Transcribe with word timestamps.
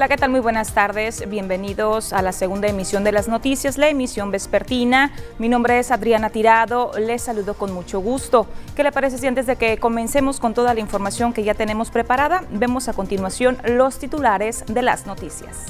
Hola, 0.00 0.08
¿qué 0.08 0.16
tal? 0.16 0.30
Muy 0.30 0.40
buenas 0.40 0.72
tardes. 0.72 1.28
Bienvenidos 1.28 2.14
a 2.14 2.22
la 2.22 2.32
segunda 2.32 2.68
emisión 2.68 3.04
de 3.04 3.12
las 3.12 3.28
noticias, 3.28 3.76
la 3.76 3.90
emisión 3.90 4.30
vespertina. 4.30 5.12
Mi 5.38 5.50
nombre 5.50 5.78
es 5.78 5.90
Adriana 5.90 6.30
Tirado. 6.30 6.92
Les 6.98 7.20
saludo 7.20 7.52
con 7.52 7.70
mucho 7.74 8.00
gusto. 8.00 8.46
¿Qué 8.74 8.82
le 8.82 8.92
parece 8.92 9.18
si 9.18 9.26
antes 9.26 9.46
de 9.46 9.56
que 9.56 9.76
comencemos 9.76 10.40
con 10.40 10.54
toda 10.54 10.72
la 10.72 10.80
información 10.80 11.34
que 11.34 11.44
ya 11.44 11.52
tenemos 11.52 11.90
preparada, 11.90 12.44
vemos 12.50 12.88
a 12.88 12.94
continuación 12.94 13.58
los 13.66 13.98
titulares 13.98 14.64
de 14.68 14.80
las 14.80 15.04
noticias? 15.04 15.66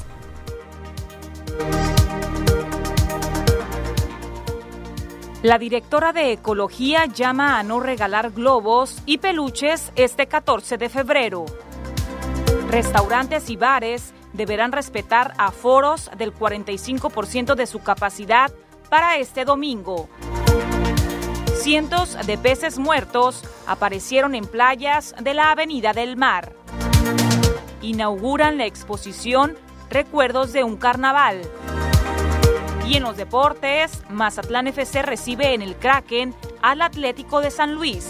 La 5.43 5.59
directora 5.59 6.13
de 6.13 6.35
Ecología 6.35 7.07
llama 7.07 7.59
a 7.59 7.65
no 7.65 7.81
regalar 7.81 8.31
globos 8.31 9.03
y 9.07 9.19
peluches 9.19 9.91
este 9.97 10.29
14 10.29 10.79
de 10.79 10.89
febrero. 10.89 11.47
Restaurantes 12.71 13.51
y 13.51 13.57
bares 13.57 14.15
deberán 14.33 14.73
respetar 14.73 15.35
aforos 15.39 16.11
del 16.17 16.35
45% 16.35 17.55
de 17.55 17.67
su 17.67 17.83
capacidad 17.83 18.53
para 18.89 19.17
este 19.17 19.45
domingo. 19.45 20.09
Cientos 21.55 22.17
de 22.27 22.39
peces 22.39 22.79
muertos 22.79 23.45
aparecieron 23.67 24.35
en 24.35 24.47
playas 24.47 25.15
de 25.21 25.35
la 25.35 25.51
Avenida 25.51 25.93
del 25.93 26.17
Mar. 26.17 26.55
Inauguran 27.83 28.59
la 28.59 28.67
exposición 28.67 29.57
Recuerdos 29.91 30.53
de 30.53 30.65
un 30.65 30.77
Carnaval. 30.77 31.43
Y 32.87 32.97
en 32.97 33.03
los 33.03 33.17
deportes, 33.17 34.03
Mazatlán 34.09 34.69
FC 34.69 35.03
recibe 35.03 35.55
en 35.55 35.63
el 35.63 35.77
Kraken 35.77 36.35
al 36.63 36.83
Atlético 36.83 37.41
de 37.41 37.51
San 37.51 37.75
Luis. 37.75 38.07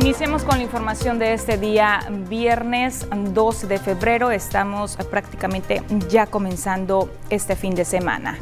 Iniciemos 0.00 0.44
con 0.44 0.58
la 0.58 0.62
información 0.62 1.18
de 1.18 1.32
este 1.32 1.58
día, 1.58 2.06
viernes 2.28 3.04
2 3.10 3.66
de 3.66 3.78
febrero. 3.78 4.30
Estamos 4.30 4.96
prácticamente 5.10 5.82
ya 6.08 6.26
comenzando 6.26 7.10
este 7.30 7.56
fin 7.56 7.74
de 7.74 7.84
semana. 7.84 8.38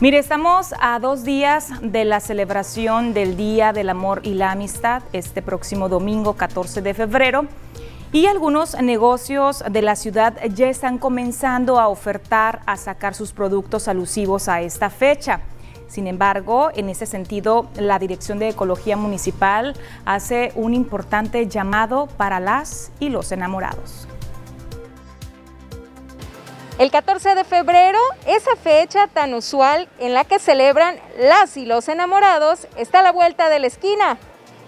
Mire, 0.00 0.16
estamos 0.16 0.74
a 0.80 0.98
dos 0.98 1.24
días 1.24 1.68
de 1.82 2.06
la 2.06 2.20
celebración 2.20 3.12
del 3.12 3.36
Día 3.36 3.74
del 3.74 3.90
Amor 3.90 4.22
y 4.24 4.32
la 4.32 4.50
Amistad, 4.50 5.02
este 5.12 5.42
próximo 5.42 5.90
domingo 5.90 6.36
14 6.38 6.80
de 6.80 6.94
febrero. 6.94 7.44
Y 8.10 8.24
algunos 8.24 8.74
negocios 8.80 9.62
de 9.70 9.82
la 9.82 9.94
ciudad 9.94 10.38
ya 10.54 10.70
están 10.70 10.96
comenzando 10.96 11.78
a 11.78 11.88
ofertar, 11.88 12.60
a 12.64 12.78
sacar 12.78 13.14
sus 13.14 13.32
productos 13.32 13.88
alusivos 13.88 14.48
a 14.48 14.62
esta 14.62 14.88
fecha. 14.88 15.42
Sin 15.92 16.06
embargo, 16.06 16.70
en 16.74 16.88
ese 16.88 17.04
sentido, 17.04 17.68
la 17.74 17.98
Dirección 17.98 18.38
de 18.38 18.48
Ecología 18.48 18.96
Municipal 18.96 19.74
hace 20.06 20.50
un 20.54 20.72
importante 20.72 21.46
llamado 21.48 22.06
para 22.16 22.40
las 22.40 22.90
y 22.98 23.10
los 23.10 23.30
enamorados. 23.30 24.08
El 26.78 26.90
14 26.90 27.34
de 27.34 27.44
febrero, 27.44 27.98
esa 28.24 28.56
fecha 28.56 29.06
tan 29.08 29.34
usual 29.34 29.86
en 29.98 30.14
la 30.14 30.24
que 30.24 30.38
celebran 30.38 30.98
las 31.18 31.58
y 31.58 31.66
los 31.66 31.90
enamorados, 31.90 32.66
está 32.78 33.00
a 33.00 33.02
la 33.02 33.12
vuelta 33.12 33.50
de 33.50 33.58
la 33.58 33.66
esquina. 33.66 34.16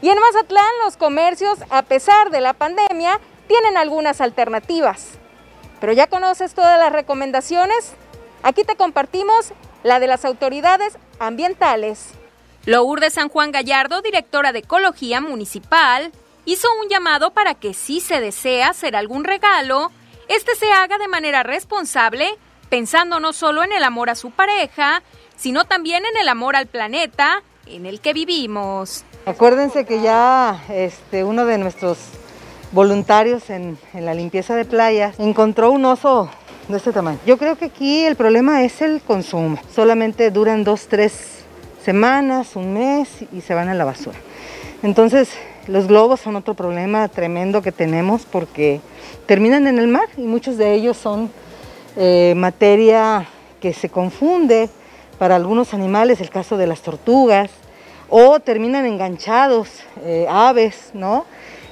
Y 0.03 0.11
en 0.11 0.19
Mazatlán 0.19 0.73
los 0.85 0.99
comercios, 0.99 1.59
a 1.71 1.81
pesar 1.85 2.29
de 2.33 2.43
la 2.43 2.53
pandemia, 2.53 3.19
tienen 3.49 3.79
algunas 3.79 4.21
alternativas. 4.21 5.13
Pero 5.81 5.95
ya 5.95 6.07
conoces 6.07 6.53
todas 6.53 6.79
las 6.79 6.93
recomendaciones. 6.93 7.95
Aquí 8.43 8.63
te 8.65 8.77
compartimos 8.77 9.55
la 9.85 10.01
de 10.01 10.09
las 10.09 10.25
autoridades 10.25 10.99
ambientales. 11.21 12.09
Lourdes 12.65 13.13
San 13.13 13.29
Juan 13.29 13.53
Gallardo, 13.53 14.03
directora 14.03 14.51
de 14.51 14.61
Ecología 14.61 15.21
Municipal, 15.21 16.11
hizo 16.47 16.67
un 16.83 16.89
llamado 16.89 17.33
para 17.33 17.55
que 17.55 17.75
si 17.75 18.01
se 18.01 18.21
desea 18.21 18.71
hacer 18.71 18.97
algún 18.97 19.23
regalo, 19.23 19.93
este 20.29 20.57
se 20.57 20.73
haga 20.73 20.97
de 20.99 21.07
manera 21.07 21.43
responsable, 21.43 22.27
pensando 22.71 23.21
no 23.21 23.35
solo 23.35 23.63
en 23.63 23.73
el 23.73 23.85
amor 23.85 24.09
a 24.09 24.15
su 24.15 24.31
pareja, 24.31 25.03
sino 25.37 25.65
también 25.67 26.05
en 26.07 26.17
el 26.17 26.29
amor 26.29 26.57
al 26.57 26.67
planeta 26.67 27.43
en 27.67 27.85
el 27.85 28.01
que 28.01 28.15
vivimos. 28.15 29.05
Acuérdense 29.27 29.85
que 29.85 30.01
ya 30.01 30.65
este, 30.71 31.25
uno 31.25 31.45
de 31.45 31.59
nuestros 31.59 31.99
voluntarios 32.73 33.51
en, 33.51 33.79
en 33.93 34.07
la 34.07 34.15
limpieza 34.15 34.57
de 34.57 34.65
playas 34.65 35.21
encontró 35.21 35.71
un 35.71 35.85
oso 35.85 36.31
de 36.69 36.77
este 36.77 36.93
tamaño. 36.93 37.19
Yo 37.27 37.37
creo 37.37 37.57
que 37.57 37.67
aquí 37.67 38.05
el 38.05 38.17
problema 38.17 38.63
es 38.63 38.81
el 38.83 39.01
consumo. 39.01 39.59
Solamente 39.75 40.31
duran 40.31 40.65
dos, 40.65 40.87
tres 40.89 41.45
semanas, 41.85 42.57
un 42.57 42.73
mes 42.73 43.09
y 43.33 43.41
se 43.41 43.55
van 43.55 43.69
a 43.69 43.75
la 43.75 43.85
basura. 43.85 44.17
Entonces, 44.83 45.31
los 45.67 45.87
globos 45.87 46.21
son 46.21 46.37
otro 46.37 46.55
problema 46.55 47.09
tremendo 47.09 47.63
que 47.63 47.73
tenemos 47.73 48.27
porque 48.31 48.81
terminan 49.27 49.67
en 49.67 49.79
el 49.79 49.89
mar 49.89 50.09
y 50.17 50.23
muchos 50.23 50.57
de 50.57 50.75
ellos 50.75 50.97
son 50.97 51.31
eh, 51.97 52.35
materia 52.37 53.27
que 53.61 53.73
se 53.73 53.89
confunde 53.89 54.69
para 55.19 55.37
algunos 55.37 55.75
animales, 55.75 56.21
el 56.21 56.31
caso 56.31 56.57
de 56.57 56.67
las 56.67 56.83
tortugas, 56.83 57.51
o 58.09 58.41
terminan 58.41 58.85
enganchados, 58.85 59.69
eh, 60.03 60.27
aves, 60.29 60.91
¿no? 60.93 61.25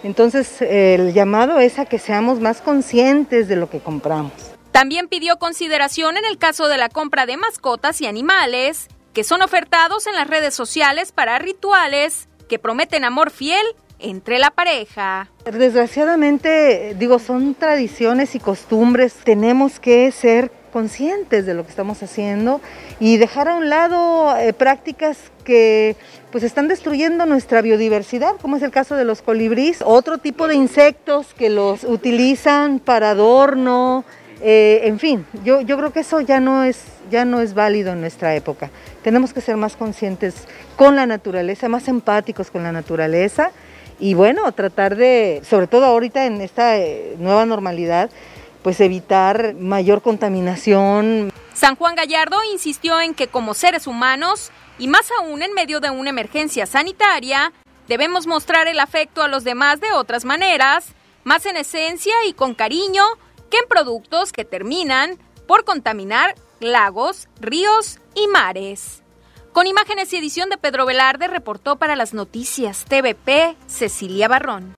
Entonces, 0.03 0.63
el 0.63 1.13
llamado 1.13 1.61
es 1.61 1.79
a 1.79 1.85
que 1.85 1.99
seamos 1.99 2.41
más 2.41 2.61
conscientes 2.61 3.47
de 3.47 3.57
lo 3.57 3.69
que 3.69 3.79
compramos. 3.79 4.52
También 4.73 5.09
pidió 5.09 5.39
consideración 5.39 6.17
en 6.17 6.25
el 6.25 6.39
caso 6.39 6.67
de 6.67 6.79
la 6.79 6.89
compra 6.89 7.27
de 7.27 7.37
mascotas 7.37 8.01
y 8.01 8.07
animales 8.07 8.89
que 9.13 9.23
son 9.23 9.43
ofertados 9.43 10.07
en 10.07 10.15
las 10.15 10.27
redes 10.27 10.55
sociales 10.55 11.13
para 11.13 11.39
rituales 11.39 12.29
que 12.49 12.59
prometen 12.59 13.05
amor 13.05 13.31
fiel 13.31 13.65
entre 13.99 14.39
la 14.39 14.51
pareja. 14.51 15.31
Desgraciadamente, 15.45 16.95
digo, 16.99 17.19
son 17.19 17.55
tradiciones 17.55 18.35
y 18.35 18.41
costumbres. 18.41 19.15
Tenemos 19.25 19.79
que 19.79 20.11
ser 20.11 20.51
conscientes 20.73 21.45
de 21.45 21.53
lo 21.53 21.65
que 21.65 21.71
estamos 21.71 22.03
haciendo 22.03 22.61
y 22.99 23.19
dejar 23.19 23.49
a 23.49 23.55
un 23.55 23.69
lado 23.69 24.37
eh, 24.39 24.55
prácticas 24.55 25.19
que 25.45 25.97
pues 26.31 26.45
están 26.45 26.67
destruyendo 26.67 27.27
nuestra 27.27 27.61
biodiversidad, 27.61 28.37
como 28.41 28.57
es 28.57 28.63
el 28.63 28.71
caso 28.71 28.97
de 28.97 29.05
los 29.05 29.21
colibríes, 29.21 29.83
otro 29.85 30.19
tipo 30.19 30.49
de 30.49 30.55
insectos 30.55 31.35
que 31.35 31.51
los 31.51 31.85
utilizan 31.85 32.79
para 32.79 33.11
adorno, 33.11 34.05
eh, 34.45 34.89
en 34.89 34.99
fin, 34.99 35.25
yo, 35.45 35.61
yo 35.61 35.77
creo 35.77 35.93
que 35.93 36.01
eso 36.01 36.21
ya 36.21 36.41
no, 36.41 36.65
es, 36.65 36.83
ya 37.11 37.25
no 37.25 37.41
es 37.41 37.55
válido 37.55 37.93
en 37.93 38.01
nuestra 38.01 38.35
época. 38.35 38.71
Tenemos 39.05 39.33
que 39.33 39.41
ser 39.41 39.57
más 39.57 39.77
conscientes 39.77 40.35
con 40.77 40.97
la 40.97 41.07
naturaleza, 41.07 41.69
más 41.69 41.87
empáticos 41.87 42.51
con 42.51 42.65
la 42.65 42.73
naturaleza 42.73 43.53
y 44.01 44.15
bueno, 44.15 44.51
tratar 44.51 44.97
de, 44.97 45.43
sobre 45.49 45.69
todo 45.69 45.85
ahorita 45.85 46.27
en 46.27 46.41
esta 46.41 46.77
eh, 46.77 47.15
nueva 47.21 47.47
normalidad, 47.47 48.11
pues 48.65 48.81
evitar 48.81 49.55
mayor 49.55 50.03
contaminación. 50.03 51.33
San 51.55 51.77
Juan 51.77 51.95
Gallardo 51.95 52.39
insistió 52.53 53.01
en 53.01 53.15
que 53.15 53.29
como 53.29 53.55
seres 53.55 53.87
humanos, 53.87 54.51
y 54.77 54.89
más 54.89 55.09
aún 55.21 55.43
en 55.43 55.53
medio 55.53 55.79
de 55.79 55.91
una 55.91 56.11
emergencia 56.11 56.67
sanitaria, 56.67 57.53
debemos 57.87 58.27
mostrar 58.27 58.67
el 58.67 58.81
afecto 58.81 59.23
a 59.23 59.29
los 59.29 59.45
demás 59.45 59.81
de 59.81 59.93
otras 59.93 60.25
maneras, 60.25 60.87
más 61.23 61.47
en 61.47 61.57
esencia 61.57 62.15
y 62.27 62.33
con 62.33 62.55
cariño, 62.55 63.05
que 63.53 63.59
en 63.59 63.69
productos 63.69 64.33
que 64.33 64.47
terminan 64.47 65.19
por 65.47 65.67
contaminar 65.67 66.35
lagos, 66.59 67.29
ríos 67.39 67.99
y 68.15 68.27
mares. 68.27 69.03
Con 69.53 69.67
imágenes 69.67 70.11
y 70.15 70.17
edición 70.17 70.49
de 70.49 70.57
Pedro 70.57 70.87
Velarde 70.87 71.29
reportó 71.29 71.77
para 71.77 71.95
las 71.95 72.15
noticias 72.15 72.87
TVP 72.87 73.55
Cecilia 73.67 74.27
Barrón. 74.27 74.75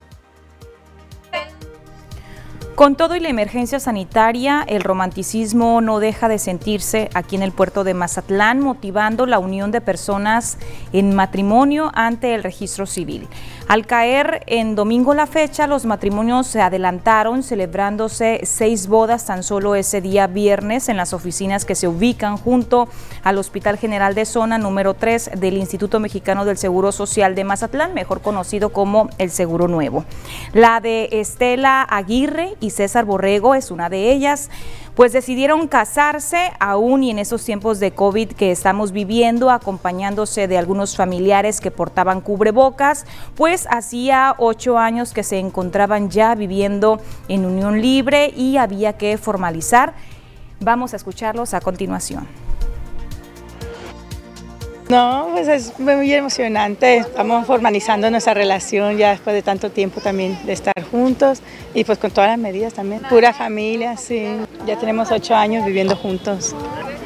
Con 2.75 2.97
todo 2.97 3.15
y 3.15 3.21
la 3.21 3.29
emergencia 3.29 3.79
sanitaria, 3.79 4.65
el 4.67 4.81
romanticismo 4.81 5.79
no 5.79 5.99
deja 5.99 6.27
de 6.27 6.37
sentirse 6.37 7.09
aquí 7.13 7.37
en 7.37 7.41
el 7.41 7.53
puerto 7.53 7.85
de 7.85 7.93
Mazatlán, 7.93 8.59
motivando 8.59 9.25
la 9.25 9.39
unión 9.39 9.71
de 9.71 9.79
personas 9.79 10.57
en 10.91 11.15
matrimonio 11.15 11.89
ante 11.93 12.35
el 12.35 12.43
registro 12.43 12.85
civil. 12.85 13.29
Al 13.69 13.87
caer 13.87 14.43
en 14.45 14.75
domingo 14.75 15.13
la 15.13 15.25
fecha, 15.25 15.67
los 15.67 15.85
matrimonios 15.85 16.47
se 16.47 16.61
adelantaron, 16.61 17.43
celebrándose 17.43 18.41
seis 18.43 18.87
bodas 18.87 19.25
tan 19.25 19.41
solo 19.41 19.75
ese 19.75 20.01
día 20.01 20.27
viernes 20.27 20.89
en 20.89 20.97
las 20.97 21.13
oficinas 21.13 21.63
que 21.63 21.75
se 21.75 21.87
ubican 21.87 22.35
junto 22.35 22.89
al 23.23 23.37
Hospital 23.37 23.77
General 23.77 24.15
de 24.15 24.25
Zona 24.25 24.57
número 24.57 24.95
3 24.95 25.31
del 25.37 25.55
Instituto 25.55 26.01
Mexicano 26.01 26.43
del 26.43 26.57
Seguro 26.57 26.91
Social 26.91 27.35
de 27.35 27.45
Mazatlán, 27.45 27.93
mejor 27.93 28.21
conocido 28.21 28.73
como 28.73 29.09
el 29.17 29.31
Seguro 29.31 29.69
Nuevo. 29.69 30.03
La 30.51 30.81
de 30.81 31.07
Estela 31.13 31.81
Aguirre 31.81 32.57
César 32.69 33.05
Borrego 33.05 33.55
es 33.55 33.71
una 33.71 33.89
de 33.89 34.11
ellas 34.11 34.49
pues 34.95 35.11
decidieron 35.11 35.67
casarse 35.67 36.53
aún 36.59 37.03
y 37.03 37.11
en 37.11 37.19
esos 37.19 37.43
tiempos 37.43 37.79
de 37.79 37.91
COVID 37.91 38.29
que 38.29 38.51
estamos 38.51 38.93
viviendo, 38.93 39.51
acompañándose 39.51 40.47
de 40.47 40.57
algunos 40.57 40.95
familiares 40.95 41.59
que 41.59 41.69
portaban 41.69 42.21
cubrebocas, 42.21 43.05
pues 43.35 43.67
hacía 43.69 44.35
ocho 44.37 44.77
años 44.77 45.11
que 45.11 45.23
se 45.23 45.37
encontraban 45.39 46.09
ya 46.09 46.33
viviendo 46.33 47.01
en 47.27 47.45
unión 47.45 47.81
libre 47.81 48.33
y 48.35 48.55
había 48.55 48.93
que 48.93 49.17
formalizar. 49.17 49.93
Vamos 50.61 50.93
a 50.93 50.95
escucharlos 50.95 51.53
a 51.53 51.59
continuación. 51.59 52.44
No, 54.89 55.29
pues 55.31 55.47
es 55.47 55.79
muy 55.79 56.13
emocionante. 56.13 56.97
Estamos 56.97 57.47
formalizando 57.47 58.09
nuestra 58.11 58.35
relación 58.35 58.97
ya 58.97 59.11
después 59.11 59.33
de 59.33 59.41
tanto 59.41 59.71
tiempo 59.71 59.99
también 59.99 60.37
de 60.45 60.53
estar 60.53 60.73
juntos 60.91 61.41
y 61.73 61.83
pues 61.83 61.97
con 61.97 62.11
todas 62.11 62.29
las 62.29 62.37
medidas 62.37 62.73
también. 62.73 63.01
Pura 63.09 63.33
familia, 63.33 63.97
sí. 63.97 64.27
Ya 64.67 64.77
tenemos 64.77 65.11
ocho 65.11 65.35
años 65.35 65.65
viviendo 65.65 65.95
juntos. 65.95 66.55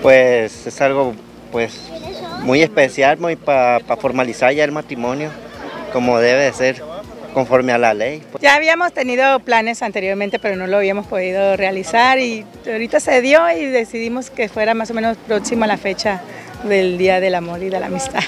Pues 0.02 0.68
es 0.68 0.81
algo 0.81 1.14
pues 1.52 1.90
muy 2.44 2.62
especial 2.62 3.18
muy 3.18 3.36
para 3.36 3.80
formalizar 3.98 4.54
ya 4.54 4.64
el 4.64 4.72
matrimonio 4.72 5.30
como 5.92 6.20
debe 6.20 6.46
de 6.46 6.54
ser 6.54 6.84
conforme 7.34 7.72
a 7.72 7.78
la 7.78 7.94
ley. 7.94 8.22
Ya 8.42 8.56
habíamos 8.56 8.92
tenido 8.92 9.40
planes 9.40 9.81
anteriormente, 9.84 10.40
pero 10.40 10.56
no 10.56 10.68
lo 10.68 10.78
habíamos 10.78 11.08
podido 11.08 11.56
realizar 11.56 12.20
y 12.20 12.46
ahorita 12.66 13.00
se 13.00 13.22
dio 13.22 13.50
y 13.52 13.66
decidimos 13.66 14.30
que 14.30 14.50
fuera 14.50 14.74
más 14.74 14.92
o 14.92 14.94
menos 14.94 15.16
próxima 15.28 15.66
la 15.66 15.78
fecha 15.78 16.22
del 16.64 16.98
Día 16.98 17.20
del 17.20 17.36
Amor 17.36 17.62
y 17.64 17.70
de 17.70 17.80
la 17.80 17.88
Amistad. 17.88 18.24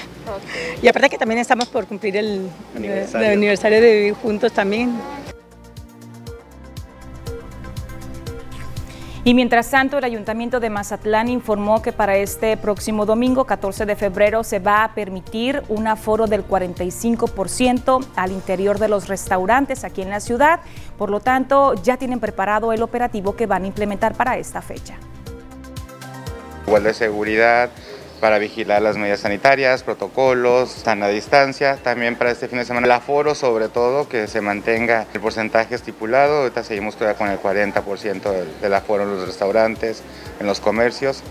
Y 0.80 0.88
aparte 0.88 1.10
que 1.10 1.18
también 1.18 1.40
estamos 1.40 1.68
por 1.68 1.86
cumplir 1.86 2.16
el 2.16 2.48
el 2.76 3.24
aniversario 3.24 3.80
de 3.80 3.94
vivir 3.94 4.14
juntos 4.14 4.52
también. 4.52 4.92
Y 9.24 9.34
mientras 9.34 9.70
tanto, 9.70 9.98
el 9.98 10.04
Ayuntamiento 10.04 10.58
de 10.58 10.68
Mazatlán 10.68 11.28
informó 11.28 11.80
que 11.80 11.92
para 11.92 12.16
este 12.16 12.56
próximo 12.56 13.06
domingo, 13.06 13.44
14 13.44 13.86
de 13.86 13.94
febrero, 13.94 14.42
se 14.42 14.58
va 14.58 14.82
a 14.82 14.94
permitir 14.94 15.62
un 15.68 15.86
aforo 15.86 16.26
del 16.26 16.44
45% 16.44 18.04
al 18.16 18.32
interior 18.32 18.80
de 18.80 18.88
los 18.88 19.06
restaurantes 19.06 19.84
aquí 19.84 20.02
en 20.02 20.10
la 20.10 20.18
ciudad. 20.18 20.58
Por 20.98 21.08
lo 21.08 21.20
tanto, 21.20 21.74
ya 21.84 21.98
tienen 21.98 22.18
preparado 22.18 22.72
el 22.72 22.82
operativo 22.82 23.36
que 23.36 23.46
van 23.46 23.62
a 23.62 23.68
implementar 23.68 24.14
para 24.14 24.38
esta 24.38 24.60
fecha. 24.60 24.96
Igual 26.66 26.82
de 26.82 26.92
seguridad, 26.94 27.70
para 28.22 28.38
vigilar 28.38 28.80
las 28.80 28.96
medidas 28.96 29.18
sanitarias, 29.18 29.82
protocolos, 29.82 30.70
sana 30.70 31.08
distancia, 31.08 31.76
también 31.82 32.14
para 32.14 32.30
este 32.30 32.46
fin 32.46 32.60
de 32.60 32.64
semana 32.64 32.86
el 32.86 32.92
aforo 32.92 33.34
sobre 33.34 33.68
todo, 33.68 34.08
que 34.08 34.28
se 34.28 34.40
mantenga 34.40 35.08
el 35.12 35.20
porcentaje 35.20 35.74
estipulado, 35.74 36.42
ahorita 36.42 36.62
seguimos 36.62 36.94
todavía 36.94 37.18
con 37.18 37.28
el 37.28 37.40
40% 37.40 38.22
del, 38.30 38.60
del 38.60 38.74
aforo 38.74 39.02
en 39.02 39.16
los 39.16 39.26
restaurantes, 39.26 40.04
en 40.38 40.46
los 40.46 40.60
comercios, 40.60 41.24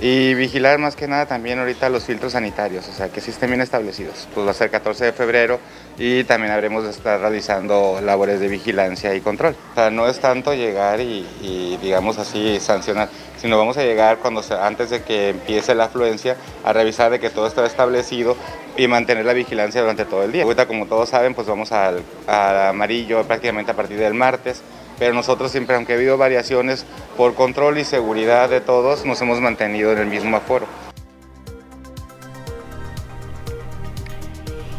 y 0.00 0.34
vigilar 0.34 0.78
más 0.78 0.96
que 0.96 1.06
nada 1.08 1.26
también 1.26 1.58
ahorita 1.58 1.88
los 1.88 2.04
filtros 2.04 2.32
sanitarios, 2.32 2.88
o 2.88 2.92
sea, 2.92 3.08
que 3.08 3.20
sí 3.20 3.30
estén 3.30 3.50
bien 3.50 3.60
establecidos. 3.60 4.28
Pues 4.34 4.46
va 4.46 4.50
a 4.50 4.54
ser 4.54 4.70
14 4.70 5.06
de 5.06 5.12
febrero 5.12 5.60
y 5.98 6.24
también 6.24 6.52
habremos 6.52 6.84
de 6.84 6.90
estar 6.90 7.20
realizando 7.20 8.00
labores 8.02 8.40
de 8.40 8.48
vigilancia 8.48 9.14
y 9.14 9.20
control. 9.20 9.54
O 9.72 9.74
sea, 9.74 9.90
no 9.90 10.08
es 10.08 10.18
tanto 10.18 10.52
llegar 10.52 11.00
y, 11.00 11.26
y 11.40 11.78
digamos 11.80 12.18
así, 12.18 12.58
sancionar, 12.60 13.08
sino 13.36 13.56
vamos 13.56 13.76
a 13.76 13.82
llegar 13.82 14.18
cuando 14.18 14.42
se, 14.42 14.54
antes 14.54 14.90
de 14.90 15.02
que 15.02 15.30
empiece 15.30 15.74
la 15.74 15.84
afluencia 15.84 16.36
a 16.64 16.72
revisar 16.72 17.10
de 17.10 17.20
que 17.20 17.30
todo 17.30 17.46
está 17.46 17.64
establecido 17.64 18.36
y 18.76 18.88
mantener 18.88 19.24
la 19.24 19.32
vigilancia 19.32 19.80
durante 19.80 20.04
todo 20.04 20.24
el 20.24 20.32
día. 20.32 20.42
Ahorita, 20.42 20.66
como 20.66 20.86
todos 20.86 21.08
saben, 21.08 21.34
pues 21.34 21.46
vamos 21.46 21.70
al, 21.70 22.02
al 22.26 22.68
amarillo 22.68 23.22
prácticamente 23.24 23.70
a 23.70 23.76
partir 23.76 23.98
del 23.98 24.14
martes 24.14 24.62
pero 24.98 25.14
nosotros 25.14 25.50
siempre, 25.50 25.76
aunque 25.76 25.92
ha 25.92 25.96
habido 25.96 26.16
variaciones 26.16 26.84
por 27.16 27.34
control 27.34 27.78
y 27.78 27.84
seguridad 27.84 28.48
de 28.48 28.60
todos, 28.60 29.04
nos 29.04 29.20
hemos 29.22 29.40
mantenido 29.40 29.92
en 29.92 29.98
el 29.98 30.06
mismo 30.06 30.36
aforo. 30.36 30.66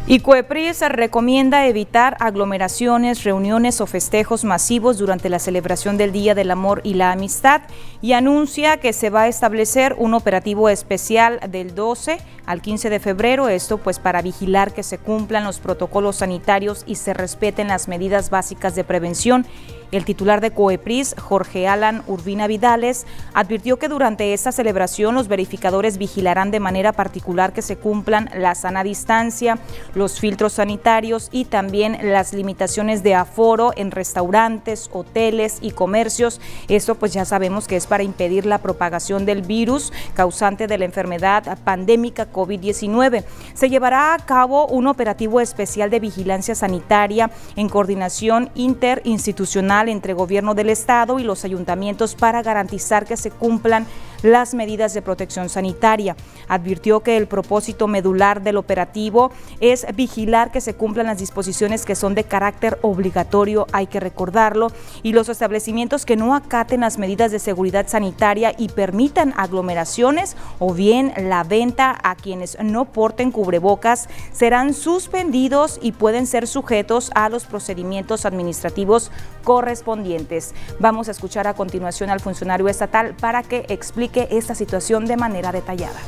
Y 0.08 0.20
Coepris 0.20 0.82
recomienda 0.88 1.66
evitar 1.66 2.16
aglomeraciones, 2.20 3.24
reuniones 3.24 3.80
o 3.80 3.86
festejos 3.86 4.44
masivos 4.44 4.98
durante 4.98 5.28
la 5.28 5.40
celebración 5.40 5.96
del 5.96 6.12
Día 6.12 6.36
del 6.36 6.52
Amor 6.52 6.80
y 6.84 6.94
la 6.94 7.10
Amistad 7.10 7.62
y 8.00 8.12
anuncia 8.12 8.76
que 8.76 8.92
se 8.92 9.10
va 9.10 9.22
a 9.22 9.28
establecer 9.28 9.96
un 9.98 10.14
operativo 10.14 10.68
especial 10.68 11.40
del 11.50 11.74
12 11.74 12.18
al 12.46 12.62
15 12.62 12.90
de 12.90 13.00
febrero, 13.00 13.48
esto 13.48 13.78
pues 13.78 13.98
para 13.98 14.22
vigilar 14.22 14.72
que 14.72 14.82
se 14.82 14.98
cumplan 14.98 15.44
los 15.44 15.58
protocolos 15.58 16.16
sanitarios 16.16 16.84
y 16.86 16.94
se 16.94 17.12
respeten 17.12 17.68
las 17.68 17.88
medidas 17.88 18.30
básicas 18.30 18.74
de 18.74 18.84
prevención 18.84 19.46
el 19.92 20.04
titular 20.04 20.40
de 20.40 20.50
COEPRIS, 20.50 21.14
Jorge 21.18 21.68
Alan 21.68 22.02
Urbina 22.08 22.48
Vidales, 22.48 23.06
advirtió 23.34 23.78
que 23.78 23.88
durante 23.88 24.34
esta 24.34 24.50
celebración 24.50 25.14
los 25.14 25.28
verificadores 25.28 25.96
vigilarán 25.96 26.50
de 26.50 26.58
manera 26.58 26.92
particular 26.92 27.52
que 27.52 27.62
se 27.62 27.76
cumplan 27.76 28.28
la 28.34 28.56
sana 28.56 28.82
distancia, 28.82 29.58
los 29.94 30.18
filtros 30.18 30.54
sanitarios 30.54 31.28
y 31.30 31.44
también 31.44 31.98
las 32.02 32.32
limitaciones 32.32 33.04
de 33.04 33.14
aforo 33.14 33.72
en 33.76 33.92
restaurantes, 33.92 34.90
hoteles 34.92 35.58
y 35.60 35.70
comercios. 35.70 36.40
Esto 36.68 36.96
pues 36.96 37.12
ya 37.12 37.24
sabemos 37.24 37.68
que 37.68 37.76
es 37.76 37.86
para 37.86 38.02
impedir 38.02 38.44
la 38.44 38.58
propagación 38.58 39.24
del 39.24 39.42
virus 39.42 39.92
causante 40.14 40.66
de 40.66 40.78
la 40.78 40.84
enfermedad 40.84 41.58
pandémica 41.62 42.26
COVID-19. 42.36 43.24
Se 43.54 43.70
llevará 43.70 44.12
a 44.12 44.18
cabo 44.18 44.66
un 44.66 44.86
operativo 44.86 45.40
especial 45.40 45.88
de 45.88 46.00
vigilancia 46.00 46.54
sanitaria 46.54 47.30
en 47.56 47.70
coordinación 47.70 48.50
interinstitucional 48.54 49.88
entre 49.88 50.12
gobierno 50.12 50.54
del 50.54 50.68
estado 50.68 51.18
y 51.18 51.24
los 51.24 51.44
ayuntamientos 51.44 52.14
para 52.14 52.42
garantizar 52.42 53.06
que 53.06 53.16
se 53.16 53.30
cumplan 53.30 53.86
las 54.22 54.54
medidas 54.54 54.94
de 54.94 55.02
protección 55.02 55.48
sanitaria. 55.48 56.16
Advirtió 56.48 57.00
que 57.00 57.16
el 57.16 57.26
propósito 57.26 57.86
medular 57.86 58.42
del 58.42 58.56
operativo 58.56 59.30
es 59.60 59.86
vigilar 59.94 60.50
que 60.50 60.60
se 60.60 60.74
cumplan 60.74 61.06
las 61.06 61.18
disposiciones 61.18 61.84
que 61.84 61.94
son 61.94 62.14
de 62.14 62.24
carácter 62.24 62.78
obligatorio, 62.82 63.66
hay 63.72 63.86
que 63.86 64.00
recordarlo, 64.00 64.72
y 65.02 65.12
los 65.12 65.28
establecimientos 65.28 66.04
que 66.04 66.16
no 66.16 66.34
acaten 66.34 66.80
las 66.80 66.98
medidas 66.98 67.30
de 67.30 67.38
seguridad 67.38 67.86
sanitaria 67.88 68.54
y 68.56 68.68
permitan 68.68 69.34
aglomeraciones 69.36 70.36
o 70.58 70.74
bien 70.74 71.12
la 71.16 71.44
venta 71.44 71.96
a 72.02 72.14
quienes 72.26 72.58
no 72.60 72.86
porten 72.86 73.30
cubrebocas 73.30 74.08
serán 74.32 74.74
suspendidos 74.74 75.78
y 75.80 75.92
pueden 75.92 76.26
ser 76.26 76.48
sujetos 76.48 77.12
a 77.14 77.28
los 77.28 77.44
procedimientos 77.44 78.26
administrativos 78.26 79.12
correspondientes. 79.44 80.52
Vamos 80.80 81.06
a 81.06 81.12
escuchar 81.12 81.46
a 81.46 81.54
continuación 81.54 82.10
al 82.10 82.18
funcionario 82.18 82.66
estatal 82.66 83.14
para 83.14 83.44
que 83.44 83.64
explique 83.68 84.26
esta 84.32 84.56
situación 84.56 85.06
de 85.06 85.16
manera 85.16 85.52
detallada. 85.52 86.00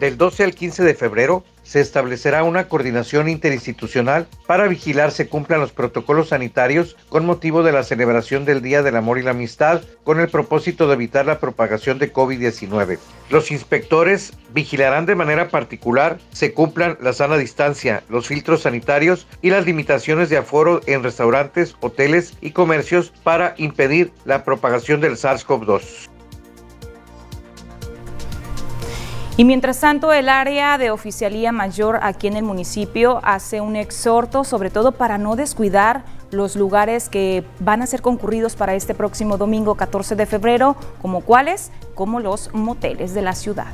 Del 0.00 0.16
12 0.18 0.42
al 0.42 0.54
15 0.56 0.82
de 0.82 0.94
febrero 0.94 1.44
se 1.70 1.80
establecerá 1.80 2.42
una 2.42 2.66
coordinación 2.66 3.28
interinstitucional 3.28 4.26
para 4.48 4.66
vigilar 4.66 5.12
se 5.12 5.28
cumplan 5.28 5.60
los 5.60 5.70
protocolos 5.70 6.30
sanitarios 6.30 6.96
con 7.08 7.24
motivo 7.24 7.62
de 7.62 7.70
la 7.70 7.84
celebración 7.84 8.44
del 8.44 8.60
Día 8.60 8.82
del 8.82 8.96
Amor 8.96 9.20
y 9.20 9.22
la 9.22 9.30
Amistad 9.30 9.82
con 10.02 10.18
el 10.18 10.28
propósito 10.28 10.88
de 10.88 10.94
evitar 10.94 11.26
la 11.26 11.38
propagación 11.38 12.00
de 12.00 12.12
COVID-19. 12.12 12.98
Los 13.30 13.52
inspectores 13.52 14.32
vigilarán 14.52 15.06
de 15.06 15.14
manera 15.14 15.48
particular 15.48 16.18
se 16.32 16.52
cumplan 16.54 16.98
la 17.00 17.12
sana 17.12 17.36
distancia, 17.36 18.02
los 18.08 18.26
filtros 18.26 18.62
sanitarios 18.62 19.28
y 19.40 19.50
las 19.50 19.64
limitaciones 19.64 20.28
de 20.28 20.38
aforo 20.38 20.80
en 20.86 21.04
restaurantes, 21.04 21.76
hoteles 21.78 22.36
y 22.40 22.50
comercios 22.50 23.12
para 23.22 23.54
impedir 23.58 24.10
la 24.24 24.42
propagación 24.42 25.00
del 25.00 25.12
SARS-CoV-2. 25.12 26.19
Y 29.40 29.46
mientras 29.46 29.80
tanto, 29.80 30.12
el 30.12 30.28
área 30.28 30.76
de 30.76 30.90
oficialía 30.90 31.50
mayor 31.50 31.98
aquí 32.02 32.26
en 32.26 32.36
el 32.36 32.42
municipio 32.42 33.20
hace 33.22 33.62
un 33.62 33.74
exhorto, 33.74 34.44
sobre 34.44 34.68
todo 34.68 34.92
para 34.92 35.16
no 35.16 35.34
descuidar 35.34 36.04
los 36.30 36.56
lugares 36.56 37.08
que 37.08 37.42
van 37.58 37.80
a 37.80 37.86
ser 37.86 38.02
concurridos 38.02 38.54
para 38.54 38.74
este 38.74 38.94
próximo 38.94 39.38
domingo 39.38 39.76
14 39.76 40.14
de 40.14 40.26
febrero, 40.26 40.76
como 41.00 41.22
cuáles, 41.22 41.70
como 41.94 42.20
los 42.20 42.52
moteles 42.52 43.14
de 43.14 43.22
la 43.22 43.34
ciudad. 43.34 43.68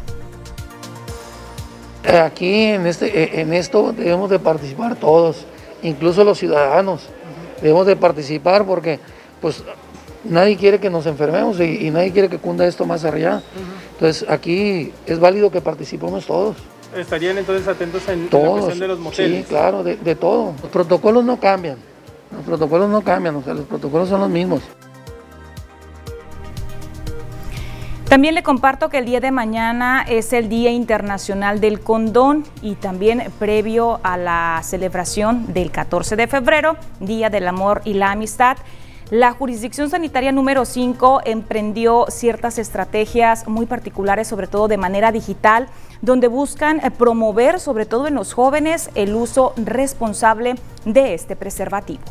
Aquí 2.24 2.66
en, 2.66 2.86
este, 2.86 3.40
en 3.40 3.52
esto 3.52 3.92
debemos 3.92 4.30
de 4.30 4.38
participar 4.38 4.94
todos, 4.94 5.46
incluso 5.82 6.22
los 6.22 6.38
ciudadanos. 6.38 7.08
Debemos 7.60 7.88
de 7.88 7.96
participar 7.96 8.64
porque 8.66 9.00
pues 9.40 9.64
nadie 10.22 10.56
quiere 10.56 10.78
que 10.78 10.90
nos 10.90 11.06
enfermemos 11.06 11.58
y, 11.58 11.88
y 11.88 11.90
nadie 11.90 12.12
quiere 12.12 12.28
que 12.28 12.38
cunda 12.38 12.64
esto 12.68 12.86
más 12.86 13.04
allá. 13.04 13.42
Entonces 13.96 14.28
aquí 14.28 14.92
es 15.06 15.18
válido 15.18 15.50
que 15.50 15.62
participemos 15.62 16.26
todos. 16.26 16.56
¿Estarían 16.94 17.38
entonces 17.38 17.66
atentos 17.66 18.06
en, 18.08 18.28
Todos. 18.28 18.44
en 18.46 18.54
la 18.54 18.60
cuestión 18.60 18.78
de 18.78 18.88
los 18.88 18.98
moteles? 18.98 19.44
Sí, 19.44 19.48
claro, 19.48 19.82
de, 19.82 19.96
de 19.96 20.14
todo. 20.14 20.54
Los 20.62 20.70
protocolos 20.70 21.24
no 21.24 21.40
cambian. 21.40 21.78
Los 22.30 22.44
protocolos 22.44 22.90
no 22.90 23.02
cambian, 23.02 23.36
o 23.36 23.42
sea, 23.42 23.54
los 23.54 23.64
protocolos 23.64 24.08
son 24.08 24.20
los 24.20 24.30
mismos. 24.30 24.62
También 28.08 28.34
le 28.34 28.42
comparto 28.42 28.88
que 28.88 28.98
el 28.98 29.04
día 29.04 29.20
de 29.20 29.32
mañana 29.32 30.04
es 30.08 30.32
el 30.32 30.48
Día 30.48 30.70
Internacional 30.70 31.60
del 31.60 31.80
Condón 31.80 32.44
y 32.62 32.76
también 32.76 33.24
previo 33.38 33.98
a 34.04 34.16
la 34.16 34.60
celebración 34.62 35.52
del 35.52 35.72
14 35.72 36.14
de 36.14 36.26
febrero, 36.28 36.76
Día 37.00 37.30
del 37.30 37.48
Amor 37.48 37.82
y 37.84 37.94
la 37.94 38.12
Amistad. 38.12 38.58
La 39.10 39.32
jurisdicción 39.32 39.88
sanitaria 39.88 40.32
número 40.32 40.64
5 40.64 41.20
emprendió 41.24 42.06
ciertas 42.08 42.58
estrategias 42.58 43.46
muy 43.46 43.64
particulares, 43.66 44.26
sobre 44.26 44.48
todo 44.48 44.66
de 44.66 44.78
manera 44.78 45.12
digital, 45.12 45.68
donde 46.02 46.26
buscan 46.26 46.80
eh, 46.80 46.90
promover, 46.90 47.60
sobre 47.60 47.86
todo 47.86 48.08
en 48.08 48.16
los 48.16 48.32
jóvenes, 48.32 48.90
el 48.96 49.14
uso 49.14 49.52
responsable 49.56 50.56
de 50.84 51.14
este 51.14 51.36
preservativo. 51.36 52.02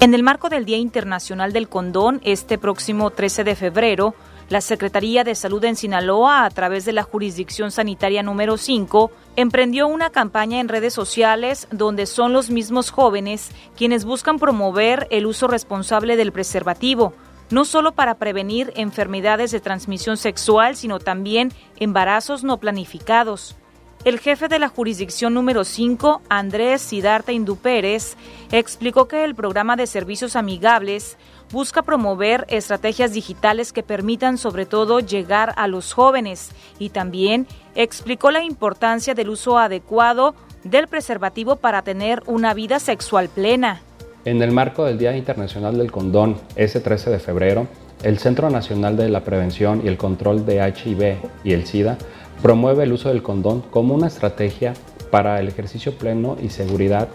En 0.00 0.12
el 0.12 0.22
marco 0.22 0.50
del 0.50 0.66
Día 0.66 0.76
Internacional 0.76 1.54
del 1.54 1.70
Condón, 1.70 2.20
este 2.22 2.58
próximo 2.58 3.10
13 3.10 3.44
de 3.44 3.56
febrero, 3.56 4.14
La 4.50 4.60
Secretaría 4.60 5.22
de 5.22 5.36
Salud 5.36 5.62
en 5.62 5.76
Sinaloa, 5.76 6.44
a 6.44 6.50
través 6.50 6.84
de 6.84 6.92
la 6.92 7.04
jurisdicción 7.04 7.70
sanitaria 7.70 8.24
número 8.24 8.56
5, 8.56 9.12
emprendió 9.36 9.86
una 9.86 10.10
campaña 10.10 10.58
en 10.58 10.66
redes 10.66 10.92
sociales 10.92 11.68
donde 11.70 12.04
son 12.04 12.32
los 12.32 12.50
mismos 12.50 12.90
jóvenes 12.90 13.52
quienes 13.76 14.04
buscan 14.04 14.40
promover 14.40 15.06
el 15.12 15.26
uso 15.26 15.46
responsable 15.46 16.16
del 16.16 16.32
preservativo, 16.32 17.14
no 17.50 17.64
solo 17.64 17.92
para 17.92 18.16
prevenir 18.16 18.72
enfermedades 18.74 19.52
de 19.52 19.60
transmisión 19.60 20.16
sexual, 20.16 20.74
sino 20.74 20.98
también 20.98 21.52
embarazos 21.76 22.42
no 22.42 22.58
planificados. 22.58 23.54
El 24.02 24.18
jefe 24.18 24.48
de 24.48 24.58
la 24.58 24.68
jurisdicción 24.68 25.34
número 25.34 25.62
5, 25.62 26.22
Andrés 26.30 26.80
Sidarta 26.80 27.32
Indú 27.32 27.56
Pérez, 27.56 28.16
explicó 28.50 29.06
que 29.06 29.24
el 29.24 29.34
programa 29.34 29.76
de 29.76 29.86
servicios 29.86 30.36
amigables 30.36 31.18
busca 31.52 31.82
promover 31.82 32.46
estrategias 32.48 33.12
digitales 33.12 33.72
que 33.72 33.82
permitan 33.82 34.38
sobre 34.38 34.66
todo 34.66 35.00
llegar 35.00 35.52
a 35.56 35.66
los 35.66 35.92
jóvenes 35.92 36.50
y 36.78 36.90
también 36.90 37.46
explicó 37.74 38.30
la 38.30 38.44
importancia 38.44 39.14
del 39.14 39.30
uso 39.30 39.58
adecuado 39.58 40.34
del 40.64 40.88
preservativo 40.88 41.56
para 41.56 41.82
tener 41.82 42.22
una 42.26 42.54
vida 42.54 42.78
sexual 42.78 43.28
plena. 43.28 43.82
En 44.24 44.42
el 44.42 44.52
marco 44.52 44.84
del 44.84 44.98
Día 44.98 45.16
Internacional 45.16 45.78
del 45.78 45.90
Condón, 45.90 46.36
ese 46.54 46.80
13 46.80 47.10
de 47.10 47.18
febrero, 47.18 47.66
el 48.02 48.18
Centro 48.18 48.50
Nacional 48.50 48.96
de 48.96 49.08
la 49.08 49.24
Prevención 49.24 49.82
y 49.84 49.88
el 49.88 49.96
Control 49.96 50.44
de 50.44 50.56
HIV 50.56 51.16
y 51.44 51.52
el 51.52 51.66
SIDA 51.66 51.96
promueve 52.42 52.84
el 52.84 52.92
uso 52.92 53.08
del 53.08 53.22
condón 53.22 53.62
como 53.70 53.94
una 53.94 54.06
estrategia 54.06 54.74
para 55.10 55.40
el 55.40 55.48
ejercicio 55.48 55.96
pleno 55.96 56.36
y 56.40 56.50
seguridad 56.50 57.08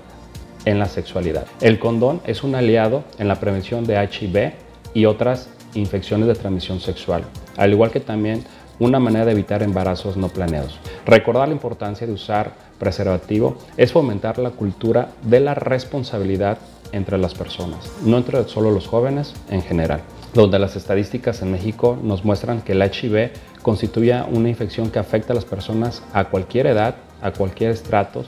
en 0.65 0.79
la 0.79 0.87
sexualidad. 0.87 1.45
El 1.61 1.79
condón 1.79 2.21
es 2.25 2.43
un 2.43 2.55
aliado 2.55 3.03
en 3.17 3.27
la 3.27 3.39
prevención 3.39 3.85
de 3.85 4.03
HIV 4.03 4.53
y 4.93 5.05
otras 5.05 5.49
infecciones 5.73 6.27
de 6.27 6.35
transmisión 6.35 6.79
sexual, 6.79 7.23
al 7.57 7.71
igual 7.71 7.91
que 7.91 7.99
también 7.99 8.43
una 8.79 8.99
manera 8.99 9.25
de 9.25 9.31
evitar 9.31 9.63
embarazos 9.63 10.17
no 10.17 10.29
planeados. 10.29 10.79
Recordar 11.05 11.47
la 11.47 11.53
importancia 11.53 12.05
de 12.05 12.13
usar 12.13 12.53
preservativo 12.77 13.57
es 13.77 13.91
fomentar 13.91 14.37
la 14.37 14.51
cultura 14.51 15.11
de 15.21 15.39
la 15.39 15.53
responsabilidad 15.53 16.57
entre 16.91 17.17
las 17.17 17.33
personas, 17.33 17.91
no 18.03 18.17
entre 18.17 18.43
solo 18.47 18.71
los 18.71 18.87
jóvenes 18.87 19.33
en 19.49 19.61
general, 19.61 20.01
donde 20.33 20.59
las 20.59 20.75
estadísticas 20.75 21.41
en 21.41 21.51
México 21.51 21.97
nos 22.01 22.25
muestran 22.25 22.61
que 22.61 22.73
el 22.73 22.81
HIV 22.81 23.31
constituye 23.61 24.21
una 24.31 24.49
infección 24.49 24.91
que 24.91 24.99
afecta 24.99 25.33
a 25.33 25.35
las 25.35 25.45
personas 25.45 26.03
a 26.13 26.25
cualquier 26.25 26.67
edad, 26.67 26.95
a 27.21 27.31
cualquier 27.31 27.71
estrato 27.71 28.25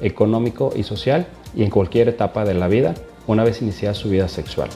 económico 0.00 0.72
y 0.76 0.82
social 0.82 1.26
y 1.54 1.62
en 1.62 1.70
cualquier 1.70 2.08
etapa 2.08 2.44
de 2.44 2.54
la 2.54 2.68
vida 2.68 2.94
una 3.26 3.44
vez 3.44 3.62
iniciada 3.62 3.94
su 3.94 4.08
vida 4.08 4.28
sexual. 4.28 4.68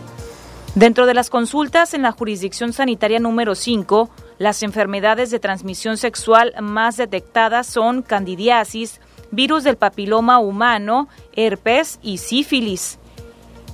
Dentro 0.75 1.07
de 1.07 1.15
las 1.15 1.31
consultas 1.31 1.95
en 1.95 2.03
la 2.03 2.13
jurisdicción 2.13 2.73
sanitaria 2.73 3.19
número 3.19 3.55
5, 3.55 4.09
las 4.39 4.63
enfermedades 4.63 5.31
de 5.31 5.41
transmisión 5.41 5.97
sexual 5.97 6.55
más 6.61 6.97
detectadas 6.97 7.67
son 7.67 8.03
candidiasis, 8.03 9.01
virus 9.33 9.65
del 9.65 9.77
papiloma 9.77 10.39
humano, 10.39 11.09
herpes 11.35 11.99
y 12.03 12.19
sífilis. 12.19 12.99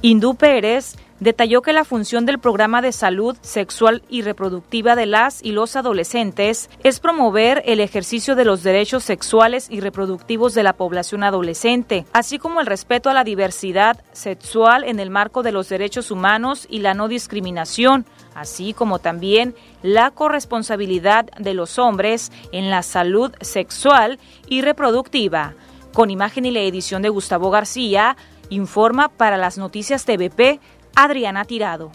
Hindú 0.00 0.36
Pérez 0.36 0.96
detalló 1.20 1.62
que 1.62 1.72
la 1.72 1.84
función 1.84 2.26
del 2.26 2.38
programa 2.38 2.82
de 2.82 2.92
salud 2.92 3.36
sexual 3.40 4.02
y 4.08 4.22
reproductiva 4.22 4.94
de 4.94 5.06
las 5.06 5.42
y 5.42 5.52
los 5.52 5.76
adolescentes 5.76 6.68
es 6.82 7.00
promover 7.00 7.62
el 7.66 7.80
ejercicio 7.80 8.34
de 8.34 8.44
los 8.44 8.62
derechos 8.62 9.04
sexuales 9.04 9.68
y 9.70 9.80
reproductivos 9.80 10.54
de 10.54 10.62
la 10.62 10.74
población 10.74 11.22
adolescente, 11.22 12.06
así 12.12 12.38
como 12.38 12.60
el 12.60 12.66
respeto 12.66 13.10
a 13.10 13.14
la 13.14 13.24
diversidad 13.24 14.02
sexual 14.12 14.84
en 14.84 15.00
el 15.00 15.10
marco 15.10 15.42
de 15.42 15.52
los 15.52 15.68
derechos 15.68 16.10
humanos 16.10 16.66
y 16.68 16.80
la 16.80 16.94
no 16.94 17.08
discriminación, 17.08 18.04
así 18.34 18.74
como 18.74 18.98
también 18.98 19.54
la 19.82 20.10
corresponsabilidad 20.10 21.26
de 21.38 21.54
los 21.54 21.78
hombres 21.78 22.30
en 22.52 22.70
la 22.70 22.82
salud 22.82 23.32
sexual 23.40 24.18
y 24.48 24.62
reproductiva. 24.62 25.54
Con 25.92 26.10
imagen 26.10 26.44
y 26.44 26.50
la 26.50 26.60
edición 26.60 27.00
de 27.00 27.08
Gustavo 27.08 27.50
García, 27.50 28.16
informa 28.50 29.08
para 29.08 29.36
las 29.36 29.58
noticias 29.58 30.04
TVP 30.04 30.60
Adriana 30.96 31.44
Tirado. 31.44 31.92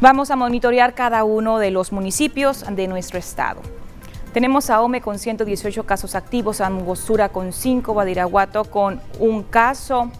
Vamos 0.00 0.30
a 0.30 0.36
monitorear 0.36 0.94
cada 0.94 1.24
uno 1.24 1.58
de 1.58 1.70
los 1.70 1.92
municipios 1.92 2.64
de 2.70 2.88
nuestro 2.88 3.18
estado. 3.18 3.60
Tenemos 4.32 4.68
a 4.68 4.82
Ome 4.82 5.00
con 5.00 5.18
118 5.18 5.84
casos 5.84 6.14
activos, 6.14 6.60
a 6.60 6.66
Angostura 6.66 7.30
con 7.30 7.54
5, 7.54 7.94
Badiraguato 7.94 8.64
con 8.64 9.00
un 9.18 9.42
caso, 9.42 10.10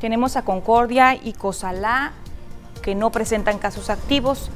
tenemos 0.00 0.36
a 0.36 0.42
Concordia 0.42 1.14
y 1.14 1.32
Cozalá, 1.32 2.12
que 2.82 2.94
no 2.94 3.10
presentan 3.10 3.58
casos 3.58 3.90
activos. 3.90 4.50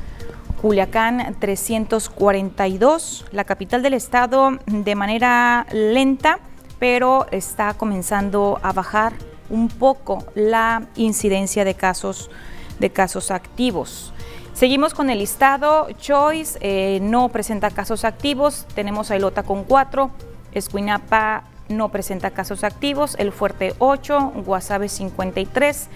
Culiacán 0.61 1.35
342, 1.41 3.25
la 3.33 3.45
capital 3.45 3.83
del 3.83 3.95
estado 3.95 4.51
de 4.67 4.95
manera 4.95 5.67
lenta, 5.73 6.39
pero 6.79 7.27
está 7.33 7.75
comenzando 7.75 8.61
a 8.63 8.73
bajar 8.73 9.13
un 9.51 9.69
poco 9.69 10.25
la 10.35 10.87
incidencia 10.95 11.65
de 11.65 11.75
casos, 11.75 12.31
de 12.79 12.91
casos 12.91 13.33
activos. 13.33 14.13
Seguimos 14.55 14.95
con 14.95 15.11
el 15.11 15.19
listado. 15.19 15.89
Choice 15.99 16.59
eh, 16.61 17.01
no 17.03 17.29
presenta 17.31 17.71
casos 17.71 18.05
activos. 18.05 18.67
Tenemos 18.75 19.11
a 19.11 19.17
Ilota 19.17 19.43
con 19.43 19.65
4, 19.65 20.11
Escuinapa 20.53 21.45
no 21.77 21.91
presenta 21.91 22.31
casos 22.31 22.65
activos, 22.65 23.17
el 23.19 23.33
Fuerte 23.33 23.75
8, 23.79 24.33
Guasave 24.45 24.89
53, 24.89 25.89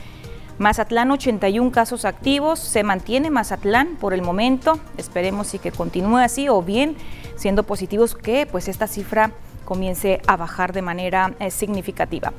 Mazatlán 0.59 1.11
81 1.11 1.71
casos 1.71 2.05
activos, 2.05 2.59
se 2.59 2.83
mantiene 2.83 3.31
Mazatlán 3.31 3.97
por 3.97 4.15
el 4.15 4.23
momento, 4.23 4.79
esperemos 4.97 5.53
y 5.55 5.59
que 5.59 5.71
continúe 5.71 6.17
así 6.17 6.49
o 6.49 6.63
bien 6.63 6.97
siendo 7.37 7.65
positivos 7.65 8.15
que 8.15 8.47
pues 8.47 8.69
esta 8.69 8.87
cifra 8.87 9.33
comience 9.67 10.23
a 10.27 10.37
bajar 10.37 10.73
de 10.73 10.81
manera 10.81 11.35
eh, 11.41 11.51
significativa. 11.51 12.33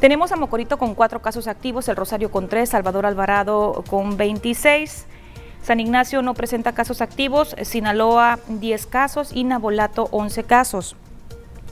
Tenemos 0.00 0.32
a 0.32 0.36
Mocorito 0.36 0.78
con 0.78 0.94
cuatro 0.94 1.20
casos 1.20 1.46
activos, 1.48 1.88
el 1.88 1.96
Rosario 1.96 2.30
con 2.30 2.48
tres, 2.48 2.70
Salvador 2.70 3.04
Alvarado 3.04 3.84
con 3.90 4.16
26. 4.16 5.06
San 5.62 5.80
Ignacio 5.80 6.22
no 6.22 6.34
presenta 6.34 6.72
casos 6.72 7.02
activos, 7.02 7.54
Sinaloa 7.62 8.38
10 8.48 8.86
casos 8.86 9.32
y 9.34 9.44
Nabolato 9.44 10.08
11 10.12 10.44
casos. 10.44 10.96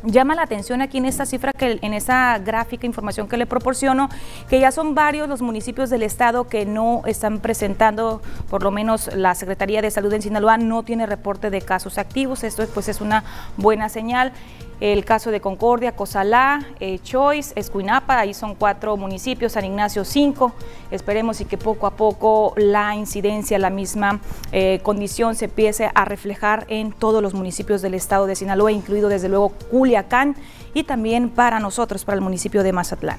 Llama 0.03 0.35
la 0.35 0.43
atención 0.43 0.83
aquí 0.83 0.99
en 0.99 1.07
esta 1.07 1.27
cifra, 1.27 1.53
que 1.53 1.79
en 1.83 1.95
esa 1.95 2.39
gráfica, 2.39 2.87
información 2.87 3.29
que 3.29 3.37
le 3.37 3.47
proporciono, 3.47 4.09
que 4.49 4.61
ya 4.61 4.71
son 4.71 4.95
varios 4.95 5.29
los 5.29 5.43
municipios 5.43 5.91
del 5.91 6.03
estado 6.03 6.49
que 6.49 6.67
no 6.67 7.03
están 7.07 7.41
presentando, 7.41 8.23
por 8.51 8.63
lo 8.63 8.71
menos 8.71 9.15
la 9.15 9.35
Secretaría 9.35 9.83
de 9.83 9.91
Salud 9.91 10.13
en 10.13 10.23
Sinaloa 10.23 10.59
no 10.59 10.83
tiene 10.83 11.07
reporte 11.07 11.51
de 11.51 11.63
casos 11.63 11.99
activos. 11.99 12.45
Esto 12.45 12.65
pues 12.73 12.89
es 12.89 13.01
una 13.01 13.25
buena 13.57 13.89
señal 13.89 14.33
el 14.81 15.05
caso 15.05 15.31
de 15.31 15.41
Concordia, 15.41 15.93
Cozalá, 15.93 16.67
eh, 16.81 16.99
Choice, 17.03 17.53
Escuinapa, 17.57 18.19
ahí 18.19 18.35
son 18.35 18.55
cuatro 18.55 18.97
municipios, 18.97 19.53
San 19.53 19.65
Ignacio 19.65 20.05
cinco. 20.05 20.53
Esperemos 20.91 21.41
y 21.41 21.47
que 21.47 21.57
poco 21.57 21.87
a 21.87 21.93
poco 21.93 22.53
la 22.57 22.95
incidencia, 22.95 23.59
la 23.59 23.71
misma 23.71 24.21
eh, 24.53 24.81
condición 24.83 25.35
se 25.35 25.47
empiece 25.47 25.91
a 25.95 26.05
reflejar 26.05 26.67
en 26.69 26.93
todos 26.93 27.23
los 27.23 27.35
municipios 27.35 27.83
del 27.83 27.95
estado 27.95 28.27
de 28.27 28.37
Sinaloa, 28.37 28.73
incluido 28.73 29.09
desde 29.09 29.29
luego 29.29 29.51
Culiacán 29.71 30.37
y 30.75 30.85
también 30.85 31.31
para 31.31 31.59
nosotros, 31.59 32.05
para 32.05 32.17
el 32.17 32.23
municipio 32.23 32.63
de 32.63 32.73
Mazatlán. 32.73 33.19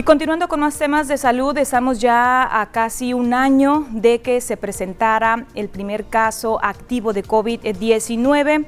Y 0.00 0.02
continuando 0.02 0.48
con 0.48 0.60
más 0.60 0.78
temas 0.78 1.08
de 1.08 1.18
salud, 1.18 1.58
estamos 1.58 2.00
ya 2.00 2.58
a 2.58 2.70
casi 2.70 3.12
un 3.12 3.34
año 3.34 3.86
de 3.90 4.22
que 4.22 4.40
se 4.40 4.56
presentara 4.56 5.44
el 5.54 5.68
primer 5.68 6.06
caso 6.06 6.58
activo 6.64 7.12
de 7.12 7.22
COVID-19 7.22 8.64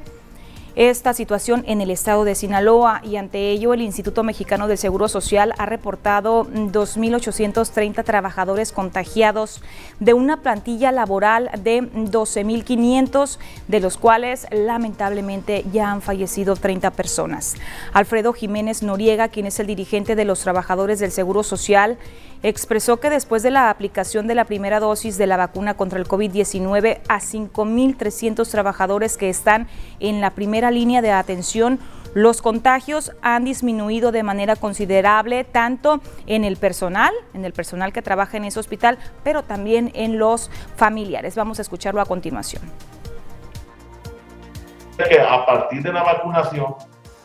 esta 0.75 1.12
situación 1.12 1.64
en 1.67 1.81
el 1.81 1.91
estado 1.91 2.25
de 2.25 2.35
Sinaloa 2.35 3.00
y 3.05 3.17
ante 3.17 3.50
ello 3.50 3.75
el 3.75 3.83
Instituto 3.83 4.23
Mexicano 4.23 4.69
del 4.69 4.79
Seguro 4.79 5.09
Social 5.09 5.52
ha 5.59 5.67
reportado 5.67 6.47
2.830 6.47 8.05
trabajadores 8.05 8.73
contagiados 8.73 9.62
de 10.00 10.14
una 10.14 10.38
plantilla 10.38 10.93
laboral 10.93 11.50
de 11.62 11.83
12.500, 11.83 13.38
de 13.69 13.81
los 13.81 13.97
cuales 13.97 14.47
lamentablemente 14.50 15.64
ya 15.73 15.91
han 15.91 16.02
fallecido 16.02 16.57
30 16.57 16.91
personas. 16.93 17.55
Alfredo 17.93 18.33
Jiménez 18.33 18.83
Noriega, 18.83 19.29
quien 19.29 19.47
es 19.47 19.61
el 19.61 19.67
dirigente 19.67 20.17
de 20.17 20.25
los 20.25 20.41
trabajadores 20.41 20.99
del 20.99 21.12
Seguro 21.12 21.43
Social, 21.43 21.99
expresó 22.42 22.99
que 22.99 23.11
después 23.11 23.42
de 23.42 23.50
la 23.50 23.70
aplicación 23.70 24.26
de 24.26 24.34
la 24.34 24.44
primera 24.44 24.80
dosis 24.80 25.18
de 25.18 25.26
la 25.26 25.37
vacuna 25.37 25.75
contra 25.75 25.99
el 25.99 26.06
COVID-19 26.06 27.00
a 27.08 27.20
5.300 27.20 28.50
trabajadores 28.50 29.16
que 29.16 29.28
están 29.28 29.68
en 30.00 30.20
la 30.20 30.30
primera 30.30 30.70
línea 30.70 31.02
de 31.02 31.12
atención, 31.12 31.78
los 32.14 32.42
contagios 32.42 33.12
han 33.22 33.44
disminuido 33.44 34.12
de 34.12 34.22
manera 34.22 34.56
considerable 34.56 35.44
tanto 35.44 36.00
en 36.26 36.44
el 36.44 36.56
personal, 36.56 37.12
en 37.32 37.44
el 37.44 37.52
personal 37.52 37.92
que 37.92 38.02
trabaja 38.02 38.37
en 38.37 38.44
ese 38.44 38.61
hospital, 38.61 38.99
pero 39.25 39.42
también 39.44 39.90
en 39.94 40.18
los 40.18 40.50
familiares. 40.76 41.37
Vamos 41.37 41.58
a 41.58 41.62
escucharlo 41.62 42.00
a 42.00 42.06
continuación. 42.06 42.62
A 45.28 45.46
partir 45.46 45.82
de 45.82 45.92
la 45.92 46.02
vacunación, 46.02 46.75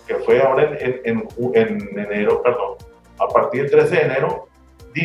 que 0.07 0.15
fue 0.15 0.41
ahora 0.41 0.71
en, 0.79 1.27
en 1.53 1.99
enero, 1.99 2.41
perdón, 2.41 2.77
a 3.19 3.27
partir 3.27 3.63
del 3.63 3.71
13 3.71 3.95
de 3.95 4.01
enero, 4.01 4.46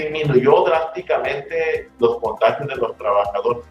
disminuyó 0.00 0.64
drásticamente 0.64 1.90
los 1.98 2.18
contagios 2.18 2.68
de 2.68 2.76
los 2.76 2.96
trabajadores. 2.96 3.64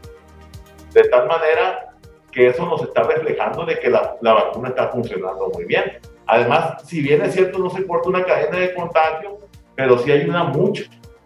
De 0.94 1.04
tal 1.10 1.28
manera 1.28 1.92
que 2.32 2.48
eso 2.48 2.66
nos 2.66 2.82
está 2.82 3.04
reflejando 3.04 3.66
de 3.66 3.80
que 3.80 3.90
la, 3.90 4.16
la, 4.22 4.34
vacuna 4.34 4.70
está 4.70 4.90
funcionando 4.90 5.50
muy 5.54 5.66
bien. 5.66 6.00
Además, 6.28 6.84
si 6.86 7.02
bien 7.02 7.22
es 7.22 7.34
cierto, 7.34 7.60
no 7.60 7.70
se 7.70 7.86
corta 7.86 8.10
una 8.10 8.24
cadena 8.24 8.58
de 8.58 8.74
contagio, 8.74 9.38
pero 9.76 9.98
sí 10.00 10.12
ayuda 10.12 10.46
mucho, 10.46 10.84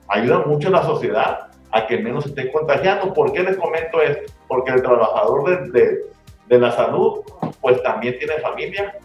ayuda 0.07 0.39
mucho 0.39 0.69
a 0.69 0.71
la 0.71 0.83
sociedad 0.83 1.47
a 1.71 1.87
que 1.87 1.97
menos 1.97 2.23
se 2.23 2.29
esté 2.29 2.51
contagiando. 2.51 3.13
¿Por 3.13 3.31
qué 3.33 3.43
les 3.43 3.57
comento 3.57 4.01
esto? 4.01 4.33
Porque 4.47 4.71
el 4.71 4.81
trabajador 4.81 5.71
de, 5.71 5.79
de, 5.79 5.99
de 6.47 6.59
la 6.59 6.71
salud, 6.71 7.21
pues 7.61 7.81
también 7.83 8.17
tiene 8.17 8.35
familia, 8.35 8.97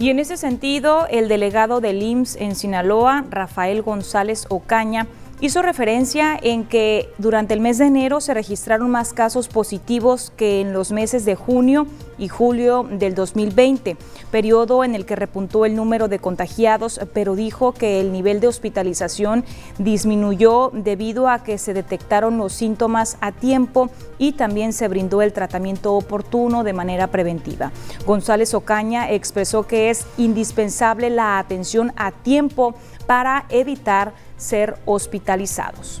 Y 0.00 0.10
en 0.10 0.20
ese 0.20 0.36
sentido, 0.36 1.08
el 1.10 1.26
delegado 1.26 1.80
del 1.80 2.02
IMSS 2.02 2.36
en 2.36 2.54
Sinaloa, 2.54 3.24
Rafael 3.30 3.82
González 3.82 4.46
Ocaña, 4.48 5.08
hizo 5.40 5.62
referencia 5.62 6.38
en 6.40 6.64
que 6.64 7.12
durante 7.18 7.54
el 7.54 7.60
mes 7.60 7.78
de 7.78 7.86
enero 7.86 8.20
se 8.20 8.34
registraron 8.34 8.90
más 8.90 9.12
casos 9.12 9.48
positivos 9.48 10.32
que 10.36 10.60
en 10.60 10.72
los 10.72 10.90
meses 10.90 11.24
de 11.24 11.36
junio 11.36 11.86
y 12.18 12.28
julio 12.28 12.86
del 12.90 13.14
2020, 13.14 13.96
periodo 14.32 14.82
en 14.82 14.94
el 14.94 15.06
que 15.06 15.14
repuntó 15.14 15.64
el 15.64 15.76
número 15.76 16.08
de 16.08 16.18
contagiados, 16.18 17.00
pero 17.14 17.36
dijo 17.36 17.72
que 17.72 18.00
el 18.00 18.12
nivel 18.12 18.40
de 18.40 18.48
hospitalización 18.48 19.44
disminuyó 19.78 20.70
debido 20.72 21.28
a 21.28 21.44
que 21.44 21.58
se 21.58 21.74
detectaron 21.74 22.38
los 22.38 22.52
síntomas 22.52 23.16
a 23.20 23.30
tiempo 23.30 23.90
y 24.18 24.32
también 24.32 24.72
se 24.72 24.88
brindó 24.88 25.22
el 25.22 25.32
tratamiento 25.32 25.94
oportuno 25.94 26.64
de 26.64 26.72
manera 26.72 27.06
preventiva. 27.06 27.70
González 28.04 28.54
Ocaña 28.54 29.10
expresó 29.12 29.62
que 29.66 29.90
es 29.90 30.04
indispensable 30.16 31.10
la 31.10 31.38
atención 31.38 31.92
a 31.96 32.10
tiempo 32.10 32.74
para 33.08 33.46
evitar 33.48 34.12
ser 34.36 34.76
hospitalizados. 34.84 35.98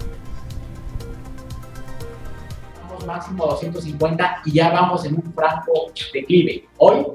Máximo 3.06 3.46
250 3.46 4.42
y 4.44 4.52
ya 4.52 4.70
vamos 4.70 5.06
en 5.06 5.14
un 5.14 5.32
franco 5.32 5.90
declive. 6.12 6.68
Hoy 6.76 7.06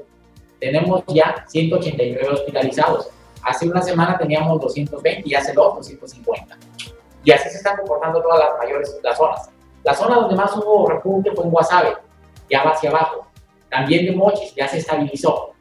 tenemos 0.58 1.04
ya 1.06 1.44
189 1.46 2.28
hospitalizados. 2.28 3.08
Hace 3.44 3.68
una 3.68 3.80
semana 3.80 4.18
teníamos 4.18 4.60
220 4.60 5.28
y 5.28 5.34
hace 5.36 5.52
dos 5.52 5.76
250. 5.76 6.58
Y 7.22 7.30
así 7.30 7.48
se 7.50 7.58
están 7.58 7.76
comportando 7.76 8.20
todas 8.20 8.40
las 8.40 8.58
mayores 8.58 8.98
las 9.00 9.16
zonas. 9.16 9.48
La 9.84 9.94
zona 9.94 10.16
donde 10.16 10.34
más 10.34 10.56
hubo 10.56 10.88
repunte 10.88 11.30
fue 11.36 11.44
en 11.44 11.50
Guasave, 11.50 11.94
ya 12.50 12.64
va 12.64 12.70
hacia 12.70 12.90
abajo. 12.90 13.28
También 13.70 14.06
de 14.06 14.12
Mochis, 14.12 14.52
ya 14.56 14.66
se 14.66 14.78
estabilizó. 14.78 15.52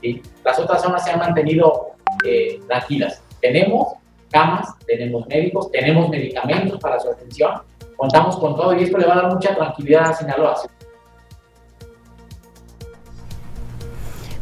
¿sí? 0.00 0.22
Las 0.44 0.56
otras 0.60 0.80
zonas 0.82 1.02
se 1.02 1.10
han 1.10 1.18
mantenido 1.18 1.96
eh, 2.24 2.60
tranquilas. 2.68 3.21
Tenemos 3.42 3.94
camas, 4.30 4.68
tenemos 4.86 5.26
médicos, 5.26 5.70
tenemos 5.70 6.08
medicamentos 6.08 6.78
para 6.80 6.98
su 6.98 7.10
atención, 7.10 7.60
contamos 7.96 8.38
con 8.38 8.56
todo 8.56 8.74
y 8.74 8.84
esto 8.84 8.96
le 8.96 9.06
va 9.06 9.12
a 9.12 9.16
dar 9.16 9.34
mucha 9.34 9.54
tranquilidad 9.54 10.10
a 10.10 10.14
Sinaloa. 10.14 10.56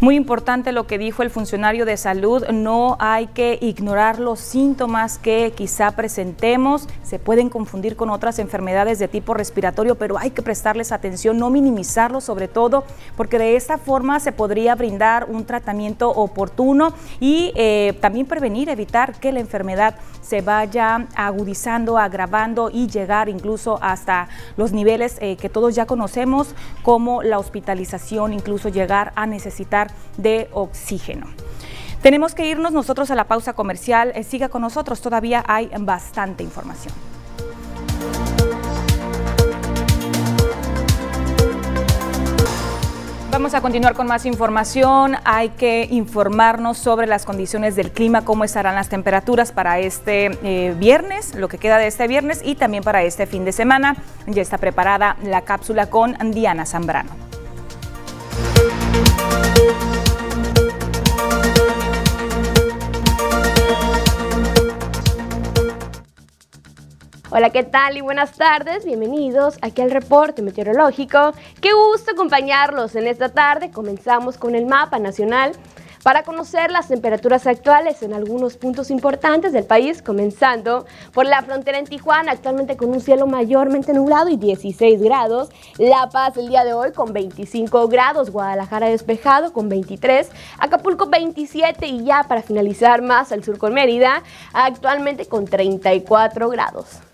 Muy 0.01 0.17
importante 0.17 0.73
lo 0.73 0.87
que 0.87 0.97
dijo 0.97 1.23
el 1.23 1.29
funcionario 1.29 1.85
de 1.85 1.99
salud, 1.99 2.49
no 2.49 2.97
hay 3.01 3.27
que 3.27 3.59
ignorar 3.61 4.19
los 4.19 4.41
síntomas 4.41 5.19
que 5.19 5.53
quizá 5.55 5.91
presentemos, 5.91 6.89
se 7.03 7.19
pueden 7.19 7.51
confundir 7.51 7.97
con 7.97 8.09
otras 8.09 8.39
enfermedades 8.39 8.99
de 8.99 9.09
tipo 9.09 9.35
respiratorio, 9.35 9.97
pero 9.97 10.17
hay 10.17 10.31
que 10.31 10.41
prestarles 10.41 10.91
atención, 10.91 11.37
no 11.37 11.51
minimizarlos 11.51 12.25
sobre 12.25 12.49
todo, 12.49 12.85
porque 13.15 13.39
de 13.39 13.57
esta 13.57 13.77
forma 13.77 14.21
se 14.21 14.33
podría 14.33 14.75
brindar 14.75 15.27
un 15.29 15.45
tratamiento 15.45 16.09
oportuno 16.09 16.95
y 17.21 17.53
eh, 17.55 17.93
también 18.01 18.25
prevenir, 18.25 18.71
evitar 18.71 19.21
que 19.21 19.33
la 19.33 19.41
enfermedad 19.41 19.97
se 20.23 20.41
vaya 20.41 21.09
agudizando, 21.15 21.99
agravando 21.99 22.71
y 22.73 22.87
llegar 22.87 23.29
incluso 23.29 23.79
hasta 23.83 24.29
los 24.57 24.73
niveles 24.73 25.19
eh, 25.21 25.37
que 25.37 25.51
todos 25.51 25.75
ya 25.75 25.85
conocemos, 25.85 26.55
como 26.83 27.23
la 27.23 27.39
hospitalización, 27.39 28.33
incluso 28.33 28.71
llegar 28.71 29.13
a 29.15 29.27
necesitar 29.27 29.90
de 30.17 30.49
oxígeno. 30.53 31.27
Tenemos 32.03 32.35
que 32.35 32.47
irnos 32.47 32.73
nosotros 32.73 33.11
a 33.11 33.15
la 33.15 33.25
pausa 33.25 33.53
comercial. 33.53 34.13
Eh, 34.15 34.25
siga 34.25 34.49
con 34.49 34.63
nosotros, 34.63 35.01
todavía 35.01 35.45
hay 35.47 35.71
bastante 35.79 36.43
información. 36.43 36.95
Vamos 43.31 43.55
a 43.55 43.61
continuar 43.61 43.95
con 43.95 44.09
más 44.09 44.27
información. 44.27 45.17
Hay 45.25 45.51
que 45.51 45.87
informarnos 45.91 46.79
sobre 46.79 47.07
las 47.07 47.25
condiciones 47.25 47.77
del 47.77 47.93
clima, 47.93 48.25
cómo 48.25 48.45
estarán 48.45 48.75
las 48.75 48.89
temperaturas 48.89 49.53
para 49.53 49.79
este 49.79 50.39
eh, 50.43 50.75
viernes, 50.77 51.35
lo 51.37 51.49
que 51.49 51.57
queda 51.57 51.79
de 51.79 51.87
este 51.87 52.09
viernes 52.09 52.41
y 52.45 52.57
también 52.57 52.83
para 52.83 53.05
este 53.05 53.27
fin 53.27 53.45
de 53.45 53.53
semana. 53.53 53.97
Ya 54.27 54.43
está 54.43 54.59
preparada 54.59 55.17
la 55.23 55.43
cápsula 55.43 55.89
con 55.89 56.17
Diana 56.33 56.67
Zambrano. 56.67 57.30
Hola, 67.33 67.51
¿qué 67.51 67.63
tal? 67.63 67.97
Y 67.97 68.01
buenas 68.01 68.33
tardes. 68.33 68.85
Bienvenidos 68.85 69.57
aquí 69.63 69.81
al 69.83 69.93
reporte 69.93 70.43
meteorológico. 70.43 71.33
Qué 71.61 71.73
gusto 71.73 72.11
acompañarlos 72.11 72.97
en 72.97 73.07
esta 73.07 73.29
tarde. 73.29 73.71
Comenzamos 73.71 74.37
con 74.37 74.55
el 74.57 74.67
mapa 74.67 74.99
nacional 74.99 75.53
para 76.03 76.23
conocer 76.23 76.71
las 76.71 76.89
temperaturas 76.89 77.47
actuales 77.47 78.03
en 78.03 78.15
algunos 78.15 78.57
puntos 78.57 78.91
importantes 78.91 79.53
del 79.53 79.65
país, 79.65 80.03
comenzando 80.03 80.87
por 81.13 81.27
la 81.27 81.43
frontera 81.43 81.79
en 81.79 81.87
Tijuana, 81.87 82.33
actualmente 82.33 82.77
con 82.77 82.91
un 82.91 83.01
cielo 83.01 83.27
mayormente 83.27 83.93
nublado 83.93 84.29
y 84.29 84.37
16 84.37 85.03
grados, 85.03 85.51
La 85.79 86.09
Paz 86.11 86.37
el 86.37 86.49
día 86.49 86.65
de 86.65 86.73
hoy 86.73 86.93
con 86.93 87.13
25 87.13 87.89
grados, 87.89 88.31
Guadalajara 88.31 88.89
despejado 88.89 89.53
con 89.53 89.69
23, 89.69 90.31
Acapulco 90.59 91.07
27 91.07 91.87
y 91.87 92.05
ya 92.05 92.25
para 92.25 92.43
finalizar 92.43 93.03
más 93.03 93.33
al 93.33 93.45
sur 93.45 93.59
con 93.59 93.75
Mérida, 93.75 94.23
actualmente 94.53 95.27
con 95.27 95.45
34 95.45 96.49
grados. 96.49 97.10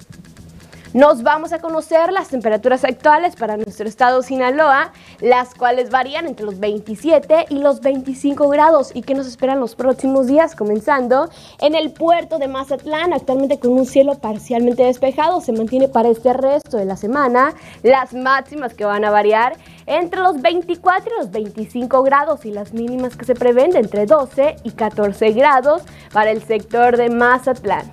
Nos 0.96 1.22
vamos 1.22 1.52
a 1.52 1.58
conocer 1.58 2.10
las 2.10 2.28
temperaturas 2.28 2.82
actuales 2.82 3.36
para 3.36 3.58
nuestro 3.58 3.86
estado 3.86 4.22
Sinaloa, 4.22 4.92
las 5.20 5.54
cuales 5.54 5.90
varían 5.90 6.26
entre 6.26 6.46
los 6.46 6.58
27 6.58 7.48
y 7.50 7.58
los 7.58 7.82
25 7.82 8.48
grados 8.48 8.92
y 8.94 9.02
que 9.02 9.14
nos 9.14 9.26
esperan 9.26 9.60
los 9.60 9.74
próximos 9.74 10.26
días, 10.26 10.56
comenzando 10.56 11.28
en 11.60 11.74
el 11.74 11.92
puerto 11.92 12.38
de 12.38 12.48
Mazatlán, 12.48 13.12
actualmente 13.12 13.58
con 13.58 13.72
un 13.72 13.84
cielo 13.84 14.14
parcialmente 14.14 14.84
despejado, 14.84 15.42
se 15.42 15.52
mantiene 15.52 15.88
para 15.88 16.08
este 16.08 16.32
resto 16.32 16.78
de 16.78 16.86
la 16.86 16.96
semana, 16.96 17.52
las 17.82 18.14
máximas 18.14 18.72
que 18.72 18.86
van 18.86 19.04
a 19.04 19.10
variar 19.10 19.58
entre 19.84 20.22
los 20.22 20.40
24 20.40 21.12
y 21.14 21.18
los 21.18 21.30
25 21.30 22.02
grados 22.04 22.46
y 22.46 22.52
las 22.52 22.72
mínimas 22.72 23.18
que 23.18 23.26
se 23.26 23.34
prevén 23.34 23.72
de 23.72 23.80
entre 23.80 24.06
12 24.06 24.56
y 24.64 24.70
14 24.70 25.32
grados 25.32 25.82
para 26.14 26.30
el 26.30 26.42
sector 26.42 26.96
de 26.96 27.10
Mazatlán. 27.10 27.84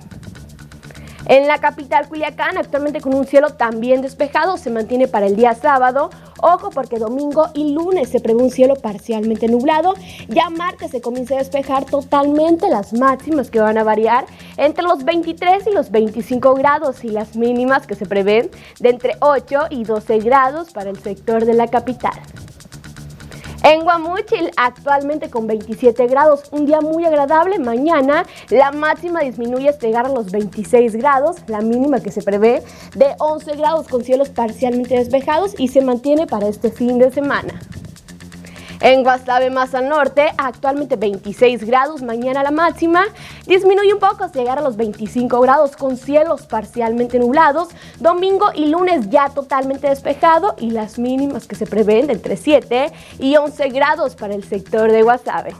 En 1.26 1.48
la 1.48 1.58
capital 1.58 2.06
Culiacán, 2.06 2.58
actualmente 2.58 3.00
con 3.00 3.14
un 3.14 3.26
cielo 3.26 3.50
también 3.50 4.02
despejado, 4.02 4.58
se 4.58 4.70
mantiene 4.70 5.08
para 5.08 5.26
el 5.26 5.36
día 5.36 5.54
sábado. 5.54 6.10
Ojo 6.42 6.68
porque 6.68 6.98
domingo 6.98 7.46
y 7.54 7.72
lunes 7.72 8.10
se 8.10 8.20
prevé 8.20 8.42
un 8.42 8.50
cielo 8.50 8.74
parcialmente 8.76 9.48
nublado. 9.48 9.94
Ya 10.28 10.50
martes 10.50 10.90
se 10.90 11.00
comienza 11.00 11.34
a 11.34 11.38
despejar 11.38 11.86
totalmente 11.86 12.68
las 12.68 12.92
máximas 12.92 13.50
que 13.50 13.60
van 13.60 13.78
a 13.78 13.84
variar 13.84 14.26
entre 14.58 14.84
los 14.84 15.04
23 15.04 15.66
y 15.66 15.70
los 15.70 15.90
25 15.90 16.54
grados 16.54 17.02
y 17.04 17.08
las 17.08 17.36
mínimas 17.36 17.86
que 17.86 17.94
se 17.94 18.04
prevén 18.04 18.50
de 18.78 18.90
entre 18.90 19.14
8 19.20 19.68
y 19.70 19.84
12 19.84 20.18
grados 20.18 20.72
para 20.72 20.90
el 20.90 20.98
sector 20.98 21.46
de 21.46 21.54
la 21.54 21.68
capital. 21.68 22.20
En 23.66 23.80
Guamuchil, 23.80 24.50
actualmente 24.58 25.30
con 25.30 25.46
27 25.46 26.06
grados, 26.06 26.42
un 26.50 26.66
día 26.66 26.82
muy 26.82 27.06
agradable. 27.06 27.58
Mañana 27.58 28.26
la 28.50 28.72
máxima 28.72 29.20
disminuye 29.20 29.70
hasta 29.70 29.86
llegar 29.86 30.04
a 30.04 30.10
los 30.10 30.30
26 30.30 30.94
grados, 30.96 31.36
la 31.46 31.62
mínima 31.62 32.00
que 32.00 32.12
se 32.12 32.20
prevé 32.20 32.62
de 32.94 33.14
11 33.18 33.56
grados 33.56 33.88
con 33.88 34.04
cielos 34.04 34.28
parcialmente 34.28 34.96
despejados 34.96 35.54
y 35.56 35.68
se 35.68 35.80
mantiene 35.80 36.26
para 36.26 36.46
este 36.46 36.70
fin 36.70 36.98
de 36.98 37.10
semana. 37.10 37.58
En 38.84 39.02
Guasave 39.02 39.48
más 39.48 39.74
al 39.74 39.88
norte, 39.88 40.34
actualmente 40.36 40.96
26 40.96 41.64
grados, 41.64 42.02
mañana 42.02 42.42
la 42.42 42.50
máxima 42.50 43.06
disminuye 43.46 43.94
un 43.94 43.98
poco 43.98 44.24
hasta 44.24 44.38
llegar 44.38 44.58
a 44.58 44.60
los 44.60 44.76
25 44.76 45.40
grados 45.40 45.74
con 45.74 45.96
cielos 45.96 46.42
parcialmente 46.42 47.18
nublados. 47.18 47.68
Domingo 47.98 48.48
y 48.54 48.66
lunes 48.66 49.08
ya 49.08 49.30
totalmente 49.30 49.88
despejado 49.88 50.54
y 50.58 50.70
las 50.70 50.98
mínimas 50.98 51.46
que 51.46 51.54
se 51.54 51.64
prevén 51.64 52.10
entre 52.10 52.36
7 52.36 52.92
y 53.20 53.36
11 53.36 53.70
grados 53.70 54.16
para 54.16 54.34
el 54.34 54.44
sector 54.44 54.92
de 54.92 55.02
Guasave. 55.02 55.54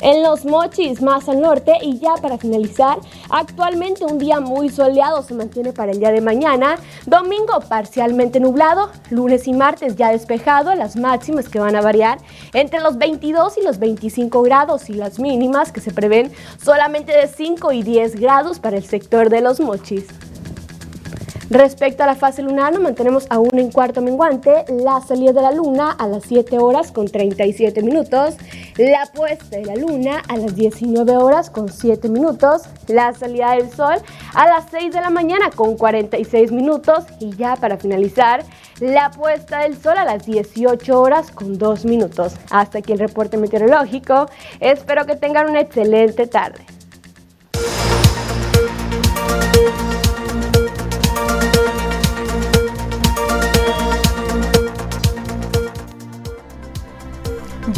En 0.00 0.22
los 0.22 0.44
mochis 0.44 1.02
más 1.02 1.28
al 1.28 1.40
norte 1.40 1.72
y 1.82 1.98
ya 1.98 2.14
para 2.22 2.38
finalizar, 2.38 2.98
actualmente 3.30 4.04
un 4.04 4.18
día 4.18 4.38
muy 4.38 4.68
soleado 4.68 5.22
se 5.22 5.34
mantiene 5.34 5.72
para 5.72 5.90
el 5.90 5.98
día 5.98 6.12
de 6.12 6.20
mañana, 6.20 6.76
domingo 7.06 7.60
parcialmente 7.68 8.38
nublado, 8.38 8.90
lunes 9.10 9.48
y 9.48 9.52
martes 9.52 9.96
ya 9.96 10.12
despejado, 10.12 10.74
las 10.76 10.96
máximas 10.96 11.48
que 11.48 11.58
van 11.58 11.74
a 11.74 11.80
variar 11.80 12.18
entre 12.52 12.80
los 12.80 12.96
22 12.96 13.58
y 13.58 13.62
los 13.62 13.80
25 13.80 14.42
grados 14.42 14.88
y 14.88 14.94
las 14.94 15.18
mínimas 15.18 15.72
que 15.72 15.80
se 15.80 15.92
prevén 15.92 16.30
solamente 16.62 17.12
de 17.12 17.26
5 17.26 17.72
y 17.72 17.82
10 17.82 18.20
grados 18.20 18.60
para 18.60 18.76
el 18.76 18.84
sector 18.84 19.30
de 19.30 19.40
los 19.40 19.58
mochis. 19.58 20.06
Respecto 21.50 22.02
a 22.02 22.06
la 22.06 22.14
fase 22.14 22.42
lunar, 22.42 22.74
nos 22.74 22.82
mantenemos 22.82 23.26
aún 23.30 23.58
en 23.58 23.72
cuarto 23.72 24.02
menguante. 24.02 24.66
La 24.68 25.00
salida 25.00 25.32
de 25.32 25.40
la 25.40 25.50
luna 25.50 25.92
a 25.92 26.06
las 26.06 26.24
7 26.24 26.58
horas 26.58 26.92
con 26.92 27.08
37 27.08 27.82
minutos. 27.82 28.34
La 28.76 29.06
puesta 29.14 29.56
de 29.56 29.64
la 29.64 29.74
luna 29.74 30.22
a 30.28 30.36
las 30.36 30.54
19 30.54 31.16
horas 31.16 31.48
con 31.48 31.70
7 31.70 32.10
minutos. 32.10 32.64
La 32.86 33.14
salida 33.14 33.52
del 33.52 33.70
sol 33.70 33.96
a 34.34 34.46
las 34.46 34.66
6 34.70 34.92
de 34.92 35.00
la 35.00 35.08
mañana 35.08 35.48
con 35.50 35.78
46 35.78 36.52
minutos. 36.52 37.04
Y 37.18 37.34
ya 37.36 37.56
para 37.56 37.78
finalizar, 37.78 38.44
la 38.80 39.10
puesta 39.10 39.60
del 39.60 39.74
sol 39.80 39.96
a 39.96 40.04
las 40.04 40.26
18 40.26 41.00
horas 41.00 41.30
con 41.30 41.56
2 41.56 41.86
minutos. 41.86 42.34
Hasta 42.50 42.80
aquí 42.80 42.92
el 42.92 42.98
reporte 42.98 43.38
meteorológico. 43.38 44.28
Espero 44.60 45.06
que 45.06 45.16
tengan 45.16 45.48
una 45.48 45.60
excelente 45.60 46.26
tarde. 46.26 46.77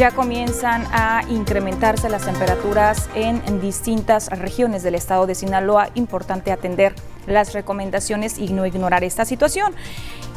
Ya 0.00 0.12
comienzan 0.12 0.86
a 0.92 1.20
incrementarse 1.28 2.08
las 2.08 2.24
temperaturas 2.24 3.10
en, 3.14 3.60
distintas 3.60 4.30
regiones 4.30 4.82
del 4.82 4.94
estado 4.94 5.26
de 5.26 5.34
Sinaloa. 5.34 5.90
Importante 5.92 6.52
atender 6.52 6.94
las 7.26 7.52
recomendaciones 7.52 8.38
y 8.38 8.50
no 8.54 8.64
ignorar 8.64 9.04
esta 9.04 9.26
situación. 9.26 9.74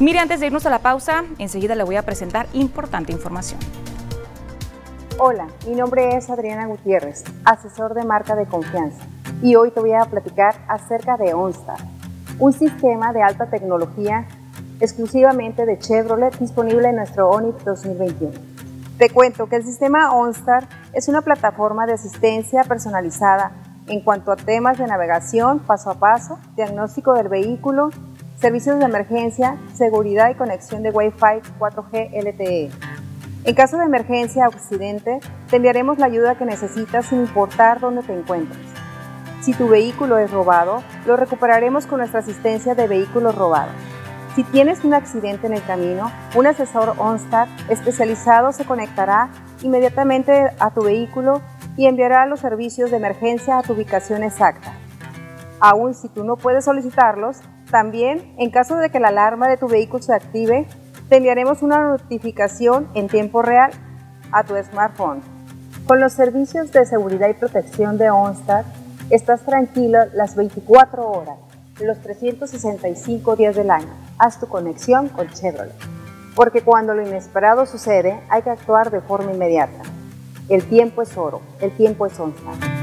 Mire, 0.00 0.18
antes 0.18 0.40
de 0.40 0.48
irnos 0.48 0.66
a 0.66 0.68
la 0.68 0.80
pausa, 0.80 1.24
enseguida 1.38 1.76
le 1.76 1.82
voy 1.82 1.96
a 1.96 2.02
presentar 2.02 2.46
importante 2.52 3.10
información. 3.10 3.58
Hola, 5.16 5.46
mi 5.66 5.74
nombre 5.74 6.14
es 6.14 6.28
Adriana 6.28 6.66
Gutiérrez, 6.66 7.24
asesor 7.46 7.94
de 7.94 8.04
marca 8.04 8.36
de 8.36 8.44
confianza, 8.44 9.02
y 9.40 9.54
hoy 9.54 9.70
te 9.70 9.80
voy 9.80 9.94
a 9.94 10.04
platicar 10.04 10.56
acerca 10.68 11.16
de 11.16 11.32
OnStar, 11.32 11.78
un 12.38 12.52
sistema 12.52 13.14
de 13.14 13.22
alta 13.22 13.46
tecnología 13.46 14.26
exclusivamente 14.80 15.64
de 15.64 15.78
Chevrolet 15.78 16.38
disponible 16.38 16.90
en 16.90 16.96
nuestro 16.96 17.30
Onix 17.30 17.64
2021. 17.64 18.53
Te 18.98 19.10
cuento 19.10 19.48
que 19.48 19.56
el 19.56 19.64
sistema 19.64 20.12
OnStar 20.12 20.68
es 20.92 21.08
una 21.08 21.22
plataforma 21.22 21.84
de 21.84 21.94
asistencia 21.94 22.62
personalizada 22.62 23.50
en 23.88 24.00
cuanto 24.00 24.30
a 24.30 24.36
temas 24.36 24.78
de 24.78 24.86
navegación 24.86 25.58
paso 25.58 25.90
a 25.90 25.94
paso, 25.94 26.38
diagnóstico 26.54 27.12
del 27.14 27.28
vehículo, 27.28 27.90
servicios 28.38 28.78
de 28.78 28.84
emergencia, 28.84 29.58
seguridad 29.74 30.30
y 30.30 30.36
conexión 30.36 30.84
de 30.84 30.90
Wi-Fi 30.90 31.42
4G 31.58 32.10
LTE. 32.22 32.70
En 33.42 33.54
caso 33.56 33.78
de 33.78 33.84
emergencia 33.84 34.46
o 34.46 34.52
accidente, 34.52 35.18
te 35.50 35.56
enviaremos 35.56 35.98
la 35.98 36.06
ayuda 36.06 36.36
que 36.36 36.44
necesitas 36.44 37.06
sin 37.06 37.18
importar 37.18 37.80
dónde 37.80 38.02
te 38.02 38.16
encuentres. 38.16 38.58
Si 39.40 39.54
tu 39.54 39.68
vehículo 39.68 40.18
es 40.18 40.30
robado, 40.30 40.84
lo 41.04 41.16
recuperaremos 41.16 41.86
con 41.86 41.98
nuestra 41.98 42.20
asistencia 42.20 42.76
de 42.76 42.86
vehículos 42.86 43.34
robados. 43.34 43.74
Si 44.34 44.42
tienes 44.42 44.84
un 44.84 44.94
accidente 44.94 45.46
en 45.46 45.52
el 45.52 45.64
camino, 45.64 46.10
un 46.34 46.48
asesor 46.48 46.96
OnStar 46.98 47.46
especializado 47.68 48.50
se 48.50 48.64
conectará 48.64 49.30
inmediatamente 49.62 50.50
a 50.58 50.72
tu 50.72 50.82
vehículo 50.82 51.40
y 51.76 51.86
enviará 51.86 52.26
los 52.26 52.40
servicios 52.40 52.90
de 52.90 52.96
emergencia 52.96 53.58
a 53.58 53.62
tu 53.62 53.74
ubicación 53.74 54.24
exacta. 54.24 54.72
Aún 55.60 55.94
si 55.94 56.08
tú 56.08 56.24
no 56.24 56.36
puedes 56.36 56.64
solicitarlos, 56.64 57.42
también 57.70 58.34
en 58.36 58.50
caso 58.50 58.76
de 58.76 58.90
que 58.90 58.98
la 58.98 59.08
alarma 59.08 59.46
de 59.46 59.56
tu 59.56 59.68
vehículo 59.68 60.02
se 60.02 60.14
active, 60.14 60.66
te 61.08 61.18
enviaremos 61.18 61.62
una 61.62 61.78
notificación 61.78 62.88
en 62.94 63.06
tiempo 63.06 63.40
real 63.40 63.70
a 64.32 64.42
tu 64.42 64.54
smartphone. 64.56 65.20
Con 65.86 66.00
los 66.00 66.12
servicios 66.12 66.72
de 66.72 66.84
seguridad 66.86 67.28
y 67.28 67.34
protección 67.34 67.98
de 67.98 68.10
OnStar, 68.10 68.64
estás 69.10 69.42
tranquilo 69.42 70.00
las 70.12 70.34
24 70.34 71.08
horas 71.08 71.36
los 71.80 72.00
365 72.00 73.36
días 73.36 73.54
del 73.54 73.70
año. 73.70 74.03
Haz 74.18 74.38
tu 74.38 74.46
conexión 74.46 75.08
con 75.08 75.28
Chevrolet. 75.30 75.74
Porque 76.34 76.62
cuando 76.62 76.94
lo 76.94 77.06
inesperado 77.06 77.66
sucede, 77.66 78.20
hay 78.28 78.42
que 78.42 78.50
actuar 78.50 78.90
de 78.90 79.00
forma 79.00 79.32
inmediata. 79.32 79.82
El 80.48 80.64
tiempo 80.68 81.02
es 81.02 81.16
oro, 81.16 81.40
el 81.60 81.70
tiempo 81.76 82.06
es 82.06 82.18
onza. 82.18 82.73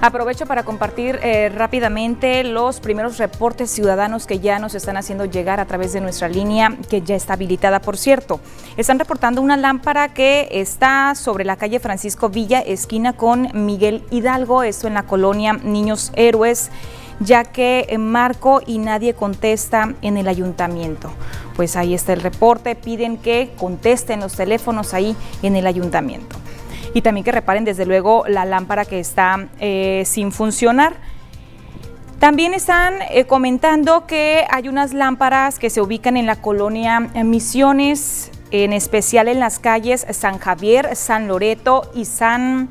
Aprovecho 0.00 0.46
para 0.46 0.62
compartir 0.62 1.18
eh, 1.24 1.48
rápidamente 1.48 2.44
los 2.44 2.78
primeros 2.78 3.18
reportes 3.18 3.68
ciudadanos 3.68 4.28
que 4.28 4.38
ya 4.38 4.60
nos 4.60 4.76
están 4.76 4.96
haciendo 4.96 5.24
llegar 5.24 5.58
a 5.58 5.64
través 5.64 5.92
de 5.92 6.00
nuestra 6.00 6.28
línea, 6.28 6.76
que 6.88 7.02
ya 7.02 7.16
está 7.16 7.32
habilitada, 7.32 7.80
por 7.80 7.96
cierto. 7.96 8.38
Están 8.76 9.00
reportando 9.00 9.42
una 9.42 9.56
lámpara 9.56 10.14
que 10.14 10.48
está 10.52 11.16
sobre 11.16 11.44
la 11.44 11.56
calle 11.56 11.80
Francisco 11.80 12.28
Villa, 12.28 12.60
esquina 12.60 13.14
con 13.14 13.48
Miguel 13.54 14.04
Hidalgo, 14.12 14.62
esto 14.62 14.86
en 14.86 14.94
la 14.94 15.02
colonia 15.02 15.54
Niños 15.54 16.12
Héroes 16.14 16.70
ya 17.20 17.42
que 17.42 17.96
Marco 17.98 18.62
y 18.64 18.78
nadie 18.78 19.14
contesta 19.14 19.94
en 20.02 20.16
el 20.16 20.28
ayuntamiento. 20.28 21.10
Pues 21.56 21.74
ahí 21.74 21.92
está 21.92 22.12
el 22.12 22.20
reporte, 22.20 22.76
piden 22.76 23.16
que 23.16 23.50
contesten 23.58 24.20
los 24.20 24.34
teléfonos 24.34 24.94
ahí 24.94 25.16
en 25.42 25.56
el 25.56 25.66
ayuntamiento. 25.66 26.36
Y 26.94 27.02
también 27.02 27.24
que 27.24 27.32
reparen 27.32 27.64
desde 27.64 27.86
luego 27.86 28.24
la 28.28 28.44
lámpara 28.44 28.84
que 28.84 29.00
está 29.00 29.48
eh, 29.60 30.02
sin 30.06 30.32
funcionar. 30.32 30.94
También 32.18 32.54
están 32.54 32.94
eh, 33.10 33.24
comentando 33.24 34.06
que 34.06 34.44
hay 34.50 34.68
unas 34.68 34.92
lámparas 34.92 35.58
que 35.58 35.70
se 35.70 35.80
ubican 35.80 36.16
en 36.16 36.26
la 36.26 36.36
colonia 36.36 37.00
Misiones, 37.00 38.32
en 38.50 38.72
especial 38.72 39.28
en 39.28 39.38
las 39.38 39.58
calles 39.58 40.06
San 40.10 40.38
Javier, 40.38 40.96
San 40.96 41.28
Loreto 41.28 41.90
y 41.94 42.06
San 42.06 42.68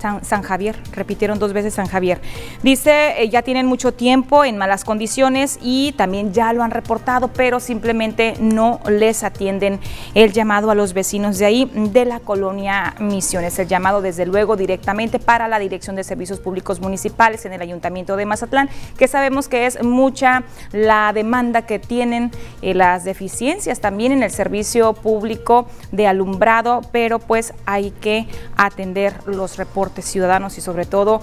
San, 0.00 0.42
Javier, 0.42 0.76
repitieron 0.92 1.38
dos 1.38 1.52
veces 1.52 1.74
San 1.74 1.86
Javier. 1.86 2.20
Dice, 2.62 3.22
eh, 3.22 3.28
ya 3.28 3.42
tienen 3.42 3.66
mucho 3.66 3.92
tiempo 3.92 4.44
en 4.44 4.56
malas 4.56 4.84
condiciones 4.84 5.58
y 5.62 5.92
también 5.92 6.32
ya 6.32 6.52
lo 6.52 6.62
han 6.62 6.70
reportado, 6.70 7.28
pero 7.28 7.60
simplemente 7.60 8.34
no 8.40 8.80
les 8.88 9.22
atienden 9.22 9.78
el 10.14 10.32
llamado 10.32 10.70
a 10.70 10.74
los 10.74 10.94
vecinos 10.94 11.38
de 11.38 11.44
ahí, 11.44 11.70
de 11.74 12.04
la 12.06 12.20
colonia 12.20 12.94
Misiones. 12.98 13.58
El 13.58 13.68
llamado, 13.68 14.00
desde 14.00 14.24
luego, 14.24 14.56
directamente 14.56 15.18
para 15.18 15.48
la 15.48 15.58
Dirección 15.58 15.96
de 15.96 16.04
Servicios 16.04 16.40
Públicos 16.40 16.80
Municipales 16.80 17.44
en 17.44 17.52
el 17.52 17.60
Ayuntamiento 17.60 18.16
de 18.16 18.24
Mazatlán, 18.24 18.70
que 18.96 19.06
sabemos 19.06 19.48
que 19.48 19.66
es 19.66 19.82
mucha 19.82 20.44
la 20.72 21.12
demanda 21.12 21.62
que 21.62 21.78
tienen, 21.78 22.30
eh, 22.62 22.74
las 22.74 23.04
deficiencias 23.04 23.80
también 23.80 24.12
en 24.12 24.22
el 24.22 24.30
servicio 24.30 24.94
público 24.94 25.66
de 25.92 26.06
alumbrado, 26.06 26.80
pero 26.90 27.18
pues 27.18 27.52
hay 27.66 27.90
que 27.90 28.26
atender 28.56 29.14
los 29.26 29.58
reportes 29.58 29.89
ciudadanos 29.96 30.58
y 30.58 30.60
sobre 30.60 30.86
todo 30.86 31.20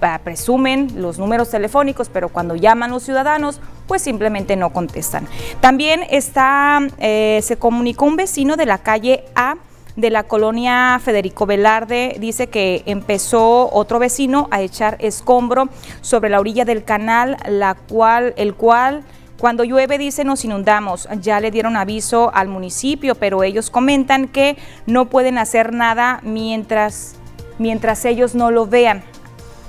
ah, 0.00 0.20
presumen 0.22 0.88
los 0.96 1.18
números 1.18 1.50
telefónicos, 1.50 2.08
pero 2.08 2.28
cuando 2.28 2.56
llaman 2.56 2.90
los 2.90 3.02
ciudadanos, 3.02 3.60
pues 3.86 4.02
simplemente 4.02 4.56
no 4.56 4.70
contestan. 4.70 5.26
También 5.60 6.02
está, 6.10 6.80
eh, 6.98 7.40
se 7.42 7.56
comunicó 7.56 8.04
un 8.04 8.16
vecino 8.16 8.56
de 8.56 8.66
la 8.66 8.78
calle 8.78 9.24
A 9.34 9.56
de 9.96 10.10
la 10.10 10.24
colonia 10.24 11.00
Federico 11.02 11.46
Velarde 11.46 12.16
dice 12.20 12.48
que 12.48 12.82
empezó 12.84 13.72
otro 13.72 13.98
vecino 13.98 14.46
a 14.50 14.60
echar 14.60 14.98
escombro 15.00 15.70
sobre 16.02 16.28
la 16.28 16.38
orilla 16.38 16.66
del 16.66 16.84
canal, 16.84 17.38
la 17.48 17.74
cual, 17.74 18.34
el 18.36 18.54
cual 18.54 19.04
cuando 19.38 19.64
llueve, 19.64 19.98
dice, 19.98 20.24
nos 20.24 20.44
inundamos. 20.44 21.08
Ya 21.20 21.40
le 21.40 21.50
dieron 21.50 21.76
aviso 21.76 22.30
al 22.34 22.48
municipio, 22.48 23.14
pero 23.14 23.42
ellos 23.42 23.68
comentan 23.68 24.28
que 24.28 24.56
no 24.86 25.06
pueden 25.06 25.36
hacer 25.36 25.74
nada 25.74 26.20
mientras 26.22 27.16
mientras 27.58 28.04
ellos 28.04 28.34
no 28.34 28.50
lo 28.50 28.66
vean. 28.66 29.02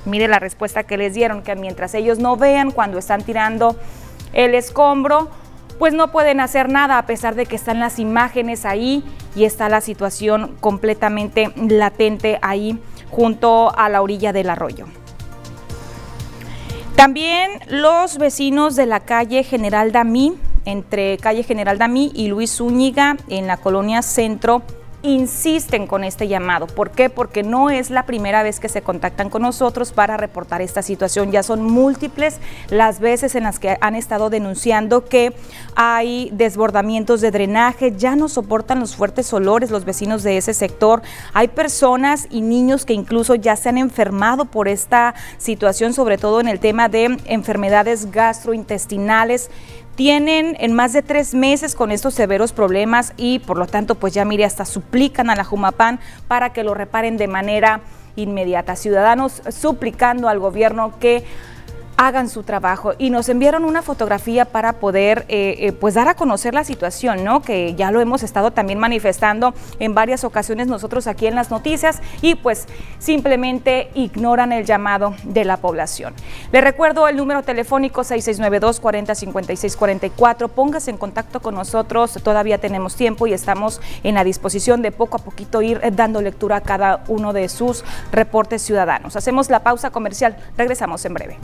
Mire 0.05 0.27
la 0.27 0.39
respuesta 0.39 0.83
que 0.83 0.97
les 0.97 1.13
dieron, 1.13 1.41
que 1.41 1.55
mientras 1.55 1.93
ellos 1.93 2.19
no 2.19 2.37
vean 2.37 2.71
cuando 2.71 2.97
están 2.97 3.23
tirando 3.23 3.75
el 4.33 4.55
escombro, 4.55 5.29
pues 5.79 5.93
no 5.93 6.11
pueden 6.11 6.39
hacer 6.39 6.69
nada 6.69 6.97
a 6.97 7.05
pesar 7.05 7.35
de 7.35 7.45
que 7.45 7.55
están 7.55 7.79
las 7.79 7.99
imágenes 7.99 8.65
ahí 8.65 9.03
y 9.35 9.45
está 9.45 9.69
la 9.69 9.81
situación 9.81 10.55
completamente 10.59 11.51
latente 11.55 12.39
ahí 12.41 12.79
junto 13.11 13.77
a 13.77 13.89
la 13.89 14.01
orilla 14.01 14.33
del 14.33 14.49
arroyo. 14.49 14.85
También 16.95 17.51
los 17.67 18.17
vecinos 18.17 18.75
de 18.75 18.87
la 18.87 19.01
calle 19.01 19.43
General 19.43 19.91
Damí, 19.91 20.33
entre 20.65 21.17
calle 21.19 21.43
General 21.43 21.77
Damí 21.77 22.11
y 22.15 22.27
Luis 22.27 22.55
Zúñiga 22.55 23.17
en 23.29 23.45
la 23.45 23.57
colonia 23.57 24.01
Centro, 24.01 24.63
insisten 25.03 25.87
con 25.87 26.03
este 26.03 26.27
llamado. 26.27 26.67
¿Por 26.67 26.91
qué? 26.91 27.09
Porque 27.09 27.43
no 27.43 27.69
es 27.69 27.89
la 27.89 28.05
primera 28.05 28.43
vez 28.43 28.59
que 28.59 28.69
se 28.69 28.81
contactan 28.81 29.29
con 29.29 29.43
nosotros 29.43 29.91
para 29.91 30.17
reportar 30.17 30.61
esta 30.61 30.81
situación. 30.81 31.31
Ya 31.31 31.43
son 31.43 31.63
múltiples 31.63 32.39
las 32.69 32.99
veces 32.99 33.35
en 33.35 33.43
las 33.43 33.59
que 33.59 33.77
han 33.79 33.95
estado 33.95 34.29
denunciando 34.29 35.05
que 35.05 35.33
hay 35.75 36.29
desbordamientos 36.33 37.21
de 37.21 37.31
drenaje, 37.31 37.93
ya 37.95 38.15
no 38.15 38.27
soportan 38.27 38.79
los 38.79 38.95
fuertes 38.95 39.31
olores 39.33 39.69
los 39.69 39.85
vecinos 39.85 40.23
de 40.23 40.37
ese 40.37 40.53
sector. 40.53 41.01
Hay 41.33 41.49
personas 41.49 42.27
y 42.31 42.41
niños 42.41 42.85
que 42.85 42.93
incluso 42.93 43.35
ya 43.35 43.55
se 43.55 43.69
han 43.69 43.77
enfermado 43.77 44.45
por 44.45 44.67
esta 44.67 45.13
situación, 45.37 45.93
sobre 45.93 46.17
todo 46.17 46.39
en 46.39 46.47
el 46.47 46.59
tema 46.59 46.89
de 46.89 47.17
enfermedades 47.25 48.11
gastrointestinales 48.11 49.51
tienen 49.97 50.55
en 50.59 50.73
más 50.73 50.93
de 50.93 51.01
tres 51.01 51.33
meses 51.33 51.73
con 51.73 51.91
estos 51.91 52.13
severos 52.13 52.53
problemas 52.53 53.13
y 53.17 53.39
por 53.39 53.57
lo 53.57 53.65
tanto 53.65 53.95
pues 53.95 54.13
ya 54.13 54.25
mire 54.25 54.45
hasta 54.45 54.63
suplican 54.63 55.31
a 55.31 55.35
la 55.35 55.43
Jumapan 55.43 55.99
para 56.27 56.53
que 56.53 56.63
lo 56.63 56.75
reparen 56.75 57.17
de 57.17 57.27
manera 57.27 57.81
inmediata. 58.15 58.75
Ciudadanos 58.75 59.41
suplicando 59.49 60.29
al 60.29 60.37
gobierno 60.37 60.93
que 60.99 61.25
hagan 61.97 62.29
su 62.29 62.43
trabajo 62.43 62.93
y 62.97 63.09
nos 63.09 63.27
enviaron 63.27 63.65
una 63.65 63.81
fotografía 63.81 64.45
para 64.45 64.73
poder 64.73 65.25
eh, 65.27 65.55
eh, 65.59 65.71
pues 65.73 65.95
dar 65.95 66.07
a 66.07 66.13
conocer 66.13 66.53
la 66.53 66.63
situación, 66.63 67.23
¿no? 67.23 67.41
Que 67.41 67.73
ya 67.73 67.91
lo 67.91 67.99
hemos 67.99 68.21
estado 68.21 68.51
también 68.51 68.79
manifestando 68.79 69.53
en 69.79 69.95
varias 69.95 70.23
ocasiones 70.23 70.67
nosotros 70.67 71.07
aquí 71.07 71.25
en 71.25 71.35
las 71.35 71.49
noticias 71.49 71.99
y 72.21 72.35
pues 72.35 72.67
simplemente 72.99 73.89
ignoran 73.95 74.51
el 74.51 74.65
llamado 74.65 75.15
de 75.23 75.43
la 75.43 75.57
población. 75.57 76.13
Le 76.51 76.61
recuerdo 76.61 77.07
el 77.07 77.17
número 77.17 77.41
telefónico 77.41 78.03
6692 78.03 78.79
405644. 78.79 80.47
Póngase 80.49 80.91
en 80.91 80.97
contacto 80.97 81.41
con 81.41 81.55
nosotros, 81.55 82.19
todavía 82.23 82.59
tenemos 82.59 82.95
tiempo 82.95 83.25
y 83.25 83.33
estamos 83.33 83.81
en 84.03 84.15
la 84.15 84.23
disposición 84.23 84.83
de 84.83 84.91
poco 84.91 85.17
a 85.17 85.19
poquito 85.19 85.63
ir 85.63 85.81
dando 85.93 86.21
lectura 86.21 86.57
a 86.57 86.61
cada 86.61 87.03
uno 87.07 87.33
de 87.33 87.49
sus 87.49 87.83
reportes 88.11 88.61
ciudadanos. 88.61 89.15
Hacemos 89.15 89.49
la 89.49 89.63
pausa 89.63 89.89
comercial, 89.89 90.37
regresamos 90.57 91.03
en 91.05 91.13
breve. 91.15 91.37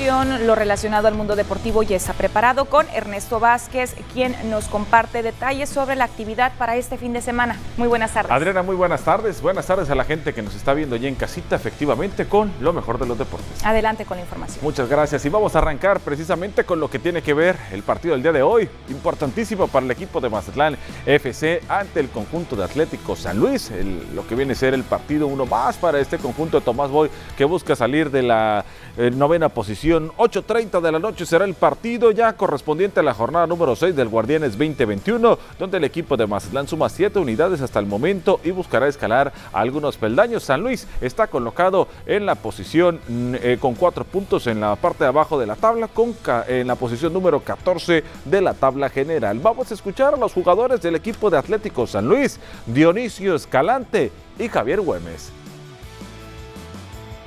Lo 0.00 0.56
relacionado 0.56 1.06
al 1.06 1.14
mundo 1.14 1.36
deportivo 1.36 1.84
ya 1.84 1.96
está 1.96 2.14
preparado 2.14 2.64
con 2.64 2.84
Ernesto 2.90 3.38
Vázquez, 3.38 3.94
quien 4.12 4.34
nos 4.50 4.66
comparte 4.66 5.22
detalles 5.22 5.68
sobre 5.68 5.94
la 5.94 6.04
actividad 6.04 6.52
para 6.58 6.74
este 6.74 6.98
fin 6.98 7.12
de 7.12 7.22
semana. 7.22 7.56
Muy 7.76 7.86
buenas 7.86 8.12
tardes. 8.12 8.32
Adriana, 8.32 8.64
muy 8.64 8.74
buenas 8.74 9.02
tardes. 9.02 9.40
Buenas 9.40 9.66
tardes 9.66 9.88
a 9.90 9.94
la 9.94 10.04
gente 10.04 10.34
que 10.34 10.42
nos 10.42 10.56
está 10.56 10.74
viendo 10.74 10.96
ya 10.96 11.06
en 11.06 11.14
casita, 11.14 11.54
efectivamente, 11.54 12.26
con 12.26 12.50
lo 12.60 12.72
mejor 12.72 12.98
de 12.98 13.06
los 13.06 13.16
deportes. 13.16 13.64
Adelante 13.64 14.04
con 14.04 14.16
la 14.16 14.24
información. 14.24 14.58
Muchas 14.64 14.88
gracias. 14.88 15.24
Y 15.26 15.28
vamos 15.28 15.54
a 15.54 15.58
arrancar 15.58 16.00
precisamente 16.00 16.64
con 16.64 16.80
lo 16.80 16.90
que 16.90 16.98
tiene 16.98 17.22
que 17.22 17.32
ver 17.32 17.56
el 17.70 17.84
partido 17.84 18.14
del 18.14 18.22
día 18.22 18.32
de 18.32 18.42
hoy. 18.42 18.68
Importantísimo 18.88 19.68
para 19.68 19.86
el 19.86 19.92
equipo 19.92 20.20
de 20.20 20.28
Mazatlán 20.28 20.76
FC 21.06 21.62
ante 21.68 22.00
el 22.00 22.08
conjunto 22.08 22.56
de 22.56 22.64
Atlético 22.64 23.14
San 23.14 23.38
Luis. 23.38 23.70
lo 24.12 24.26
que 24.26 24.34
viene 24.34 24.54
a 24.54 24.56
ser 24.56 24.74
el 24.74 24.82
partido 24.82 25.28
uno 25.28 25.46
más 25.46 25.76
para 25.76 26.00
este 26.00 26.18
conjunto 26.18 26.58
de 26.58 26.64
Tomás 26.64 26.90
Boy 26.90 27.10
que 27.36 27.44
busca 27.44 27.76
salir 27.76 28.10
de 28.10 28.22
la 28.22 28.64
eh, 28.96 29.12
novena 29.12 29.48
posición. 29.48 29.83
8.30 29.90 30.80
de 30.80 30.92
la 30.92 30.98
noche 30.98 31.26
será 31.26 31.44
el 31.44 31.54
partido 31.54 32.10
ya 32.10 32.32
correspondiente 32.34 33.00
a 33.00 33.02
la 33.02 33.14
jornada 33.14 33.46
número 33.46 33.76
6 33.76 33.94
del 33.94 34.08
Guardianes 34.08 34.52
2021, 34.52 35.38
donde 35.58 35.76
el 35.76 35.84
equipo 35.84 36.16
de 36.16 36.26
Mazatlán 36.26 36.66
suma 36.66 36.88
7 36.88 37.18
unidades 37.18 37.60
hasta 37.60 37.78
el 37.78 37.86
momento 37.86 38.40
y 38.44 38.50
buscará 38.50 38.88
escalar 38.88 39.32
algunos 39.52 39.96
peldaños. 39.96 40.44
San 40.44 40.62
Luis 40.62 40.86
está 41.00 41.26
colocado 41.26 41.88
en 42.06 42.26
la 42.26 42.34
posición 42.34 43.00
mm, 43.06 43.34
eh, 43.42 43.58
con 43.60 43.74
4 43.74 44.04
puntos 44.04 44.46
en 44.46 44.60
la 44.60 44.76
parte 44.76 45.04
de 45.04 45.08
abajo 45.08 45.38
de 45.38 45.46
la 45.46 45.56
tabla, 45.56 45.88
con 45.88 46.14
en 46.48 46.66
la 46.66 46.76
posición 46.76 47.12
número 47.12 47.40
14 47.40 48.04
de 48.24 48.40
la 48.40 48.54
tabla 48.54 48.88
general. 48.88 49.38
Vamos 49.40 49.70
a 49.70 49.74
escuchar 49.74 50.14
a 50.14 50.16
los 50.16 50.32
jugadores 50.32 50.80
del 50.80 50.94
equipo 50.94 51.28
de 51.28 51.38
Atlético 51.38 51.86
San 51.86 52.08
Luis, 52.08 52.38
Dionisio 52.66 53.34
Escalante 53.34 54.12
y 54.38 54.48
Javier 54.48 54.80
Güemes. 54.80 55.30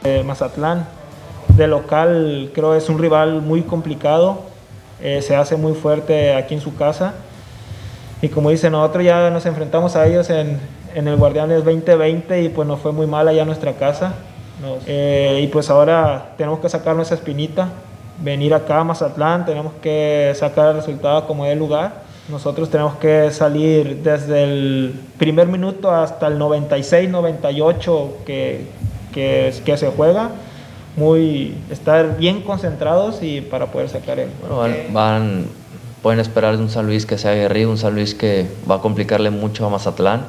Eh, 0.03 0.23
Mazatlán 0.23 0.87
de 1.57 1.67
local 1.67 2.51
creo 2.53 2.75
es 2.75 2.87
un 2.87 2.99
rival 2.99 3.41
muy 3.41 3.63
complicado, 3.63 4.41
eh, 5.01 5.21
se 5.21 5.35
hace 5.35 5.57
muy 5.57 5.73
fuerte 5.73 6.35
aquí 6.35 6.53
en 6.53 6.61
su 6.61 6.75
casa. 6.75 7.15
Y 8.21 8.29
como 8.29 8.49
dice, 8.49 8.69
nosotros 8.69 9.03
ya 9.03 9.29
nos 9.29 9.45
enfrentamos 9.45 9.95
a 9.95 10.07
ellos 10.07 10.29
en, 10.29 10.59
en 10.95 11.07
el 11.07 11.17
Guardianes 11.17 11.63
2020 11.63 12.43
y 12.43 12.49
pues 12.49 12.67
nos 12.67 12.79
fue 12.79 12.91
muy 12.91 13.07
mal 13.07 13.27
allá 13.27 13.41
en 13.41 13.47
nuestra 13.47 13.73
casa. 13.73 14.13
Eh, 14.85 15.41
y 15.43 15.47
pues 15.47 15.69
ahora 15.69 16.33
tenemos 16.37 16.59
que 16.59 16.69
sacar 16.69 16.95
nuestra 16.95 17.15
espinita, 17.15 17.69
venir 18.19 18.53
acá 18.55 18.79
a 18.79 18.83
Mazatlán, 18.83 19.45
tenemos 19.45 19.73
que 19.81 20.33
sacar 20.35 20.69
el 20.69 20.75
resultado 20.77 21.27
como 21.27 21.45
el 21.45 21.59
lugar. 21.59 22.07
Nosotros 22.27 22.69
tenemos 22.69 22.95
que 22.95 23.31
salir 23.31 24.01
desde 24.03 24.43
el 24.43 24.99
primer 25.17 25.47
minuto 25.47 25.91
hasta 25.91 26.27
el 26.27 26.37
96, 26.37 27.09
98 27.09 28.17
que, 28.25 28.67
que, 29.13 29.53
que 29.63 29.77
se 29.77 29.87
juega 29.89 30.31
muy 30.97 31.55
estar 31.69 32.17
bien 32.17 32.41
concentrados 32.41 33.21
y 33.21 33.41
para 33.41 33.67
poder 33.67 33.87
sacar 33.87 34.19
el 34.19 34.29
bueno, 34.41 34.75
van, 34.91 35.45
pueden 36.01 36.19
esperar 36.19 36.57
de 36.57 36.63
un 36.63 36.69
San 36.69 36.87
Luis 36.87 37.05
que 37.05 37.17
sea 37.17 37.31
aguerrido 37.31 37.69
un 37.69 37.77
San 37.77 37.93
Luis 37.93 38.15
que 38.15 38.47
va 38.69 38.75
a 38.75 38.81
complicarle 38.81 39.29
mucho 39.29 39.65
a 39.65 39.69
Mazatlán 39.69 40.25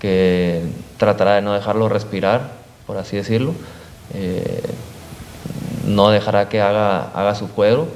que 0.00 0.62
tratará 0.98 1.36
de 1.36 1.42
no 1.42 1.54
dejarlo 1.54 1.88
respirar 1.88 2.60
por 2.86 2.96
así 2.96 3.16
decirlo. 3.16 3.54
Eh, 4.12 4.60
no 5.86 6.10
dejará 6.10 6.48
que 6.48 6.60
haga, 6.60 7.10
haga 7.14 7.34
su 7.34 7.48
juego 7.48 7.86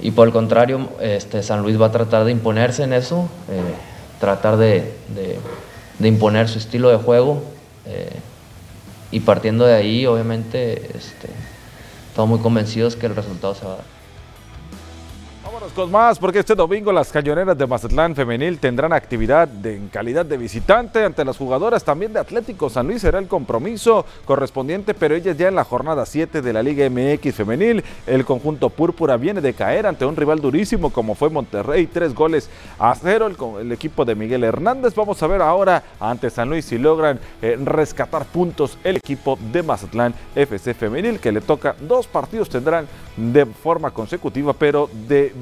y 0.00 0.10
por 0.10 0.26
el 0.26 0.32
contrario 0.32 0.88
este 1.00 1.42
San 1.42 1.62
Luis 1.62 1.80
va 1.80 1.86
a 1.86 1.90
tratar 1.90 2.24
de 2.24 2.32
imponerse 2.32 2.84
en 2.84 2.92
eso 2.92 3.28
eh, 3.50 3.60
tratar 4.20 4.56
de, 4.56 4.94
de, 5.98 6.08
imponer 6.08 6.48
su 6.48 6.58
estilo 6.58 6.90
de 6.90 6.96
juego 6.96 7.42
eh, 7.86 8.10
y 9.10 9.20
partiendo 9.20 9.66
de 9.66 9.74
ahí, 9.74 10.06
obviamente, 10.06 10.96
este, 10.96 11.28
estamos 12.08 12.30
muy 12.30 12.40
convencidos 12.40 12.96
que 12.96 13.06
el 13.06 13.16
resultado 13.16 13.54
se 13.54 13.64
va 13.66 13.74
a 13.74 13.76
dar. 13.78 13.97
Con 15.74 15.90
más, 15.90 16.18
porque 16.18 16.40
este 16.40 16.54
domingo 16.54 16.92
las 16.92 17.10
cañoneras 17.12 17.56
de 17.56 17.66
Mazatlán 17.66 18.14
Femenil 18.14 18.58
tendrán 18.58 18.92
actividad 18.92 19.48
en 19.64 19.88
calidad 19.88 20.26
de 20.26 20.36
visitante 20.36 21.04
ante 21.04 21.24
las 21.24 21.36
jugadoras 21.36 21.84
también 21.84 22.12
de 22.12 22.20
Atlético 22.20 22.68
San 22.68 22.86
Luis. 22.86 23.02
Será 23.02 23.18
el 23.18 23.28
compromiso 23.28 24.04
correspondiente, 24.24 24.94
pero 24.94 25.14
ellas 25.14 25.36
ya 25.36 25.48
en 25.48 25.54
la 25.54 25.64
jornada 25.64 26.06
7 26.06 26.42
de 26.42 26.52
la 26.52 26.62
Liga 26.62 26.88
MX 26.88 27.34
Femenil. 27.34 27.84
El 28.06 28.24
conjunto 28.24 28.70
púrpura 28.70 29.16
viene 29.16 29.40
de 29.40 29.54
caer 29.54 29.86
ante 29.86 30.04
un 30.04 30.16
rival 30.16 30.40
durísimo 30.40 30.90
como 30.90 31.14
fue 31.14 31.30
Monterrey, 31.30 31.86
tres 31.86 32.14
goles 32.14 32.48
a 32.78 32.94
cero. 32.94 33.26
El, 33.26 33.36
el 33.66 33.72
equipo 33.72 34.04
de 34.04 34.14
Miguel 34.14 34.44
Hernández. 34.44 34.94
Vamos 34.94 35.22
a 35.22 35.26
ver 35.26 35.42
ahora 35.42 35.82
ante 36.00 36.30
San 36.30 36.48
Luis 36.48 36.64
si 36.64 36.78
logran 36.78 37.20
eh, 37.42 37.58
rescatar 37.64 38.24
puntos 38.24 38.78
el 38.84 38.96
equipo 38.96 39.38
de 39.52 39.62
Mazatlán 39.62 40.14
FC 40.34 40.74
Femenil, 40.74 41.20
que 41.20 41.32
le 41.32 41.40
toca 41.40 41.76
dos 41.80 42.06
partidos, 42.06 42.48
tendrán 42.48 42.86
de 43.16 43.46
forma 43.46 43.90
consecutiva, 43.90 44.52
pero 44.52 44.88
de 45.08 45.32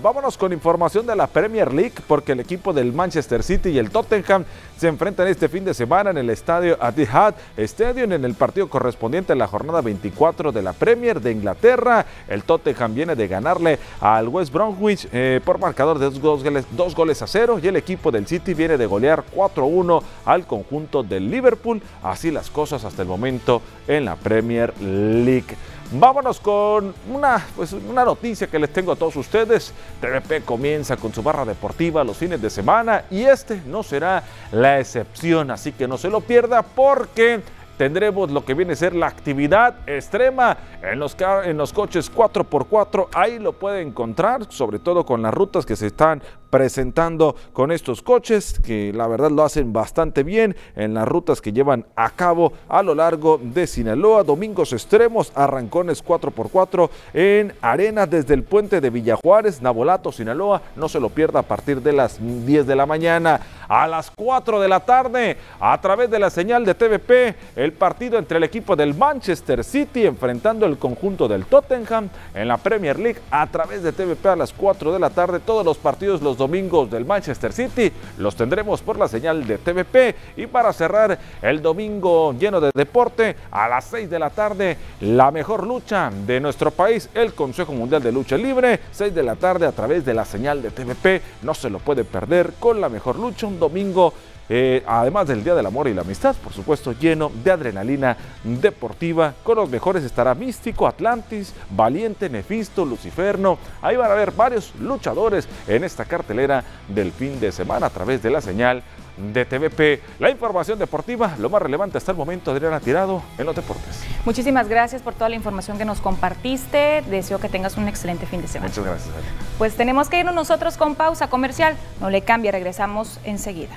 Vámonos 0.00 0.38
con 0.38 0.52
información 0.52 1.06
de 1.06 1.16
la 1.16 1.26
Premier 1.26 1.72
League 1.72 1.94
porque 2.06 2.32
el 2.32 2.40
equipo 2.40 2.72
del 2.72 2.92
Manchester 2.92 3.42
City 3.42 3.70
y 3.70 3.78
el 3.78 3.90
Tottenham 3.90 4.44
se 4.76 4.86
enfrentan 4.86 5.26
este 5.26 5.48
fin 5.48 5.64
de 5.64 5.74
semana 5.74 6.10
en 6.10 6.18
el 6.18 6.30
estadio 6.30 6.78
Etihad 6.80 7.34
Stadium 7.56 8.12
en 8.12 8.24
el 8.24 8.34
partido 8.34 8.68
correspondiente 8.68 9.32
a 9.32 9.36
la 9.36 9.48
jornada 9.48 9.80
24 9.80 10.52
de 10.52 10.62
la 10.62 10.72
Premier 10.72 11.20
de 11.20 11.32
Inglaterra. 11.32 12.06
El 12.28 12.44
Tottenham 12.44 12.94
viene 12.94 13.16
de 13.16 13.26
ganarle 13.26 13.80
al 14.00 14.28
West 14.28 14.52
Bromwich 14.52 15.08
eh, 15.12 15.40
por 15.44 15.58
marcador 15.58 15.98
de 15.98 16.10
dos 16.10 16.20
goles, 16.20 16.64
dos 16.72 16.94
goles 16.94 17.20
a 17.22 17.26
cero 17.26 17.58
y 17.60 17.66
el 17.66 17.74
equipo 17.74 18.12
del 18.12 18.26
City 18.28 18.54
viene 18.54 18.76
de 18.76 18.86
golear 18.86 19.24
4-1 19.34 20.00
al 20.26 20.46
conjunto 20.46 21.02
del 21.02 21.28
Liverpool. 21.28 21.82
Así 22.04 22.30
las 22.30 22.50
cosas 22.50 22.84
hasta 22.84 23.02
el 23.02 23.08
momento 23.08 23.62
en 23.88 24.04
la 24.04 24.14
Premier 24.14 24.72
League. 24.80 25.56
Vámonos 25.92 26.40
con 26.40 26.92
una, 27.08 27.46
pues, 27.54 27.72
una 27.72 28.04
noticia 28.04 28.48
que 28.48 28.58
les 28.58 28.72
tengo 28.72 28.90
a 28.90 28.96
todos 28.96 29.14
ustedes. 29.14 29.72
TVP 30.00 30.42
comienza 30.44 30.96
con 30.96 31.14
su 31.14 31.22
barra 31.22 31.44
deportiva 31.44 32.02
los 32.02 32.16
fines 32.16 32.42
de 32.42 32.50
semana 32.50 33.04
y 33.08 33.22
este 33.22 33.62
no 33.66 33.84
será 33.84 34.24
la 34.50 34.80
excepción, 34.80 35.52
así 35.52 35.70
que 35.70 35.86
no 35.86 35.96
se 35.96 36.10
lo 36.10 36.20
pierda 36.20 36.62
porque 36.62 37.40
tendremos 37.78 38.32
lo 38.32 38.44
que 38.44 38.54
viene 38.54 38.72
a 38.72 38.76
ser 38.76 38.96
la 38.96 39.06
actividad 39.06 39.76
extrema 39.88 40.56
en 40.82 40.98
los, 40.98 41.16
en 41.44 41.56
los 41.56 41.72
coches 41.72 42.12
4x4. 42.12 43.08
Ahí 43.14 43.38
lo 43.38 43.52
puede 43.52 43.82
encontrar, 43.82 44.50
sobre 44.50 44.80
todo 44.80 45.06
con 45.06 45.22
las 45.22 45.32
rutas 45.32 45.64
que 45.64 45.76
se 45.76 45.86
están 45.86 46.20
presentando 46.50 47.36
con 47.52 47.72
estos 47.72 48.02
coches, 48.02 48.60
que 48.64 48.92
la 48.92 49.06
verdad 49.06 49.30
lo 49.30 49.44
hacen 49.44 49.72
bastante 49.72 50.22
bien 50.22 50.56
en 50.74 50.94
las 50.94 51.06
rutas 51.06 51.40
que 51.40 51.52
llevan 51.52 51.86
a 51.96 52.10
cabo 52.10 52.52
a 52.68 52.82
lo 52.82 52.94
largo 52.94 53.40
de 53.42 53.66
Sinaloa. 53.66 54.22
Domingos 54.22 54.72
extremos, 54.72 55.32
arrancones 55.34 56.04
4x4 56.04 56.90
en 57.14 57.52
arena 57.60 58.06
desde 58.06 58.34
el 58.34 58.42
puente 58.42 58.80
de 58.80 58.90
Villajuárez, 58.90 59.62
Nabolato, 59.62 60.12
Sinaloa. 60.12 60.62
No 60.76 60.88
se 60.88 61.00
lo 61.00 61.10
pierda 61.10 61.40
a 61.40 61.42
partir 61.42 61.82
de 61.82 61.92
las 61.92 62.18
10 62.20 62.66
de 62.66 62.76
la 62.76 62.86
mañana. 62.86 63.40
A 63.68 63.86
las 63.88 64.12
4 64.12 64.60
de 64.60 64.68
la 64.68 64.80
tarde, 64.80 65.36
a 65.58 65.80
través 65.80 66.08
de 66.08 66.20
la 66.20 66.30
señal 66.30 66.64
de 66.64 66.74
TVP, 66.74 67.34
el 67.56 67.72
partido 67.72 68.18
entre 68.18 68.38
el 68.38 68.44
equipo 68.44 68.76
del 68.76 68.94
Manchester 68.94 69.64
City 69.64 70.06
enfrentando 70.06 70.66
el 70.66 70.78
conjunto 70.78 71.26
del 71.26 71.46
Tottenham 71.46 72.08
en 72.34 72.48
la 72.48 72.58
Premier 72.58 72.98
League 72.98 73.20
a 73.30 73.46
través 73.48 73.82
de 73.82 73.92
TVP 73.92 74.28
a 74.28 74.36
las 74.36 74.52
4 74.52 74.92
de 74.92 74.98
la 74.98 75.10
tarde. 75.10 75.40
Todos 75.40 75.64
los 75.64 75.78
partidos 75.78 76.22
los 76.22 76.35
domingos 76.36 76.90
del 76.90 77.04
Manchester 77.04 77.52
City 77.52 77.92
los 78.18 78.36
tendremos 78.36 78.82
por 78.82 78.98
la 78.98 79.08
señal 79.08 79.46
de 79.46 79.58
TVP. 79.58 80.14
Y 80.36 80.46
para 80.46 80.72
cerrar 80.72 81.18
el 81.42 81.62
domingo 81.62 82.34
lleno 82.38 82.60
de 82.60 82.70
deporte, 82.74 83.36
a 83.50 83.68
las 83.68 83.84
6 83.86 84.10
de 84.10 84.18
la 84.18 84.30
tarde, 84.30 84.76
la 85.00 85.30
mejor 85.30 85.66
lucha 85.66 86.10
de 86.26 86.40
nuestro 86.40 86.70
país, 86.70 87.08
el 87.14 87.34
Consejo 87.34 87.72
Mundial 87.72 88.02
de 88.02 88.12
Lucha 88.12 88.36
Libre. 88.36 88.80
6 88.92 89.14
de 89.14 89.22
la 89.22 89.36
tarde 89.36 89.66
a 89.66 89.72
través 89.72 90.04
de 90.04 90.14
la 90.14 90.24
señal 90.24 90.62
de 90.62 90.70
TVP. 90.70 91.22
No 91.42 91.54
se 91.54 91.70
lo 91.70 91.78
puede 91.78 92.04
perder 92.04 92.54
con 92.58 92.80
la 92.80 92.88
mejor 92.88 93.18
lucha. 93.18 93.46
Un 93.46 93.58
domingo 93.58 94.12
eh, 94.48 94.82
además 94.86 95.26
del 95.26 95.42
Día 95.42 95.54
del 95.54 95.66
Amor 95.66 95.88
y 95.88 95.94
la 95.94 96.02
Amistad, 96.02 96.36
por 96.36 96.52
supuesto, 96.52 96.92
lleno 96.92 97.30
de 97.42 97.50
adrenalina 97.50 98.16
deportiva. 98.44 99.34
Con 99.42 99.56
los 99.56 99.68
mejores 99.68 100.04
estará 100.04 100.34
Místico, 100.34 100.86
Atlantis, 100.86 101.52
Valiente, 101.70 102.28
Nefisto, 102.28 102.84
Luciferno. 102.84 103.58
Ahí 103.82 103.96
van 103.96 104.10
a 104.10 104.14
ver 104.14 104.30
varios 104.30 104.74
luchadores 104.80 105.48
en 105.66 105.84
esta 105.84 106.04
cartelera 106.04 106.64
del 106.88 107.12
fin 107.12 107.40
de 107.40 107.52
semana 107.52 107.86
a 107.86 107.90
través 107.90 108.22
de 108.22 108.30
la 108.30 108.40
señal 108.40 108.82
de 109.16 109.44
TVP. 109.44 110.00
La 110.18 110.30
información 110.30 110.78
deportiva, 110.78 111.34
lo 111.38 111.48
más 111.48 111.62
relevante 111.62 111.98
hasta 111.98 112.12
el 112.12 112.18
momento, 112.18 112.50
Adriana 112.50 112.80
Tirado, 112.80 113.22
en 113.38 113.46
los 113.46 113.56
deportes. 113.56 114.02
Muchísimas 114.24 114.68
gracias 114.68 115.02
por 115.02 115.14
toda 115.14 115.28
la 115.28 115.36
información 115.36 115.78
que 115.78 115.84
nos 115.84 116.00
compartiste. 116.00 117.02
Deseo 117.08 117.38
que 117.38 117.48
tengas 117.48 117.76
un 117.76 117.88
excelente 117.88 118.26
fin 118.26 118.42
de 118.42 118.48
semana. 118.48 118.68
Muchas 118.68 118.84
gracias. 118.84 119.14
Adriana. 119.14 119.36
Pues 119.58 119.74
tenemos 119.76 120.08
que 120.08 120.20
irnos 120.20 120.34
nosotros 120.34 120.76
con 120.76 120.94
pausa 120.94 121.28
comercial. 121.28 121.76
No 122.00 122.10
le 122.10 122.22
cambie, 122.22 122.52
regresamos 122.52 123.18
enseguida. 123.24 123.76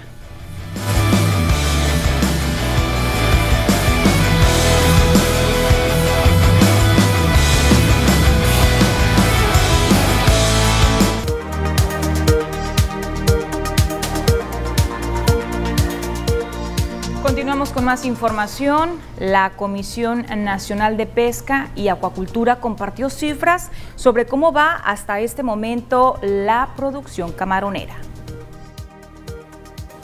Con 17.80 17.86
más 17.86 18.04
información. 18.04 19.00
La 19.20 19.52
Comisión 19.52 20.26
Nacional 20.36 20.98
de 20.98 21.06
Pesca 21.06 21.72
y 21.78 21.88
Acuacultura 21.88 22.60
compartió 22.60 23.10
cifras 23.10 23.72
sobre 23.96 24.26
cómo 24.26 24.52
va 24.52 24.74
hasta 24.74 25.22
este 25.22 25.44
momento 25.44 26.20
la 26.22 26.74
producción 26.76 27.32
camaronera. 27.32 27.96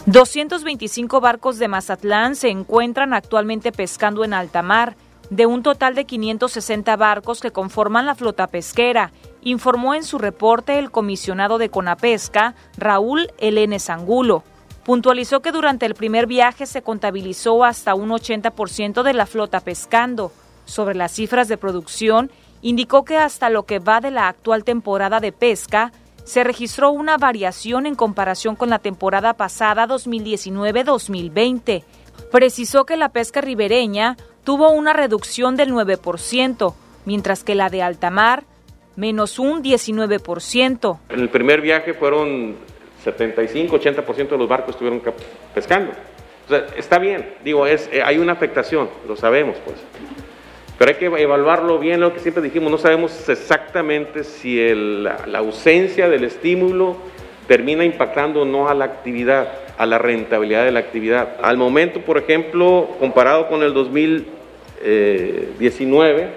225 0.05 1.19
barcos 1.19 1.59
de 1.59 1.67
Mazatlán 1.67 2.37
se 2.37 2.47
encuentran 2.47 3.13
actualmente 3.13 3.73
pescando 3.73 4.23
en 4.23 4.33
alta 4.33 4.61
mar, 4.61 4.95
de 5.29 5.45
un 5.45 5.61
total 5.61 5.95
de 5.95 6.05
560 6.05 6.95
barcos 6.95 7.41
que 7.41 7.51
conforman 7.51 8.05
la 8.05 8.15
flota 8.15 8.47
pesquera, 8.47 9.11
informó 9.41 9.95
en 9.95 10.05
su 10.05 10.17
reporte 10.17 10.79
el 10.79 10.91
comisionado 10.91 11.57
de 11.57 11.69
Conapesca, 11.69 12.55
Raúl 12.77 13.33
Elene 13.37 13.79
Zangulo. 13.79 14.43
Puntualizó 14.85 15.41
que 15.41 15.51
durante 15.51 15.87
el 15.87 15.95
primer 15.95 16.27
viaje 16.27 16.67
se 16.67 16.83
contabilizó 16.83 17.63
hasta 17.63 17.95
un 17.95 18.11
80% 18.11 19.01
de 19.01 19.13
la 19.13 19.25
flota 19.25 19.59
pescando. 19.59 20.31
Sobre 20.65 20.93
las 20.93 21.11
cifras 21.11 21.47
de 21.47 21.57
producción, 21.57 22.29
indicó 22.61 23.03
que 23.03 23.17
hasta 23.17 23.49
lo 23.49 23.63
que 23.63 23.79
va 23.79 23.99
de 23.99 24.11
la 24.11 24.27
actual 24.27 24.63
temporada 24.63 25.19
de 25.19 25.31
pesca, 25.31 25.91
se 26.23 26.43
registró 26.43 26.91
una 26.91 27.17
variación 27.17 27.87
en 27.87 27.95
comparación 27.95 28.55
con 28.55 28.69
la 28.69 28.77
temporada 28.77 29.33
pasada 29.33 29.87
2019-2020. 29.87 31.83
Precisó 32.31 32.85
que 32.85 32.95
la 32.95 33.09
pesca 33.09 33.41
ribereña 33.41 34.17
tuvo 34.43 34.69
una 34.69 34.93
reducción 34.93 35.55
del 35.55 35.71
9%, 35.71 36.75
mientras 37.05 37.43
que 37.43 37.55
la 37.55 37.69
de 37.69 37.81
alta 37.81 38.11
mar 38.11 38.43
menos 38.95 39.39
un 39.39 39.63
19%. 39.63 40.99
En 41.09 41.19
el 41.19 41.29
primer 41.29 41.61
viaje 41.61 41.95
fueron 41.95 42.55
75, 43.05 43.79
80% 43.79 44.29
de 44.29 44.37
los 44.37 44.49
barcos 44.49 44.71
estuvieron 44.71 44.99
pescando. 45.53 45.91
Está 46.75 46.97
bien, 46.99 47.35
digo, 47.43 47.67
es, 47.67 47.89
eh, 47.91 48.01
hay 48.03 48.17
una 48.17 48.31
afectación, 48.33 48.89
lo 49.07 49.15
sabemos 49.15 49.55
pues. 49.63 49.77
Pero 50.77 50.91
hay 50.91 50.97
que 50.97 51.05
evaluarlo 51.05 51.79
bien, 51.79 52.01
lo 52.01 52.13
que 52.13 52.19
siempre 52.19 52.43
dijimos, 52.43 52.69
no 52.69 52.77
sabemos 52.77 53.29
exactamente 53.29 54.25
si 54.25 54.59
la, 54.73 55.19
la, 55.25 55.39
ausencia 55.39 56.09
del 56.09 56.25
estímulo 56.25 56.97
termina 57.47 57.85
impactando 57.85 58.41
o 58.41 58.45
no 58.45 58.67
a 58.67 58.73
la 58.73 58.83
actividad, 58.85 59.47
a 59.77 59.85
la 59.85 59.97
rentabilidad 59.97 60.65
de 60.65 60.71
la 60.71 60.79
actividad. 60.79 61.37
Al 61.41 61.55
momento, 61.57 62.01
por 62.01 62.17
ejemplo, 62.17 62.89
comparado 62.99 63.47
con 63.47 63.63
el 63.63 63.73
2019, 63.73 66.29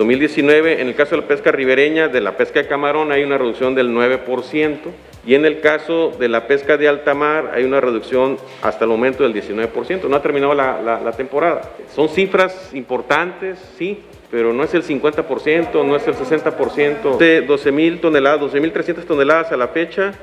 2019, 0.00 0.80
en 0.80 0.88
el 0.88 0.94
caso 0.94 1.14
de 1.14 1.20
la 1.20 1.28
pesca 1.28 1.52
ribereña, 1.52 2.08
de 2.08 2.22
la 2.22 2.34
pesca 2.34 2.62
de 2.62 2.66
camarón, 2.66 3.12
hay 3.12 3.22
una 3.22 3.36
reducción 3.36 3.74
del 3.74 3.90
9%. 3.90 4.78
Y 5.26 5.34
en 5.34 5.44
el 5.44 5.60
caso 5.60 6.10
de 6.18 6.30
la 6.30 6.46
pesca 6.46 6.78
de 6.78 6.88
alta 6.88 7.12
mar 7.12 7.50
hay 7.54 7.64
una 7.64 7.82
reducción 7.82 8.38
hasta 8.62 8.86
el 8.86 8.90
momento 8.90 9.24
del 9.24 9.34
19%. 9.34 10.08
No 10.08 10.16
ha 10.16 10.22
terminado 10.22 10.54
la, 10.54 11.12
temporada. 11.18 11.72
Son 11.94 12.08
cifras 12.08 12.70
importantes, 12.72 13.58
sí, 13.76 14.00
pero 14.30 14.54
no 14.54 14.64
es 14.64 14.72
el 14.72 14.84
50%, 14.84 15.84
no 15.84 15.94
es 15.94 16.06
el 16.06 16.14
60%. 16.14 17.18
De 17.18 17.42
12 17.42 17.70
mil 17.70 18.00
toneladas, 18.00 18.40
12 18.40 18.58
mil 18.58 18.72
300 18.72 19.04
toneladas 19.04 19.52
a 19.52 19.58
la 19.58 19.68
fecha 19.68 20.14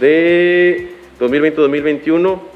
de 0.00 0.88
2020-2021 1.20 2.55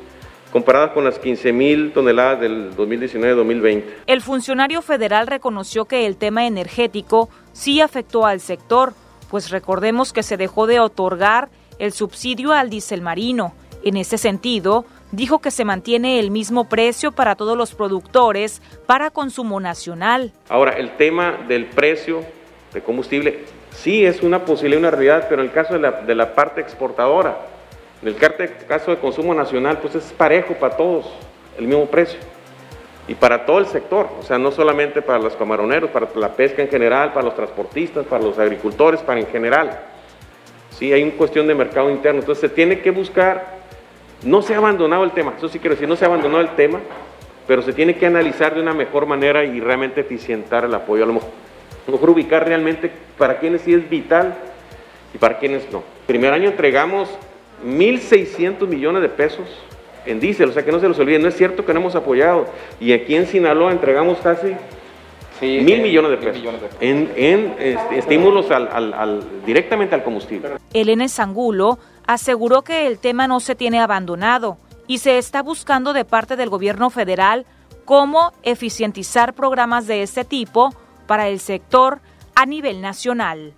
comparadas 0.50 0.90
con 0.90 1.04
las 1.04 1.18
15 1.18 1.52
mil 1.52 1.92
toneladas 1.92 2.40
del 2.40 2.74
2019-2020. 2.76 3.84
El 4.06 4.20
funcionario 4.20 4.82
federal 4.82 5.26
reconoció 5.26 5.84
que 5.84 6.06
el 6.06 6.16
tema 6.16 6.46
energético 6.46 7.28
sí 7.52 7.80
afectó 7.80 8.26
al 8.26 8.40
sector, 8.40 8.92
pues 9.30 9.50
recordemos 9.50 10.12
que 10.12 10.22
se 10.22 10.36
dejó 10.36 10.66
de 10.66 10.80
otorgar 10.80 11.48
el 11.78 11.92
subsidio 11.92 12.52
al 12.52 12.70
diésel 12.70 13.02
marino. 13.02 13.54
En 13.82 13.96
ese 13.96 14.18
sentido, 14.18 14.84
dijo 15.12 15.40
que 15.40 15.50
se 15.50 15.64
mantiene 15.64 16.18
el 16.18 16.30
mismo 16.30 16.68
precio 16.68 17.12
para 17.12 17.34
todos 17.34 17.56
los 17.56 17.74
productores 17.74 18.60
para 18.86 19.10
consumo 19.10 19.60
nacional. 19.60 20.32
Ahora, 20.48 20.72
el 20.72 20.96
tema 20.96 21.38
del 21.48 21.66
precio 21.66 22.22
de 22.74 22.82
combustible 22.82 23.44
sí 23.70 24.04
es 24.04 24.22
una 24.22 24.44
posibilidad, 24.44 24.80
una 24.80 24.90
realidad, 24.90 25.26
pero 25.28 25.42
en 25.42 25.48
el 25.48 25.54
caso 25.54 25.74
de 25.74 25.80
la, 25.80 25.92
de 26.02 26.14
la 26.14 26.34
parte 26.34 26.60
exportadora, 26.60 27.38
en 28.02 28.08
el 28.08 28.16
caso 28.66 28.90
de 28.90 28.96
consumo 28.98 29.34
nacional, 29.34 29.78
pues 29.78 29.94
es 29.94 30.12
parejo 30.12 30.54
para 30.54 30.76
todos, 30.76 31.06
el 31.58 31.66
mismo 31.66 31.86
precio. 31.86 32.18
Y 33.08 33.14
para 33.14 33.44
todo 33.44 33.58
el 33.58 33.66
sector, 33.66 34.08
o 34.20 34.22
sea, 34.22 34.38
no 34.38 34.52
solamente 34.52 35.02
para 35.02 35.18
los 35.18 35.34
camaroneros, 35.34 35.90
para 35.90 36.08
la 36.14 36.28
pesca 36.28 36.62
en 36.62 36.68
general, 36.68 37.12
para 37.12 37.26
los 37.26 37.34
transportistas, 37.34 38.06
para 38.06 38.22
los 38.22 38.38
agricultores, 38.38 39.00
para 39.00 39.20
en 39.20 39.26
general. 39.26 39.80
Sí, 40.70 40.92
hay 40.92 41.02
una 41.02 41.12
cuestión 41.12 41.46
de 41.46 41.54
mercado 41.54 41.90
interno. 41.90 42.20
Entonces 42.20 42.48
se 42.48 42.54
tiene 42.54 42.80
que 42.80 42.90
buscar, 42.90 43.58
no 44.22 44.42
se 44.42 44.54
ha 44.54 44.58
abandonado 44.58 45.04
el 45.04 45.10
tema, 45.10 45.34
eso 45.36 45.48
sí 45.48 45.58
quiero 45.58 45.74
decir, 45.74 45.88
no 45.88 45.96
se 45.96 46.04
ha 46.04 46.08
abandonado 46.08 46.40
el 46.40 46.54
tema, 46.54 46.78
pero 47.46 47.62
se 47.62 47.72
tiene 47.72 47.96
que 47.96 48.06
analizar 48.06 48.54
de 48.54 48.62
una 48.62 48.72
mejor 48.72 49.06
manera 49.06 49.44
y 49.44 49.60
realmente 49.60 50.02
eficientar 50.02 50.64
el 50.64 50.74
apoyo. 50.74 51.02
A 51.04 51.06
lo 51.06 51.20
mejor, 51.88 52.10
ubicar 52.10 52.46
realmente 52.46 52.90
para 53.18 53.38
quienes 53.40 53.62
sí 53.62 53.74
es 53.74 53.90
vital 53.90 54.36
y 55.12 55.18
para 55.18 55.38
quienes 55.38 55.70
no. 55.72 55.82
Primer 56.06 56.32
año 56.32 56.48
entregamos 56.48 57.10
1.600 57.64 58.66
millones 58.66 59.02
de 59.02 59.08
pesos 59.08 59.46
en 60.06 60.20
diésel, 60.20 60.50
o 60.50 60.52
sea 60.52 60.64
que 60.64 60.72
no 60.72 60.80
se 60.80 60.88
los 60.88 60.98
olvide, 60.98 61.18
no 61.18 61.28
es 61.28 61.36
cierto 61.36 61.64
que 61.64 61.72
no 61.74 61.80
hemos 61.80 61.94
apoyado. 61.94 62.46
Y 62.80 62.92
aquí 62.92 63.14
en 63.14 63.26
Sinaloa 63.26 63.72
entregamos 63.72 64.18
casi 64.18 64.54
mil 65.40 65.82
millones 65.82 66.10
de 66.10 66.16
pesos 66.18 66.42
en, 66.80 67.54
este, 67.58 67.98
estímulos 67.98 68.50
al, 68.50 69.22
directamente 69.46 69.94
al 69.94 70.02
combustible. 70.02 70.50
Elena 70.72 71.08
Sangulo 71.08 71.78
aseguró 72.06 72.62
que 72.62 72.86
el 72.86 72.98
tema 72.98 73.26
no 73.26 73.40
se 73.40 73.54
tiene 73.54 73.80
abandonado 73.80 74.58
y 74.86 74.98
se 74.98 75.18
está 75.18 75.42
buscando 75.42 75.92
de 75.92 76.04
parte 76.04 76.36
del 76.36 76.50
gobierno 76.50 76.90
federal 76.90 77.46
cómo 77.84 78.32
eficientizar 78.42 79.34
programas 79.34 79.86
de 79.86 80.02
este 80.02 80.24
tipo 80.24 80.74
para 81.06 81.28
el 81.28 81.40
sector 81.40 82.00
a 82.34 82.46
nivel 82.46 82.80
nacional. 82.80 83.52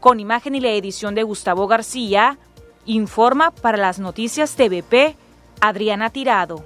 Con 0.00 0.20
imagen 0.20 0.54
y 0.54 0.60
la 0.60 0.70
edición 0.70 1.14
de 1.14 1.22
Gustavo 1.22 1.66
García, 1.66 2.38
informa 2.86 3.50
para 3.50 3.76
las 3.76 3.98
noticias 3.98 4.54
TVP 4.54 5.16
Adriana 5.60 6.10
Tirado. 6.10 6.64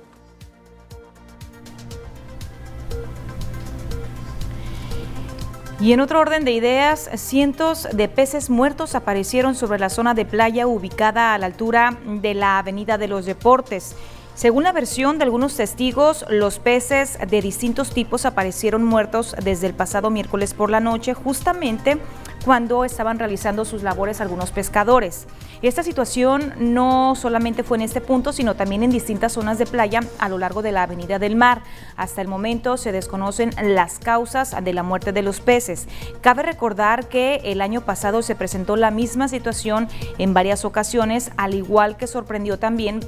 Y 5.80 5.94
en 5.94 6.00
otro 6.00 6.20
orden 6.20 6.44
de 6.44 6.52
ideas, 6.52 7.08
cientos 7.14 7.88
de 7.90 8.06
peces 8.06 8.50
muertos 8.50 8.94
aparecieron 8.94 9.54
sobre 9.54 9.78
la 9.78 9.88
zona 9.88 10.12
de 10.12 10.26
playa 10.26 10.66
ubicada 10.66 11.32
a 11.32 11.38
la 11.38 11.46
altura 11.46 11.96
de 12.04 12.34
la 12.34 12.58
Avenida 12.58 12.98
de 12.98 13.08
los 13.08 13.24
Deportes. 13.24 13.96
Según 14.34 14.62
la 14.62 14.72
versión 14.72 15.16
de 15.16 15.24
algunos 15.24 15.56
testigos, 15.56 16.26
los 16.28 16.58
peces 16.58 17.18
de 17.26 17.40
distintos 17.40 17.90
tipos 17.90 18.26
aparecieron 18.26 18.84
muertos 18.84 19.34
desde 19.42 19.68
el 19.68 19.74
pasado 19.74 20.10
miércoles 20.10 20.52
por 20.52 20.70
la 20.70 20.80
noche, 20.80 21.14
justamente 21.14 21.98
cuando 22.44 22.84
estaban 22.84 23.18
realizando 23.18 23.64
sus 23.64 23.82
labores 23.82 24.20
algunos 24.20 24.50
pescadores. 24.50 25.26
Esta 25.62 25.82
situación 25.82 26.54
no 26.58 27.14
solamente 27.14 27.62
fue 27.62 27.76
en 27.76 27.82
este 27.82 28.00
punto, 28.00 28.32
sino 28.32 28.54
también 28.54 28.82
en 28.82 28.90
distintas 28.90 29.32
zonas 29.32 29.58
de 29.58 29.66
playa 29.66 30.00
a 30.18 30.30
lo 30.30 30.38
largo 30.38 30.62
de 30.62 30.72
la 30.72 30.84
Avenida 30.84 31.18
del 31.18 31.36
Mar. 31.36 31.62
Hasta 31.96 32.22
el 32.22 32.28
momento 32.28 32.78
se 32.78 32.92
desconocen 32.92 33.50
las 33.62 33.98
causas 33.98 34.56
de 34.62 34.72
la 34.72 34.82
muerte 34.82 35.12
de 35.12 35.20
los 35.22 35.40
peces. 35.40 35.86
Cabe 36.22 36.42
recordar 36.42 37.08
que 37.08 37.40
el 37.44 37.60
año 37.60 37.82
pasado 37.82 38.22
se 38.22 38.34
presentó 38.34 38.76
la 38.76 38.90
misma 38.90 39.28
situación 39.28 39.88
en 40.16 40.32
varias 40.32 40.64
ocasiones, 40.64 41.30
al 41.36 41.54
igual 41.54 41.98
que 41.98 42.06
sorprendió 42.06 42.58
también 42.58 43.00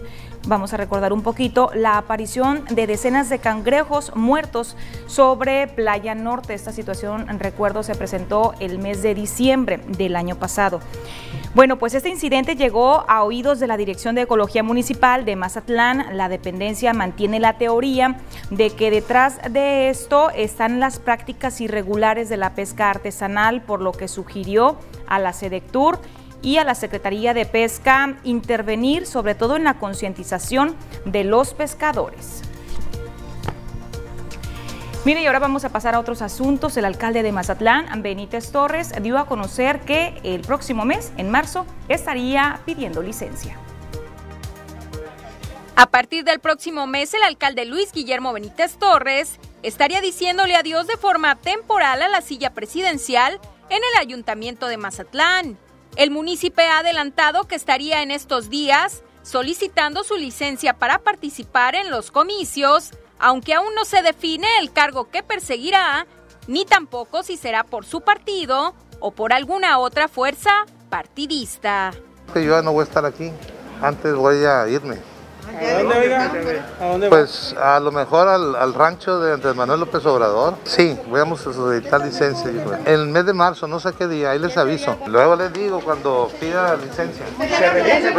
Vamos 0.48 0.72
a 0.72 0.76
recordar 0.76 1.12
un 1.12 1.22
poquito 1.22 1.70
la 1.72 1.98
aparición 1.98 2.64
de 2.68 2.88
decenas 2.88 3.28
de 3.28 3.38
cangrejos 3.38 4.16
muertos 4.16 4.76
sobre 5.06 5.68
Playa 5.68 6.16
Norte. 6.16 6.54
Esta 6.54 6.72
situación, 6.72 7.28
recuerdo, 7.38 7.84
se 7.84 7.94
presentó 7.94 8.52
el 8.58 8.80
mes 8.80 9.02
de 9.02 9.14
diciembre 9.22 9.80
del 9.86 10.16
año 10.16 10.34
pasado. 10.36 10.80
Bueno, 11.54 11.78
pues 11.78 11.94
este 11.94 12.08
incidente 12.08 12.56
llegó 12.56 13.04
a 13.08 13.22
oídos 13.22 13.60
de 13.60 13.66
la 13.66 13.76
Dirección 13.76 14.14
de 14.14 14.22
Ecología 14.22 14.62
Municipal 14.62 15.24
de 15.24 15.36
Mazatlán. 15.36 16.16
La 16.16 16.28
dependencia 16.28 16.92
mantiene 16.92 17.40
la 17.40 17.58
teoría 17.58 18.16
de 18.50 18.70
que 18.70 18.90
detrás 18.90 19.38
de 19.50 19.90
esto 19.90 20.30
están 20.30 20.80
las 20.80 20.98
prácticas 20.98 21.60
irregulares 21.60 22.28
de 22.28 22.36
la 22.36 22.54
pesca 22.54 22.90
artesanal, 22.90 23.62
por 23.62 23.80
lo 23.80 23.92
que 23.92 24.08
sugirió 24.08 24.76
a 25.06 25.18
la 25.18 25.32
SEDECTUR 25.32 26.00
y 26.42 26.56
a 26.56 26.64
la 26.64 26.74
Secretaría 26.74 27.34
de 27.34 27.46
Pesca 27.46 28.16
intervenir 28.24 29.06
sobre 29.06 29.34
todo 29.34 29.56
en 29.56 29.64
la 29.64 29.78
concientización 29.78 30.74
de 31.04 31.24
los 31.24 31.54
pescadores. 31.54 32.42
Mire, 35.04 35.20
y 35.20 35.26
ahora 35.26 35.40
vamos 35.40 35.64
a 35.64 35.70
pasar 35.70 35.96
a 35.96 35.98
otros 35.98 36.22
asuntos. 36.22 36.76
El 36.76 36.84
alcalde 36.84 37.24
de 37.24 37.32
Mazatlán, 37.32 38.02
Benítez 38.02 38.52
Torres, 38.52 38.92
dio 39.02 39.18
a 39.18 39.26
conocer 39.26 39.80
que 39.80 40.20
el 40.22 40.42
próximo 40.42 40.84
mes, 40.84 41.12
en 41.16 41.28
marzo, 41.28 41.66
estaría 41.88 42.60
pidiendo 42.64 43.02
licencia. 43.02 43.58
A 45.74 45.86
partir 45.86 46.22
del 46.22 46.38
próximo 46.38 46.86
mes, 46.86 47.14
el 47.14 47.24
alcalde 47.24 47.64
Luis 47.64 47.90
Guillermo 47.90 48.32
Benítez 48.32 48.76
Torres 48.76 49.40
estaría 49.64 50.00
diciéndole 50.00 50.54
adiós 50.54 50.86
de 50.86 50.96
forma 50.96 51.34
temporal 51.34 52.00
a 52.00 52.08
la 52.08 52.20
silla 52.20 52.54
presidencial 52.54 53.40
en 53.70 53.78
el 53.78 54.00
ayuntamiento 54.00 54.68
de 54.68 54.76
Mazatlán. 54.76 55.58
El 55.96 56.12
municipio 56.12 56.62
ha 56.62 56.78
adelantado 56.78 57.48
que 57.48 57.56
estaría 57.56 58.02
en 58.02 58.12
estos 58.12 58.50
días 58.50 59.02
solicitando 59.24 60.04
su 60.04 60.16
licencia 60.16 60.74
para 60.74 61.00
participar 61.00 61.74
en 61.74 61.90
los 61.90 62.12
comicios, 62.12 62.92
aunque 63.22 63.54
aún 63.54 63.74
no 63.74 63.84
se 63.84 64.02
define 64.02 64.48
el 64.60 64.72
cargo 64.72 65.08
que 65.08 65.22
perseguirá, 65.22 66.06
ni 66.48 66.66
tampoco 66.66 67.22
si 67.22 67.36
será 67.36 67.62
por 67.62 67.86
su 67.86 68.00
partido 68.00 68.74
o 68.98 69.12
por 69.12 69.32
alguna 69.32 69.78
otra 69.78 70.08
fuerza 70.08 70.50
partidista. 70.90 71.92
Yo 72.34 72.40
ya 72.40 72.62
no 72.62 72.72
voy 72.72 72.82
a 72.82 72.84
estar 72.84 73.06
aquí, 73.06 73.30
antes 73.80 74.14
voy 74.14 74.44
a 74.44 74.68
irme. 74.68 74.96
¿A 75.48 75.82
dónde, 75.82 76.14
¿A 76.80 76.84
dónde 76.86 77.08
Pues 77.08 77.54
a 77.60 77.78
lo 77.78 77.92
mejor 77.92 78.26
al, 78.26 78.74
rancho 78.74 79.20
de 79.20 79.34
Andrés 79.34 79.54
Manuel 79.54 79.80
López 79.80 80.04
Obrador. 80.06 80.56
Sí, 80.64 80.98
voy 81.08 81.20
a 81.20 81.36
solicitar 81.36 82.00
licencia. 82.04 82.50
En 82.86 82.94
el 82.94 83.06
mes 83.06 83.26
de 83.26 83.34
marzo, 83.34 83.68
no 83.68 83.78
sé 83.78 83.92
qué 83.92 84.08
día, 84.08 84.30
ahí 84.30 84.38
les 84.40 84.56
aviso. 84.56 84.96
Luego 85.06 85.36
les 85.36 85.52
digo 85.52 85.80
cuando 85.80 86.28
pida 86.40 86.76
licencia. 86.76 87.24
¿Se 87.38 88.12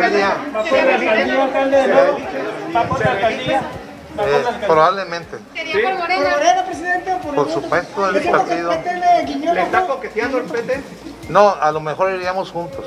por? 4.16 4.28
Eh, 4.28 4.43
probablemente. 4.66 5.38
¿Sí? 5.53 5.80
¿Por 5.82 5.93
Morena, 5.95 6.66
presidente? 6.66 7.16
Por, 7.24 7.36
por 7.36 7.51
supuesto, 7.51 8.09
el 8.09 8.30
partido. 8.30 8.72
¿Le 8.72 9.61
está 9.61 9.88
coqueteando 9.88 10.38
el 10.38 10.45
PT? 10.45 10.84
No, 11.30 11.49
a 11.49 11.72
lo 11.72 11.80
mejor 11.80 12.14
iríamos 12.14 12.51
juntos. 12.51 12.86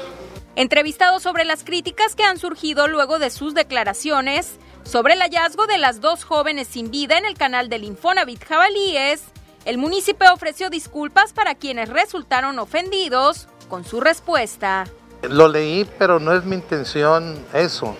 Entrevistado 0.54 1.20
sobre 1.20 1.44
las 1.44 1.64
críticas 1.64 2.14
que 2.14 2.24
han 2.24 2.38
surgido 2.38 2.88
luego 2.88 3.18
de 3.18 3.30
sus 3.30 3.54
declaraciones 3.54 4.58
sobre 4.86 5.14
el 5.14 5.20
hallazgo 5.20 5.66
de 5.66 5.78
las 5.78 6.00
dos 6.00 6.24
jóvenes 6.24 6.68
sin 6.68 6.92
vida 6.92 7.18
en 7.18 7.26
el 7.26 7.36
canal 7.36 7.68
del 7.68 7.82
Infonavit 7.82 8.44
Jabalíes, 8.44 9.24
el 9.64 9.78
municipio 9.78 10.32
ofreció 10.32 10.70
disculpas 10.70 11.32
para 11.32 11.56
quienes 11.56 11.88
resultaron 11.88 12.60
ofendidos 12.60 13.48
con 13.68 13.84
su 13.84 14.00
respuesta. 14.00 14.84
Lo 15.22 15.48
leí, 15.48 15.84
pero 15.98 16.20
no 16.20 16.32
es 16.32 16.44
mi 16.44 16.54
intención 16.54 17.36
eso. 17.52 17.96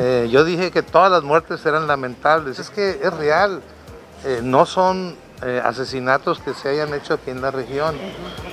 Eh, 0.00 0.28
yo 0.30 0.44
dije 0.44 0.70
que 0.70 0.84
todas 0.84 1.10
las 1.10 1.24
muertes 1.24 1.66
eran 1.66 1.88
lamentables. 1.88 2.60
Es 2.60 2.70
que 2.70 3.00
es 3.02 3.12
real. 3.12 3.60
Eh, 4.24 4.40
no 4.44 4.64
son 4.64 5.16
eh, 5.42 5.60
asesinatos 5.64 6.38
que 6.38 6.54
se 6.54 6.68
hayan 6.68 6.94
hecho 6.94 7.14
aquí 7.14 7.30
en 7.30 7.42
la 7.42 7.50
región. 7.50 7.96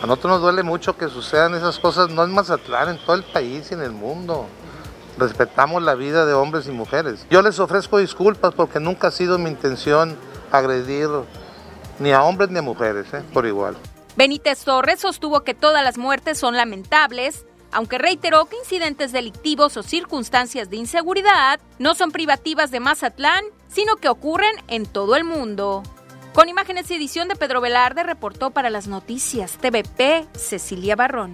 A 0.01 0.07
nosotros 0.07 0.33
nos 0.33 0.41
duele 0.41 0.63
mucho 0.63 0.97
que 0.97 1.07
sucedan 1.07 1.53
esas 1.53 1.77
cosas, 1.77 2.09
no 2.09 2.23
en 2.23 2.31
Mazatlán, 2.31 2.89
en 2.89 2.97
todo 2.97 3.15
el 3.15 3.23
país 3.23 3.69
y 3.69 3.75
en 3.75 3.81
el 3.81 3.91
mundo. 3.91 4.47
Respetamos 5.19 5.83
la 5.83 5.93
vida 5.93 6.25
de 6.25 6.33
hombres 6.33 6.67
y 6.67 6.71
mujeres. 6.71 7.27
Yo 7.29 7.43
les 7.43 7.59
ofrezco 7.59 7.99
disculpas 7.99 8.53
porque 8.55 8.79
nunca 8.79 9.07
ha 9.07 9.11
sido 9.11 9.37
mi 9.37 9.49
intención 9.49 10.17
agredir 10.51 11.09
ni 11.99 12.11
a 12.11 12.23
hombres 12.23 12.49
ni 12.49 12.57
a 12.57 12.63
mujeres, 12.63 13.07
por 13.33 13.45
igual. 13.45 13.77
Benítez 14.17 14.63
Torres 14.63 14.99
sostuvo 14.99 15.41
que 15.41 15.53
todas 15.53 15.83
las 15.83 15.97
muertes 15.97 16.37
son 16.37 16.57
lamentables, 16.57 17.45
aunque 17.75 17.97
reiteró 17.97 18.45
que 18.45 18.55
incidentes 18.55 19.11
delictivos 19.11 19.75
o 19.75 19.83
circunstancias 19.83 20.69
de 20.69 20.77
inseguridad 20.77 21.59
no 21.77 21.93
son 21.93 22.11
privativas 22.11 22.71
de 22.71 22.79
Mazatlán, 22.79 23.43
sino 23.67 23.97
que 23.97 24.07
ocurren 24.07 24.55
en 24.69 24.85
todo 24.85 25.17
el 25.17 25.25
mundo. 25.25 25.83
Con 26.33 26.47
imágenes 26.47 26.89
y 26.89 26.95
edición 26.95 27.27
de 27.27 27.35
Pedro 27.35 27.59
Velarde, 27.59 28.03
reportó 28.03 28.51
para 28.51 28.69
las 28.69 28.87
noticias 28.87 29.57
TVP 29.57 30.25
Cecilia 30.33 30.95
Barrón. 30.95 31.33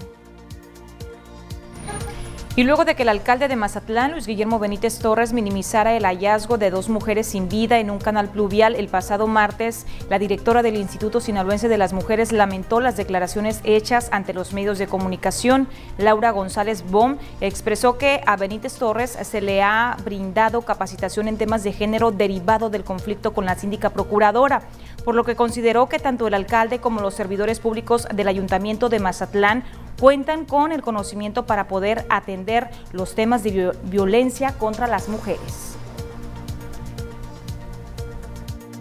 Y 2.61 2.63
luego 2.63 2.85
de 2.85 2.93
que 2.93 3.01
el 3.01 3.09
alcalde 3.09 3.47
de 3.47 3.55
Mazatlán, 3.55 4.11
Luis 4.11 4.27
Guillermo 4.27 4.59
Benítez 4.59 4.99
Torres, 4.99 5.33
minimizara 5.33 5.97
el 5.97 6.05
hallazgo 6.05 6.59
de 6.59 6.69
dos 6.69 6.89
mujeres 6.89 7.25
sin 7.25 7.49
vida 7.49 7.79
en 7.79 7.89
un 7.89 7.97
canal 7.97 8.29
pluvial 8.29 8.75
el 8.75 8.87
pasado 8.87 9.25
martes, 9.25 9.87
la 10.11 10.19
directora 10.19 10.61
del 10.61 10.75
Instituto 10.75 11.21
Sinaloense 11.21 11.69
de 11.69 11.79
las 11.79 11.91
Mujeres 11.91 12.31
lamentó 12.31 12.79
las 12.79 12.97
declaraciones 12.97 13.61
hechas 13.63 14.09
ante 14.11 14.35
los 14.35 14.53
medios 14.53 14.77
de 14.77 14.85
comunicación. 14.85 15.67
Laura 15.97 16.29
González 16.29 16.83
Bom 16.87 17.17
expresó 17.39 17.97
que 17.97 18.21
a 18.27 18.37
Benítez 18.37 18.75
Torres 18.75 19.17
se 19.19 19.41
le 19.41 19.63
ha 19.63 19.97
brindado 20.05 20.61
capacitación 20.61 21.27
en 21.29 21.39
temas 21.39 21.63
de 21.63 21.73
género 21.73 22.11
derivado 22.11 22.69
del 22.69 22.83
conflicto 22.83 23.33
con 23.33 23.45
la 23.45 23.55
síndica 23.55 23.89
procuradora, 23.89 24.61
por 25.03 25.15
lo 25.15 25.23
que 25.23 25.35
consideró 25.35 25.89
que 25.89 25.99
tanto 25.99 26.27
el 26.27 26.33
alcalde 26.33 26.79
como 26.79 27.01
los 27.01 27.13
servidores 27.13 27.59
públicos 27.59 28.07
del 28.13 28.27
Ayuntamiento 28.27 28.89
de 28.89 28.99
Mazatlán 28.99 29.63
cuentan 29.99 30.45
con 30.45 30.71
el 30.71 30.81
conocimiento 30.81 31.45
para 31.45 31.67
poder 31.67 32.05
atender 32.09 32.69
los 32.91 33.15
temas 33.15 33.43
de 33.43 33.71
violencia 33.83 34.53
contra 34.57 34.87
las 34.87 35.09
mujeres. 35.09 35.75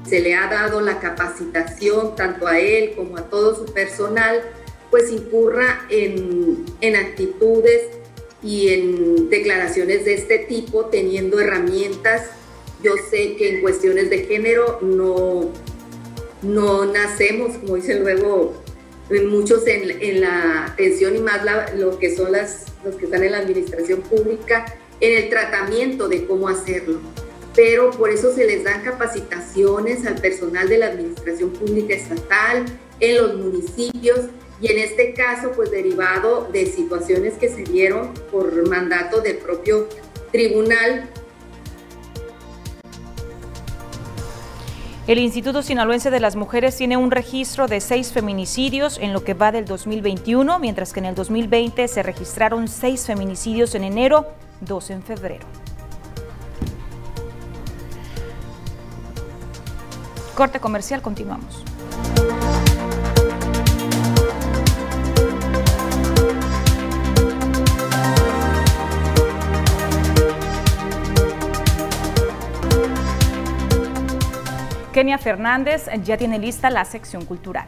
Se 0.07 0.21
le 0.21 0.35
ha 0.35 0.49
dado 0.49 0.81
la 0.81 0.99
capacitación 0.99 2.17
tanto 2.17 2.47
a 2.47 2.59
él 2.59 2.95
como 2.97 3.17
a 3.17 3.23
todo 3.23 3.55
su 3.55 3.73
personal, 3.73 4.41
pues 4.91 5.13
incurra 5.13 5.83
en, 5.89 6.65
en 6.81 6.97
actitudes 6.97 7.83
y 8.43 8.71
en 8.71 9.31
declaraciones 9.31 10.05
de 10.05 10.15
este 10.15 10.39
tipo, 10.39 10.87
teniendo 10.87 11.39
herramientas. 11.39 12.23
Yo 12.83 12.93
sé 13.11 13.37
que 13.37 13.57
en 13.57 13.61
cuestiones 13.61 14.11
de 14.11 14.25
género 14.25 14.79
no, 14.81 15.51
no 16.43 16.87
nacemos, 16.87 17.57
como 17.59 17.77
dice 17.77 17.99
luego 17.99 18.55
muchos 19.29 19.67
en, 19.67 20.21
la 20.21 20.67
atención 20.67 21.17
y 21.17 21.19
más 21.21 21.41
lo 21.77 21.99
que 21.99 22.15
son 22.15 22.33
las, 22.33 22.67
los 22.85 22.95
que 22.95 23.07
están 23.07 23.25
en 23.25 23.33
la 23.33 23.39
administración 23.39 24.03
pública, 24.03 24.79
en 25.01 25.25
el 25.25 25.31
tratamiento 25.31 26.09
de 26.09 26.27
cómo 26.27 26.49
hacerlo. 26.49 27.01
Pero 27.57 27.91
por 27.91 28.11
eso 28.11 28.33
se 28.33 28.47
les 28.47 28.63
dan 28.63 28.83
capacitaciones 28.83 30.07
al 30.07 30.21
personal 30.21 30.69
de 30.69 30.79
la 30.79 30.87
administración 30.87 31.51
pública 31.51 31.95
estatal, 31.95 32.65
en 33.01 33.17
los 33.17 33.35
municipios 33.35 34.21
y 34.61 34.71
en 34.71 34.79
este 34.79 35.15
caso 35.15 35.53
pues 35.53 35.71
derivado 35.71 36.49
de 36.53 36.67
situaciones 36.67 37.35
que 37.35 37.49
se 37.49 37.63
dieron 37.63 38.13
por 38.31 38.69
mandato 38.69 39.21
del 39.23 39.39
propio 39.39 39.89
tribunal 40.31 41.09
El 45.11 45.19
Instituto 45.19 45.61
Sinaloense 45.63 46.09
de 46.13 46.21
las 46.21 46.37
Mujeres 46.37 46.77
tiene 46.77 46.97
un 46.97 47.11
registro 47.11 47.67
de 47.67 47.81
seis 47.81 48.13
feminicidios 48.13 48.97
en 48.97 49.13
lo 49.13 49.25
que 49.25 49.35
va 49.35 49.51
del 49.51 49.65
2021, 49.65 50.61
mientras 50.61 50.93
que 50.93 51.01
en 51.01 51.07
el 51.07 51.17
2020 51.17 51.89
se 51.89 52.05
registraron 52.05 52.69
seis 52.69 53.07
feminicidios 53.07 53.75
en 53.75 53.83
enero, 53.83 54.29
dos 54.61 54.89
en 54.91 55.03
febrero. 55.03 55.45
Corte 60.37 60.61
comercial, 60.61 61.03
continuamos. 61.03 61.65
Kenia 74.93 75.19
Fernández 75.19 75.89
ya 76.03 76.17
tiene 76.17 76.39
lista 76.39 76.71
la 76.71 76.85
sección 76.85 77.25
cultural. 77.25 77.67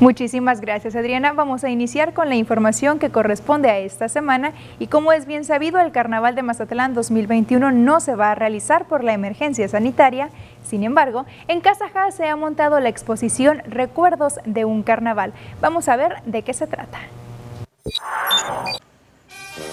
Muchísimas 0.00 0.60
gracias 0.60 0.94
Adriana. 0.94 1.32
Vamos 1.32 1.64
a 1.64 1.70
iniciar 1.70 2.12
con 2.12 2.28
la 2.28 2.36
información 2.36 3.00
que 3.00 3.10
corresponde 3.10 3.68
a 3.68 3.78
esta 3.78 4.08
semana 4.08 4.52
y 4.78 4.86
como 4.86 5.12
es 5.12 5.26
bien 5.26 5.44
sabido 5.44 5.80
el 5.80 5.90
Carnaval 5.90 6.36
de 6.36 6.42
Mazatlán 6.42 6.94
2021 6.94 7.72
no 7.72 7.98
se 7.98 8.14
va 8.14 8.30
a 8.30 8.34
realizar 8.36 8.86
por 8.86 9.02
la 9.02 9.12
emergencia 9.12 9.66
sanitaria. 9.66 10.30
Sin 10.62 10.84
embargo, 10.84 11.26
en 11.48 11.60
Casa 11.60 11.86
se 12.12 12.28
ha 12.28 12.36
montado 12.36 12.78
la 12.78 12.88
exposición 12.88 13.60
Recuerdos 13.66 14.38
de 14.44 14.64
un 14.64 14.84
Carnaval. 14.84 15.32
Vamos 15.60 15.88
a 15.88 15.96
ver 15.96 16.22
de 16.26 16.42
qué 16.42 16.54
se 16.54 16.68
trata. 16.68 17.00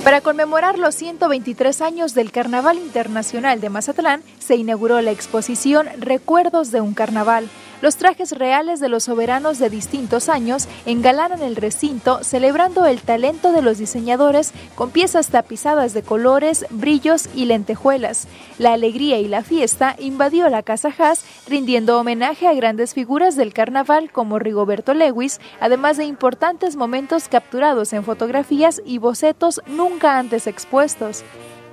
Para 0.04 0.22
conmemorar 0.22 0.78
los 0.78 0.94
123 0.96 1.82
años 1.82 2.14
del 2.14 2.32
Carnaval 2.32 2.78
Internacional 2.78 3.60
de 3.60 3.70
Mazatlán, 3.70 4.24
se 4.40 4.56
inauguró 4.56 5.02
la 5.02 5.12
exposición 5.12 5.88
Recuerdos 5.98 6.72
de 6.72 6.82
un 6.82 6.94
Carnaval, 6.94 7.50
los 7.82 7.98
trajes 7.98 8.32
reales 8.32 8.80
de 8.80 8.90
los 8.90 9.04
soberanos 9.04 9.60
de 9.60 9.70
distintos 9.70 10.30
años 10.30 10.68
engalanan 10.86 11.42
el 11.42 11.56
recinto 11.56 12.24
celebrando 12.24 12.86
el 12.86 13.02
talento 13.02 13.52
de 13.52 13.62
los 13.62 13.78
diseñadores 13.78 14.54
con 14.76 14.92
piezas 14.92 15.30
tapizadas 15.30 15.94
de 15.94 16.04
colores, 16.04 16.66
brillos 16.70 17.30
y 17.36 17.46
lentejuelas. 17.46 18.28
La 18.58 18.74
alegría 18.74 19.20
y 19.20 19.28
la 19.28 19.44
fiesta 19.44 19.96
invadió 20.00 20.50
la 20.50 20.64
Casa 20.64 20.94
Haas, 20.98 21.26
rindiendo 21.48 22.00
homenaje 22.00 22.48
a 22.48 22.54
grandes 22.54 22.94
figuras 22.94 23.36
del 23.36 23.54
carnaval 23.54 24.12
como 24.12 24.40
Rigoberto 24.40 24.94
Lewis, 24.94 25.40
además 25.60 25.98
de 25.98 26.06
importantes 26.06 26.76
momentos 26.76 27.28
capturados 27.28 27.94
en 27.94 28.04
fotografías 28.04 28.82
y 28.86 28.98
bocetos 28.98 29.62
nunca 29.68 30.18
antes 30.18 30.48
expuestos. 30.48 31.24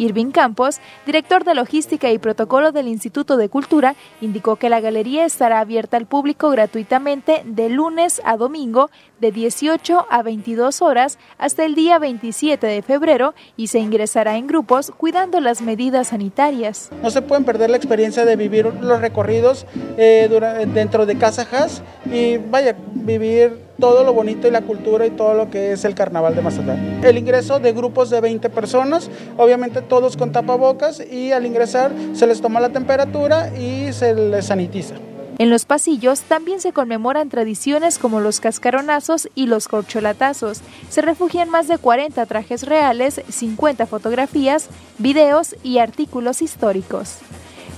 Irving 0.03 0.33
Campos, 0.33 0.81
director 1.07 1.45
de 1.45 1.55
logística 1.55 2.11
y 2.11 2.19
protocolo 2.19 2.73
del 2.73 2.89
Instituto 2.89 3.37
de 3.37 3.49
Cultura, 3.49 3.95
indicó 4.21 4.57
que 4.57 4.69
la 4.69 4.81
galería 4.81 5.25
estará 5.25 5.61
abierta 5.61 5.97
al 5.97 6.07
público 6.07 6.51
gratuitamente 6.51 7.43
de 7.45 7.69
lunes 7.69 8.21
a 8.25 8.37
domingo 8.37 8.91
de 9.21 9.31
18 9.31 10.07
a 10.11 10.23
22 10.23 10.83
horas 10.83 11.19
hasta 11.39 11.65
el 11.65 11.77
día 11.77 12.01
27 12.01 12.67
de 12.67 12.83
febrero 12.83 13.35
y 13.57 13.69
se 13.69 13.79
ingresará 13.79 14.37
en 14.37 14.49
grupos 14.49 14.93
cuidando 14.97 15.41
las 15.41 15.63
medidas 15.63 16.09
sanitarias. 16.09 16.91
No 17.03 17.11
se 17.11 17.23
pueden 17.23 17.45
perder 17.45 17.71
la 17.71 17.77
experiencia 17.77 18.25
de 18.25 18.35
vivir 18.35 18.67
los 18.81 19.01
recorridos 19.01 19.67
eh, 19.97 20.29
dentro 20.75 21.07
de 21.07 21.17
Casa 21.17 21.47
Haas 21.53 21.83
y 22.13 22.39
vaya, 22.39 22.77
vivir 22.95 23.72
todo 23.83 24.05
lo 24.05 24.12
bonito 24.12 24.47
y 24.47 24.53
la 24.53 24.62
cultura 24.62 25.05
y 25.07 25.11
todo 25.11 25.35
lo 25.35 25.51
que 25.51 25.72
es 25.72 25.85
el 25.85 25.97
carnaval 25.97 26.37
de 26.37 26.41
Mazatlán. 26.41 27.01
El 27.03 27.18
ingreso 27.18 27.59
de 27.59 27.72
grupos 27.72 28.11
de 28.11 28.20
20 28.20 28.49
personas, 28.49 29.11
obviamente 29.37 29.83
todos 29.83 30.16
con 30.16 30.30
tapabocas 30.30 31.03
y 31.05 31.33
al 31.33 31.47
ingresar 31.47 31.91
se 32.12 32.28
les 32.28 32.41
toma 32.41 32.61
la 32.61 32.68
temperatura 32.68 33.51
y 33.59 33.93
se 33.93 34.14
les 34.14 34.47
sanitiza. 34.47 34.95
En 35.39 35.51
los 35.51 35.64
pasillos 35.64 36.20
también 36.20 36.61
se 36.61 36.72
conmemoran 36.72 37.28
tradiciones 37.28 37.99
como 37.99 38.20
los 38.20 38.39
cascaronazos 38.39 39.28
y 39.35 39.47
los 39.47 39.66
corcholatazos. 39.66 40.61
Se 40.89 41.03
refugian 41.03 41.51
más 41.51 41.66
de 41.66 41.78
40 41.78 42.24
trajes 42.26 42.62
reales, 42.62 43.20
50 43.28 43.87
fotografías, 43.87 44.68
videos 44.99 45.57
y 45.64 45.78
artículos 45.78 46.41
históricos. 46.41 47.16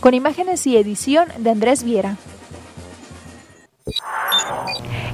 Con 0.01 0.13
imágenes 0.13 0.67
y 0.67 0.77
edición 0.77 1.29
de 1.39 1.49
Andrés 1.49 1.83
Viera. 1.83 2.19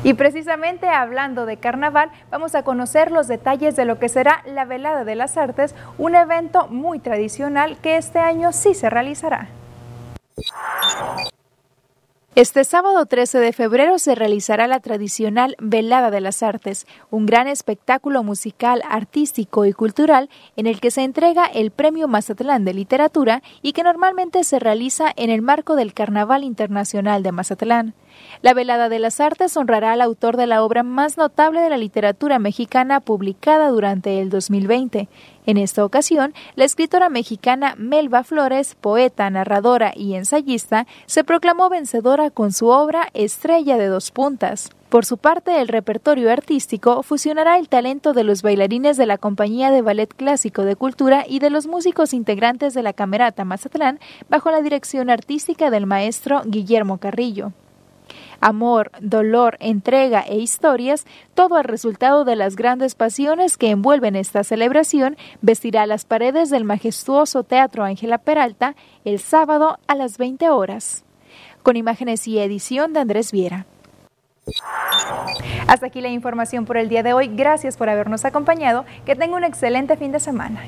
Y 0.02 0.14
precisamente 0.14 0.88
hablando 0.88 1.44
de 1.44 1.56
carnaval, 1.56 2.10
vamos 2.30 2.54
a 2.54 2.62
conocer 2.62 3.10
los 3.10 3.26
detalles 3.28 3.76
de 3.76 3.84
lo 3.84 3.98
que 3.98 4.08
será 4.08 4.42
la 4.46 4.64
Velada 4.64 5.04
de 5.04 5.14
las 5.14 5.36
Artes, 5.36 5.74
un 5.98 6.14
evento 6.14 6.68
muy 6.68 7.00
tradicional 7.00 7.78
que 7.78 7.96
este 7.96 8.18
año 8.18 8.52
sí 8.52 8.74
se 8.74 8.88
realizará. 8.88 9.48
Este 12.36 12.62
sábado 12.62 13.06
13 13.06 13.40
de 13.40 13.52
febrero 13.52 13.98
se 13.98 14.14
realizará 14.14 14.68
la 14.68 14.78
tradicional 14.78 15.56
Velada 15.58 16.12
de 16.12 16.20
las 16.20 16.44
Artes, 16.44 16.86
un 17.10 17.26
gran 17.26 17.48
espectáculo 17.48 18.22
musical, 18.22 18.82
artístico 18.88 19.66
y 19.66 19.72
cultural 19.72 20.30
en 20.54 20.68
el 20.68 20.80
que 20.80 20.92
se 20.92 21.02
entrega 21.02 21.46
el 21.46 21.72
Premio 21.72 22.06
Mazatlán 22.06 22.64
de 22.64 22.72
Literatura 22.72 23.42
y 23.62 23.72
que 23.72 23.82
normalmente 23.82 24.44
se 24.44 24.60
realiza 24.60 25.12
en 25.16 25.28
el 25.28 25.42
marco 25.42 25.74
del 25.74 25.92
Carnaval 25.92 26.44
Internacional 26.44 27.24
de 27.24 27.32
Mazatlán. 27.32 27.94
La 28.42 28.54
Velada 28.54 28.88
de 28.88 29.00
las 29.00 29.18
Artes 29.18 29.56
honrará 29.56 29.92
al 29.92 30.00
autor 30.00 30.36
de 30.36 30.46
la 30.46 30.62
obra 30.62 30.84
más 30.84 31.16
notable 31.16 31.60
de 31.60 31.70
la 31.70 31.78
literatura 31.78 32.38
mexicana 32.38 33.00
publicada 33.00 33.70
durante 33.70 34.20
el 34.20 34.30
2020. 34.30 35.08
En 35.46 35.56
esta 35.56 35.84
ocasión, 35.84 36.34
la 36.54 36.64
escritora 36.64 37.08
mexicana 37.08 37.74
Melba 37.78 38.24
Flores, 38.24 38.76
poeta, 38.80 39.30
narradora 39.30 39.92
y 39.96 40.14
ensayista, 40.14 40.86
se 41.06 41.24
proclamó 41.24 41.68
vencedora 41.68 42.30
con 42.30 42.52
su 42.52 42.68
obra 42.68 43.08
Estrella 43.14 43.78
de 43.78 43.86
dos 43.86 44.10
puntas. 44.10 44.70
Por 44.90 45.06
su 45.06 45.18
parte, 45.18 45.60
el 45.60 45.68
repertorio 45.68 46.32
artístico 46.32 47.04
fusionará 47.04 47.58
el 47.58 47.68
talento 47.68 48.12
de 48.12 48.24
los 48.24 48.42
bailarines 48.42 48.96
de 48.96 49.06
la 49.06 49.18
Compañía 49.18 49.70
de 49.70 49.82
Ballet 49.82 50.12
Clásico 50.12 50.64
de 50.64 50.74
Cultura 50.74 51.24
y 51.28 51.38
de 51.38 51.48
los 51.48 51.68
músicos 51.68 52.12
integrantes 52.12 52.74
de 52.74 52.82
la 52.82 52.92
Camerata 52.92 53.44
Mazatlán 53.44 54.00
bajo 54.28 54.50
la 54.50 54.62
dirección 54.62 55.08
artística 55.08 55.70
del 55.70 55.86
maestro 55.86 56.42
Guillermo 56.44 56.98
Carrillo 56.98 57.52
amor, 58.40 58.90
dolor, 59.00 59.56
entrega 59.60 60.20
e 60.20 60.36
historias, 60.36 61.06
todo 61.34 61.58
el 61.58 61.64
resultado 61.64 62.24
de 62.24 62.36
las 62.36 62.56
grandes 62.56 62.94
pasiones 62.94 63.56
que 63.56 63.70
envuelven 63.70 64.16
esta 64.16 64.44
celebración, 64.44 65.16
vestirá 65.42 65.86
las 65.86 66.04
paredes 66.04 66.50
del 66.50 66.64
majestuoso 66.64 67.42
Teatro 67.42 67.84
Ángela 67.84 68.18
Peralta 68.18 68.74
el 69.04 69.18
sábado 69.18 69.78
a 69.86 69.94
las 69.94 70.18
20 70.18 70.48
horas. 70.50 71.04
Con 71.62 71.76
imágenes 71.76 72.26
y 72.26 72.38
edición 72.38 72.92
de 72.92 73.00
Andrés 73.00 73.32
Viera. 73.32 73.66
Hasta 75.66 75.86
aquí 75.86 76.00
la 76.00 76.08
información 76.08 76.64
por 76.64 76.76
el 76.76 76.88
día 76.88 77.02
de 77.02 77.12
hoy. 77.12 77.28
Gracias 77.28 77.76
por 77.76 77.88
habernos 77.88 78.24
acompañado. 78.24 78.84
Que 79.04 79.14
tenga 79.14 79.36
un 79.36 79.44
excelente 79.44 79.96
fin 79.96 80.12
de 80.12 80.20
semana. 80.20 80.62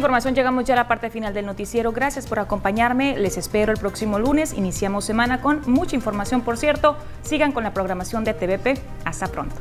Información 0.00 0.34
llegamos 0.34 0.64
ya 0.64 0.74
a 0.74 0.76
la 0.76 0.88
parte 0.88 1.10
final 1.10 1.34
del 1.34 1.46
noticiero. 1.46 1.92
Gracias 1.92 2.26
por 2.26 2.38
acompañarme. 2.38 3.16
Les 3.18 3.36
espero 3.36 3.70
el 3.70 3.78
próximo 3.78 4.18
lunes. 4.18 4.54
Iniciamos 4.54 5.04
semana 5.04 5.40
con 5.40 5.60
mucha 5.66 5.94
información, 5.94 6.40
por 6.40 6.56
cierto. 6.56 6.96
Sigan 7.22 7.52
con 7.52 7.64
la 7.64 7.72
programación 7.72 8.24
de 8.24 8.34
TVP. 8.34 8.80
Hasta 9.04 9.28
pronto. 9.28 9.56